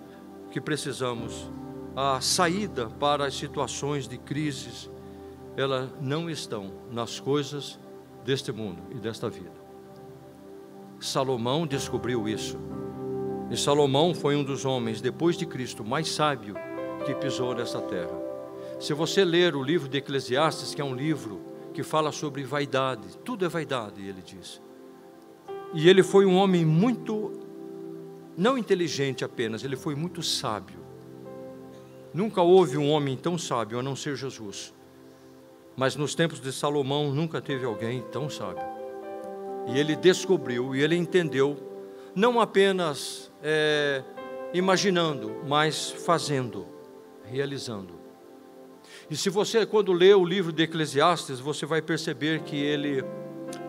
que 0.51 0.61
precisamos, 0.61 1.51
a 1.97 2.21
saída 2.21 2.89
para 2.89 3.27
as 3.27 3.35
situações 3.35 4.07
de 4.07 4.19
crises, 4.19 4.91
elas 5.57 5.91
não 6.01 6.29
estão 6.29 6.73
nas 6.91 7.19
coisas 7.19 7.79
deste 8.25 8.53
mundo 8.53 8.83
e 8.91 8.97
desta 8.97 9.31
vida. 9.31 9.53
Salomão 11.01 11.67
descobriu 11.67 12.29
isso. 12.29 12.59
E 13.55 13.57
Salomão 13.57 14.13
foi 14.13 14.35
um 14.35 14.43
dos 14.43 14.65
homens, 14.65 15.01
depois 15.01 15.37
de 15.37 15.47
Cristo, 15.47 15.85
mais 15.85 16.11
sábio 16.11 16.57
que 17.07 17.15
pisou 17.15 17.55
nessa 17.55 17.81
terra. 17.81 18.21
Se 18.81 18.93
você 18.93 19.25
ler 19.25 19.55
o 19.55 19.63
livro 19.63 19.89
de 19.89 19.99
Eclesiastes, 19.99 20.75
que 20.75 20.81
é 20.81 20.85
um 20.85 20.93
livro 20.93 21.41
que 21.73 21.85
fala 21.85 22.11
sobre 22.11 22.43
vaidade, 22.43 23.17
tudo 23.25 23.45
é 23.45 23.49
vaidade, 23.49 24.05
ele 24.05 24.21
diz. 24.23 24.61
E 25.73 25.89
ele 25.89 26.03
foi 26.03 26.27
um 26.27 26.35
homem 26.35 26.65
muito, 26.65 27.31
não 28.37 28.59
inteligente 28.59 29.25
apenas, 29.25 29.63
ele 29.63 29.77
foi 29.77 29.95
muito 29.95 30.21
sábio. 30.21 30.81
Nunca 32.13 32.43
houve 32.43 32.77
um 32.77 32.91
homem 32.91 33.17
tão 33.17 33.39
sábio 33.39 33.79
a 33.79 33.85
não 33.85 33.95
ser 33.95 34.17
Jesus. 34.17 34.75
Mas 35.77 35.95
nos 35.95 36.13
tempos 36.17 36.41
de 36.41 36.53
Salomão 36.53 37.15
nunca 37.15 37.41
teve 37.41 37.65
alguém 37.65 38.03
tão 38.11 38.29
sábio. 38.29 38.67
E 39.69 39.79
ele 39.79 39.95
descobriu 39.95 40.75
e 40.75 40.83
ele 40.83 40.97
entendeu, 40.97 41.57
não 42.17 42.41
apenas 42.41 43.33
é, 43.45 44.03
imaginando, 44.55 45.43
mas 45.47 45.91
fazendo, 45.91 46.67
realizando. 47.25 48.01
E 49.11 49.17
se 49.17 49.29
você, 49.29 49.67
quando 49.67 49.93
lê 49.93 50.15
o 50.15 50.25
livro 50.25 50.51
de 50.51 50.63
Eclesiastes, 50.63 51.39
você 51.39 51.67
vai 51.67 51.83
perceber 51.83 52.41
que 52.41 52.57
ele 52.57 53.05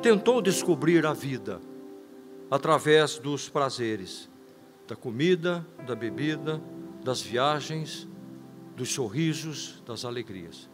tentou 0.02 0.42
descobrir 0.42 1.06
a 1.06 1.14
vida 1.14 1.60
através 2.50 3.20
dos 3.20 3.50
prazeres, 3.50 4.30
da 4.88 4.96
comida, 4.96 5.64
da 5.86 5.94
bebida, 5.94 6.62
das 7.04 7.22
viagens, 7.22 8.08
dos 8.76 8.94
sorrisos, 8.94 9.84
das 9.86 10.06
alegrias 10.06 10.70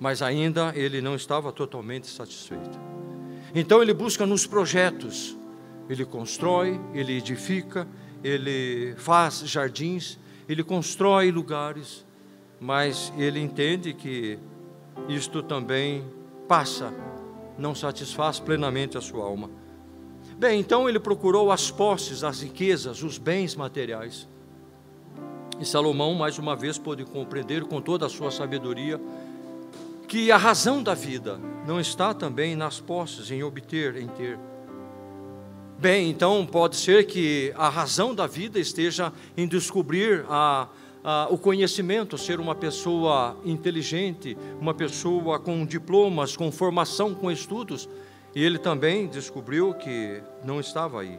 mas 0.00 0.22
ainda 0.22 0.72
ele 0.74 1.00
não 1.00 1.14
estava 1.14 1.52
totalmente 1.52 2.06
satisfeito. 2.06 2.78
Então 3.54 3.82
ele 3.82 3.92
busca 3.92 4.24
nos 4.24 4.46
projetos, 4.46 5.36
ele 5.88 6.04
constrói, 6.04 6.80
ele 6.92 7.16
edifica, 7.16 7.86
ele 8.22 8.94
faz 8.96 9.40
jardins, 9.40 10.18
ele 10.48 10.62
constrói 10.62 11.30
lugares, 11.30 12.04
mas 12.60 13.12
ele 13.16 13.40
entende 13.40 13.92
que 13.92 14.38
isto 15.08 15.42
também 15.42 16.04
passa, 16.48 16.92
não 17.56 17.74
satisfaz 17.74 18.40
plenamente 18.40 18.98
a 18.98 19.00
sua 19.00 19.24
alma. 19.24 19.50
Bem, 20.36 20.60
então 20.60 20.88
ele 20.88 21.00
procurou 21.00 21.50
as 21.50 21.70
posses, 21.70 22.22
as 22.22 22.42
riquezas, 22.42 23.02
os 23.02 23.18
bens 23.18 23.54
materiais. 23.56 24.28
E 25.60 25.64
Salomão, 25.64 26.14
mais 26.14 26.38
uma 26.38 26.54
vez, 26.54 26.78
pôde 26.78 27.04
compreender 27.04 27.64
com 27.64 27.80
toda 27.80 28.06
a 28.06 28.08
sua 28.08 28.30
sabedoria 28.30 29.00
que 30.06 30.32
a 30.32 30.36
razão 30.36 30.82
da 30.82 30.94
vida 30.94 31.38
não 31.66 31.78
está 31.78 32.14
também 32.14 32.56
nas 32.56 32.80
posses, 32.80 33.30
em 33.30 33.42
obter, 33.42 33.96
em 33.96 34.06
ter. 34.06 34.38
Bem, 35.80 36.10
então 36.10 36.44
pode 36.44 36.74
ser 36.74 37.06
que 37.06 37.52
a 37.56 37.68
razão 37.68 38.12
da 38.12 38.26
vida 38.26 38.58
esteja 38.58 39.12
em 39.36 39.46
descobrir 39.46 40.24
a, 40.28 40.66
a, 41.04 41.28
o 41.30 41.38
conhecimento, 41.38 42.18
ser 42.18 42.40
uma 42.40 42.52
pessoa 42.52 43.36
inteligente, 43.44 44.36
uma 44.60 44.74
pessoa 44.74 45.38
com 45.38 45.64
diplomas, 45.64 46.36
com 46.36 46.50
formação, 46.50 47.14
com 47.14 47.30
estudos. 47.30 47.88
E 48.34 48.42
ele 48.42 48.58
também 48.58 49.06
descobriu 49.06 49.72
que 49.72 50.20
não 50.44 50.58
estava 50.58 51.00
aí. 51.00 51.16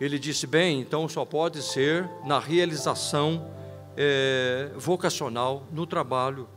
Ele 0.00 0.18
disse: 0.18 0.46
bem, 0.46 0.80
então 0.80 1.06
só 1.06 1.26
pode 1.26 1.62
ser 1.62 2.08
na 2.24 2.38
realização 2.38 3.46
é, 3.94 4.70
vocacional, 4.74 5.66
no 5.70 5.86
trabalho, 5.86 6.48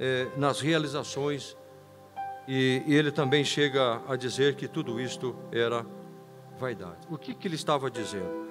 é, 0.00 0.26
nas 0.38 0.58
realizações. 0.62 1.54
E, 2.46 2.82
e, 2.86 2.94
ele 2.94 3.10
também 3.10 3.44
chega 3.44 4.02
a 4.06 4.16
dizer 4.16 4.54
que 4.54 4.68
tudo 4.68 5.00
isto 5.00 5.34
era 5.50 5.84
vaidade. 6.58 7.06
O 7.10 7.16
que, 7.16 7.34
que 7.34 7.48
ele 7.48 7.54
estava 7.54 7.90
dizendo? 7.90 8.44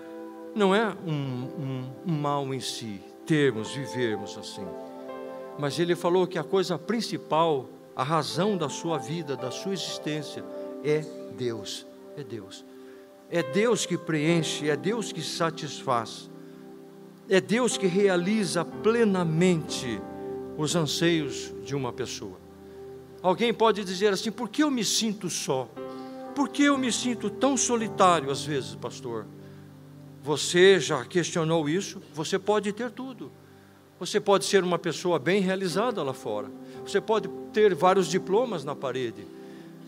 Não 0.56 0.74
é 0.74 0.96
um, 1.06 1.12
um, 1.12 1.92
um 2.08 2.14
mal 2.14 2.54
em 2.54 2.60
si, 2.60 3.02
termos, 3.26 3.72
vivermos 3.74 4.38
assim. 4.38 4.66
Mas 5.58 5.80
ele 5.80 5.96
falou 5.96 6.26
que 6.26 6.40
a 6.40 6.44
coisa 6.44 6.78
principal, 6.78 7.70
a 7.96 8.04
razão 8.04 8.58
da 8.58 8.70
sua 8.70 8.98
vida, 8.98 9.36
da 9.36 9.52
sua 9.52 9.74
existência, 9.74 10.44
é 10.84 11.04
Deus. 11.38 11.86
É 12.18 12.24
Deus. 12.24 12.66
É 13.30 13.42
Deus 13.42 13.86
que 13.86 13.98
preenche, 13.98 14.70
é 14.70 14.76
Deus 14.76 15.12
que 15.12 15.22
satisfaz, 15.22 16.30
é 17.28 17.42
Deus 17.42 17.78
que 17.78 17.88
realiza 17.88 18.64
plenamente 18.64 20.00
os 20.58 20.76
anseios 20.76 21.54
de 21.64 21.76
uma 21.76 21.92
pessoa. 21.92 22.43
Alguém 23.24 23.54
pode 23.54 23.86
dizer 23.86 24.12
assim: 24.12 24.32
por 24.32 24.50
que 24.50 24.62
eu 24.62 24.70
me 24.70 24.84
sinto 24.84 25.30
só? 25.30 25.70
Por 26.36 26.50
que 26.50 26.64
eu 26.64 26.78
me 26.78 26.92
sinto 26.92 27.30
tão 27.30 27.56
solitário 27.56 28.30
às 28.30 28.44
vezes, 28.44 28.76
pastor? 28.76 29.26
Você 30.22 30.80
já 30.80 31.06
questionou 31.06 31.70
isso? 31.70 32.02
Você 32.14 32.38
pode 32.38 32.74
ter 32.74 32.92
tudo. 32.92 33.32
Você 34.00 34.20
pode 34.20 34.44
ser 34.44 34.64
uma 34.64 34.78
pessoa 34.78 35.18
bem 35.18 35.42
realizada 35.42 36.04
lá 36.04 36.14
fora. 36.14 36.52
Você 36.86 37.00
pode 37.00 37.30
ter 37.54 37.74
vários 37.74 38.08
diplomas 38.08 38.66
na 38.66 38.76
parede. 38.76 39.26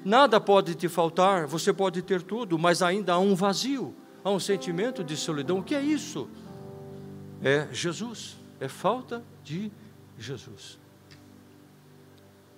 Nada 0.05 0.39
pode 0.39 0.75
te 0.75 0.87
faltar, 0.87 1.47
você 1.47 1.73
pode 1.73 2.01
ter 2.03 2.21
tudo, 2.21 2.59
mas 2.59 2.81
ainda 2.81 3.13
há 3.13 3.19
um 3.19 3.33
vazio, 3.33 3.93
há 4.23 4.29
um 4.29 4.39
sentimento 4.39 5.03
de 5.03 5.17
solidão. 5.17 5.59
O 5.59 5.63
que 5.63 5.73
é 5.73 5.81
isso? 5.81 6.29
É 7.41 7.67
Jesus, 7.71 8.37
é 8.59 8.67
falta 8.67 9.23
de 9.43 9.71
Jesus. 10.17 10.84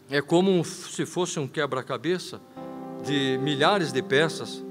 É 0.10 0.22
como 0.22 0.64
se 0.64 1.06
fosse 1.06 1.38
um 1.38 1.48
quebra-cabeça 1.48 2.40
de 3.04 3.38
milhares 3.42 3.92
de 3.92 4.02
peças, 4.02 4.64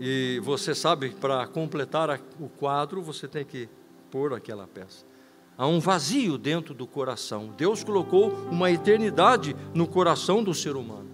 e 0.00 0.40
você 0.44 0.74
sabe, 0.74 1.10
para 1.10 1.46
completar 1.48 2.20
o 2.38 2.48
quadro, 2.48 3.02
você 3.02 3.26
tem 3.26 3.44
que 3.44 3.68
pôr 4.10 4.32
aquela 4.32 4.66
peça. 4.66 5.04
Há 5.58 5.66
um 5.66 5.80
vazio 5.80 6.38
dentro 6.38 6.72
do 6.72 6.86
coração. 6.86 7.52
Deus 7.56 7.84
colocou 7.84 8.30
uma 8.50 8.70
eternidade 8.70 9.54
no 9.74 9.86
coração 9.86 10.42
do 10.42 10.54
ser 10.54 10.76
humano. 10.76 11.10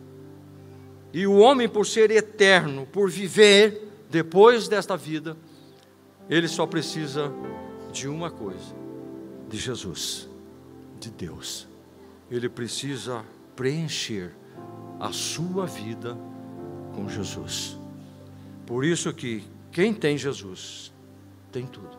E 1.13 1.27
o 1.27 1.39
homem, 1.39 1.69
por 1.69 1.87
ser 1.87 2.11
eterno, 2.11 2.87
por 2.87 3.11
viver 3.11 3.91
depois 4.11 4.69
desta 4.69 4.97
vida, 4.97 5.37
ele 6.29 6.47
só 6.47 6.67
precisa 6.67 7.33
de 7.91 8.07
uma 8.07 8.31
coisa: 8.31 8.75
de 9.49 9.57
Jesus, 9.57 10.29
de 11.01 11.11
Deus. 11.11 11.67
Ele 12.31 12.49
precisa 12.49 13.25
preencher 13.57 14.33
a 15.01 15.11
sua 15.13 15.67
vida 15.67 16.17
com 16.95 17.09
Jesus. 17.09 17.77
Por 18.67 18.85
isso 18.85 19.13
que 19.13 19.43
quem 19.73 19.93
tem 19.93 20.17
Jesus 20.17 20.93
tem 21.51 21.67
tudo. 21.67 21.97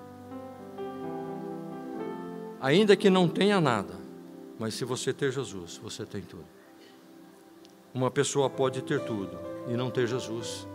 Ainda 2.62 2.95
que 2.95 3.10
não 3.10 3.28
tenha 3.28 3.62
nada, 3.62 3.93
mas 4.58 4.74
se 4.74 4.86
você 4.86 5.14
ter 5.14 5.32
Jesus, 5.32 5.78
você 5.78 6.05
tem 6.05 6.22
tudo. 6.22 6.45
Uma 7.93 8.12
pessoa 8.12 8.49
pode 8.49 8.82
ter 8.82 9.03
tudo 9.05 9.38
e 9.68 9.74
não 9.74 9.89
ter 9.89 10.08
Jesus. 10.08 10.68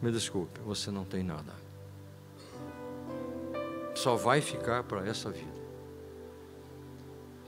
Me 0.00 0.12
desculpe, 0.12 0.60
você 0.60 0.90
não 0.90 1.04
tem 1.04 1.22
nada. 1.22 1.54
Só 3.94 4.14
vai 4.14 4.40
ficar 4.40 4.84
para 4.84 5.06
essa 5.06 5.30
vida. 5.30 5.56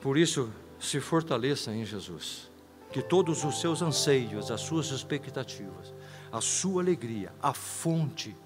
Por 0.00 0.16
isso, 0.16 0.50
se 0.78 1.00
fortaleça 1.00 1.72
em 1.72 1.84
Jesus. 1.84 2.50
Que 2.90 3.02
todos 3.02 3.44
os 3.44 3.60
seus 3.60 3.82
anseios, 3.82 4.50
as 4.50 4.62
suas 4.62 4.86
expectativas, 4.86 5.92
a 6.32 6.40
sua 6.40 6.82
alegria, 6.82 7.32
a 7.42 7.52
fonte, 7.52 8.36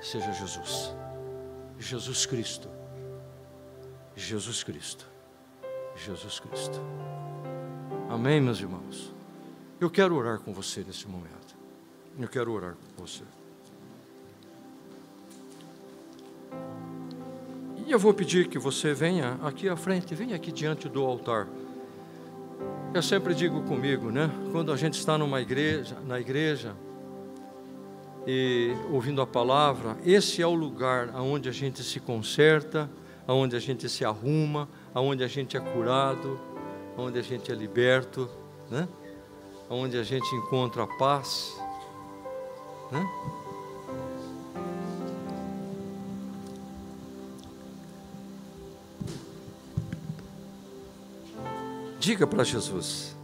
seja 0.00 0.32
Jesus. 0.32 0.94
Jesus 1.78 2.24
Cristo. 2.24 2.68
Jesus 4.14 4.62
Cristo. 4.62 5.06
Jesus 5.94 6.40
Cristo. 6.40 6.80
Amém, 8.08 8.40
meus 8.40 8.60
irmãos? 8.60 9.12
Eu 9.78 9.90
quero 9.90 10.14
orar 10.14 10.38
com 10.40 10.54
você 10.54 10.82
nesse 10.82 11.06
momento. 11.06 11.56
Eu 12.18 12.28
quero 12.28 12.50
orar 12.52 12.74
com 12.74 13.04
você. 13.04 13.24
E 17.86 17.92
eu 17.92 17.98
vou 17.98 18.12
pedir 18.12 18.48
que 18.48 18.58
você 18.58 18.92
venha 18.92 19.38
aqui 19.42 19.68
à 19.68 19.76
frente, 19.76 20.14
venha 20.14 20.36
aqui 20.36 20.52
diante 20.52 20.88
do 20.88 21.04
altar. 21.04 21.46
Eu 22.92 23.02
sempre 23.02 23.34
digo 23.34 23.62
comigo, 23.62 24.10
né? 24.10 24.30
Quando 24.52 24.72
a 24.72 24.76
gente 24.76 24.94
está 24.98 25.16
numa 25.16 25.40
igreja, 25.40 25.96
na 26.04 26.20
igreja, 26.20 26.74
e 28.26 28.74
ouvindo 28.90 29.22
a 29.22 29.26
palavra, 29.26 29.96
esse 30.04 30.42
é 30.42 30.46
o 30.46 30.54
lugar 30.54 31.14
onde 31.14 31.48
a 31.48 31.52
gente 31.52 31.82
se 31.82 32.00
conserta, 32.00 32.90
onde 33.28 33.54
a 33.54 33.60
gente 33.60 33.88
se 33.88 34.04
arruma, 34.04 34.68
onde 34.94 35.22
a 35.22 35.28
gente 35.28 35.56
é 35.56 35.60
curado 35.60 36.38
onde 36.96 37.18
a 37.18 37.22
gente 37.22 37.52
é 37.52 37.54
liberto, 37.54 38.28
né? 38.70 38.88
onde 39.68 39.98
a 39.98 40.02
gente 40.02 40.26
encontra 40.34 40.84
a 40.84 40.86
paz. 40.86 41.54
Né? 42.90 43.06
Diga 52.06 52.24
para 52.24 52.44
Jesus 52.44 53.16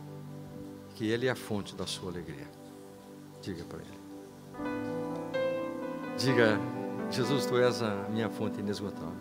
que 0.96 1.06
Ele 1.06 1.28
é 1.28 1.30
a 1.30 1.36
fonte 1.36 1.72
da 1.76 1.86
sua 1.86 2.10
alegria. 2.10 2.48
Diga 3.40 3.62
para 3.62 3.78
Ele. 3.78 4.00
Diga, 6.18 6.58
Jesus, 7.08 7.46
Tu 7.46 7.58
és 7.58 7.80
a 7.80 8.08
minha 8.08 8.28
fonte 8.28 8.58
inesgotável. 8.58 9.14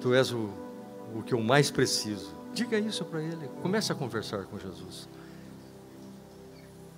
Tu 0.00 0.12
és 0.14 0.32
o, 0.32 0.50
o 1.14 1.22
que 1.22 1.32
eu 1.32 1.40
mais 1.40 1.70
preciso. 1.70 2.34
Diga 2.52 2.76
isso 2.76 3.04
para 3.04 3.22
ele. 3.22 3.48
Comece 3.62 3.92
a 3.92 3.94
conversar 3.94 4.46
com 4.46 4.58
Jesus. 4.58 5.08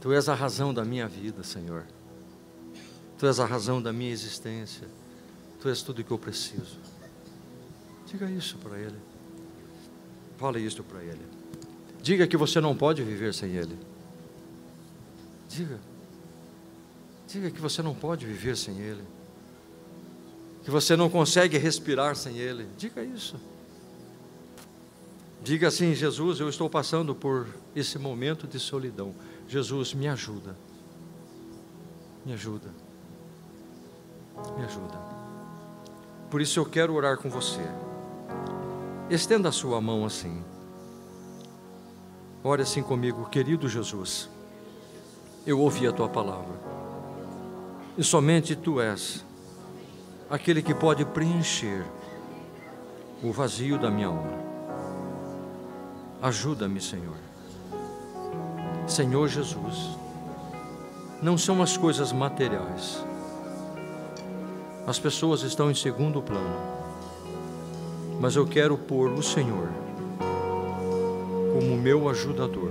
Tu 0.01 0.11
és 0.11 0.27
a 0.27 0.35
razão 0.35 0.73
da 0.73 0.87
minha 0.87 1.07
vida, 1.07 1.43
Senhor. 1.43 1.85
Tu 3.19 3.27
és 3.27 3.39
a 3.39 3.45
razão 3.45 3.83
da 3.83 3.93
minha 3.93 4.11
existência. 4.11 4.89
Tu 5.61 5.69
és 5.69 5.83
tudo 5.83 5.99
o 5.99 6.05
que 6.05 6.11
eu 6.11 6.19
preciso. 6.19 6.79
Diga 8.07 8.31
isso 8.31 8.57
para 8.57 8.79
ele. 8.79 9.14
Fale 10.37 10.61
isso 10.61 10.83
para 10.83 11.03
ele. 11.03 11.21
Diga 12.03 12.27
que 12.27 12.37
você 12.37 12.61
não 12.61 12.77
pode 12.77 13.03
viver 13.03 13.33
sem 13.33 13.53
ele. 13.53 13.79
Diga. 15.49 15.79
Diga 17.27 17.51
que 17.51 17.61
você 17.61 17.83
não 17.83 17.95
pode 17.95 18.27
viver 18.27 18.57
sem 18.57 18.79
ele. 18.79 19.03
Que 20.63 20.71
você 20.71 20.97
não 20.97 21.09
consegue 21.09 21.57
respirar 21.59 22.17
sem 22.17 22.39
ele. 22.39 22.67
Diga 22.77 23.03
isso. 23.03 23.37
Diga 25.43 25.69
assim: 25.69 25.95
Jesus, 25.95 26.41
eu 26.41 26.49
estou 26.49 26.69
passando 26.69 27.15
por 27.15 27.47
esse 27.77 27.99
momento 27.99 28.47
de 28.47 28.59
solidão. 28.59 29.15
Jesus, 29.47 29.95
me 29.95 30.09
ajuda. 30.09 30.57
Me 32.25 32.33
ajuda. 32.33 32.71
Me 34.57 34.65
ajuda. 34.65 34.99
Por 36.31 36.41
isso 36.41 36.59
eu 36.59 36.67
quero 36.67 36.95
orar 36.95 37.19
com 37.19 37.29
você. 37.29 37.63
Estenda 39.11 39.51
a 39.51 39.53
sua 39.53 39.81
mão 39.81 40.07
assim. 40.07 40.43
Ore 42.43 42.63
assim 42.63 42.83
comigo, 42.83 43.29
querido 43.29 43.69
Jesus. 43.69 44.31
Eu 45.47 45.61
ouvi 45.61 45.87
a 45.87 45.93
tua 45.93 46.09
palavra. 46.09 46.55
E 47.99 48.03
somente 48.03 48.57
tu 48.57 48.81
és 48.81 49.25
aquele 50.31 50.63
que 50.63 50.75
pode 50.75 51.05
preencher 51.05 51.85
o 53.23 53.31
vazio 53.31 53.79
da 53.79 53.91
minha 53.91 54.09
alma. 54.09 54.39
Ajuda-me, 56.23 56.81
Senhor. 56.81 57.17
Senhor 58.87 59.29
Jesus, 59.29 59.99
não 61.23 61.37
são 61.37 61.63
as 61.63 61.77
coisas 61.77 62.11
materiais. 62.11 63.05
As 64.87 64.99
pessoas 64.99 65.43
estão 65.43 65.71
em 65.71 65.75
segundo 65.75 66.23
plano. 66.23 66.74
Mas 68.25 68.37
eu 68.37 68.47
quero 68.47 68.79
pôr 68.79 69.11
o 69.11 69.23
Senhor 69.23 69.69
como 71.53 71.77
meu 71.77 72.09
ajudador, 72.09 72.71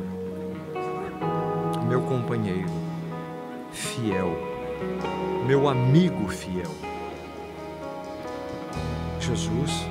meu 1.88 2.01
companheiro 2.01 2.72
fiel, 3.72 4.36
meu 5.45 5.70
amigo 5.70 6.28
fiel. 6.28 6.72
Jesus, 9.20 9.86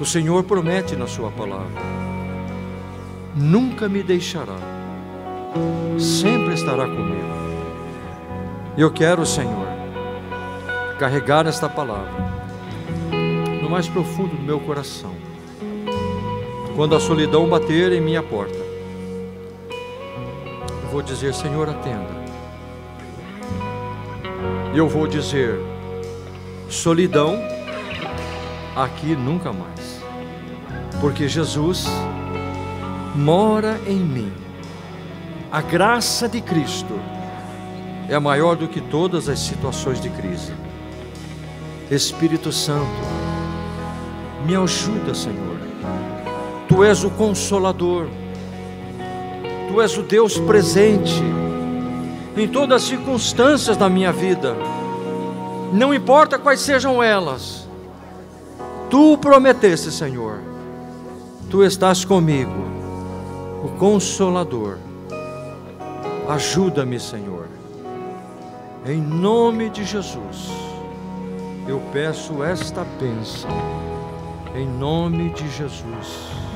o 0.00 0.04
Senhor 0.04 0.44
promete 0.44 0.94
na 0.94 1.08
Sua 1.08 1.32
palavra: 1.32 1.82
nunca 3.34 3.88
me 3.88 4.00
deixará, 4.04 4.58
sempre 5.98 6.54
estará 6.54 6.84
comigo. 6.86 7.34
Eu 8.76 8.92
quero, 8.92 9.26
Senhor, 9.26 9.66
carregar 11.00 11.48
esta 11.48 11.68
palavra 11.68 12.37
no 13.68 13.72
mais 13.72 13.86
profundo 13.86 14.34
do 14.34 14.42
meu 14.42 14.58
coração 14.58 15.14
quando 16.74 16.94
a 16.94 17.00
solidão 17.00 17.48
bater 17.48 17.92
em 17.92 18.00
minha 18.00 18.22
porta, 18.22 18.56
eu 20.82 20.88
vou 20.92 21.02
dizer: 21.02 21.34
Senhor, 21.34 21.68
atenda. 21.68 22.06
Eu 24.72 24.88
vou 24.88 25.08
dizer: 25.08 25.58
solidão, 26.70 27.36
aqui 28.76 29.16
nunca 29.16 29.52
mais, 29.52 30.00
porque 31.00 31.26
Jesus 31.26 31.84
mora 33.16 33.80
em 33.84 33.98
mim. 33.98 34.32
A 35.50 35.60
graça 35.60 36.28
de 36.28 36.40
Cristo 36.40 36.94
é 38.08 38.18
maior 38.20 38.54
do 38.54 38.68
que 38.68 38.80
todas 38.80 39.28
as 39.28 39.40
situações 39.40 40.00
de 40.00 40.10
crise. 40.10 40.52
Espírito 41.90 42.52
Santo, 42.52 43.17
me 44.44 44.56
ajuda, 44.56 45.14
Senhor. 45.14 45.58
Tu 46.68 46.84
és 46.84 47.04
o 47.04 47.10
consolador, 47.10 48.06
Tu 49.68 49.80
és 49.82 49.96
o 49.98 50.02
Deus 50.02 50.38
presente 50.38 51.22
em 52.36 52.46
todas 52.46 52.82
as 52.82 52.88
circunstâncias 52.88 53.76
da 53.76 53.88
minha 53.88 54.12
vida, 54.12 54.56
não 55.72 55.92
importa 55.92 56.38
quais 56.38 56.60
sejam 56.60 57.02
elas, 57.02 57.68
Tu 58.90 59.18
prometeste, 59.18 59.90
Senhor, 59.90 60.40
Tu 61.50 61.64
estás 61.64 62.04
comigo, 62.04 62.64
o 63.64 63.68
consolador. 63.78 64.78
Ajuda-me, 66.28 67.00
Senhor, 67.00 67.46
em 68.86 69.00
nome 69.00 69.70
de 69.70 69.84
Jesus, 69.84 70.48
eu 71.66 71.80
peço 71.92 72.42
esta 72.42 72.84
bênção, 73.00 73.50
em 74.58 74.66
nome 74.66 75.30
de 75.30 75.48
Jesus. 75.48 76.47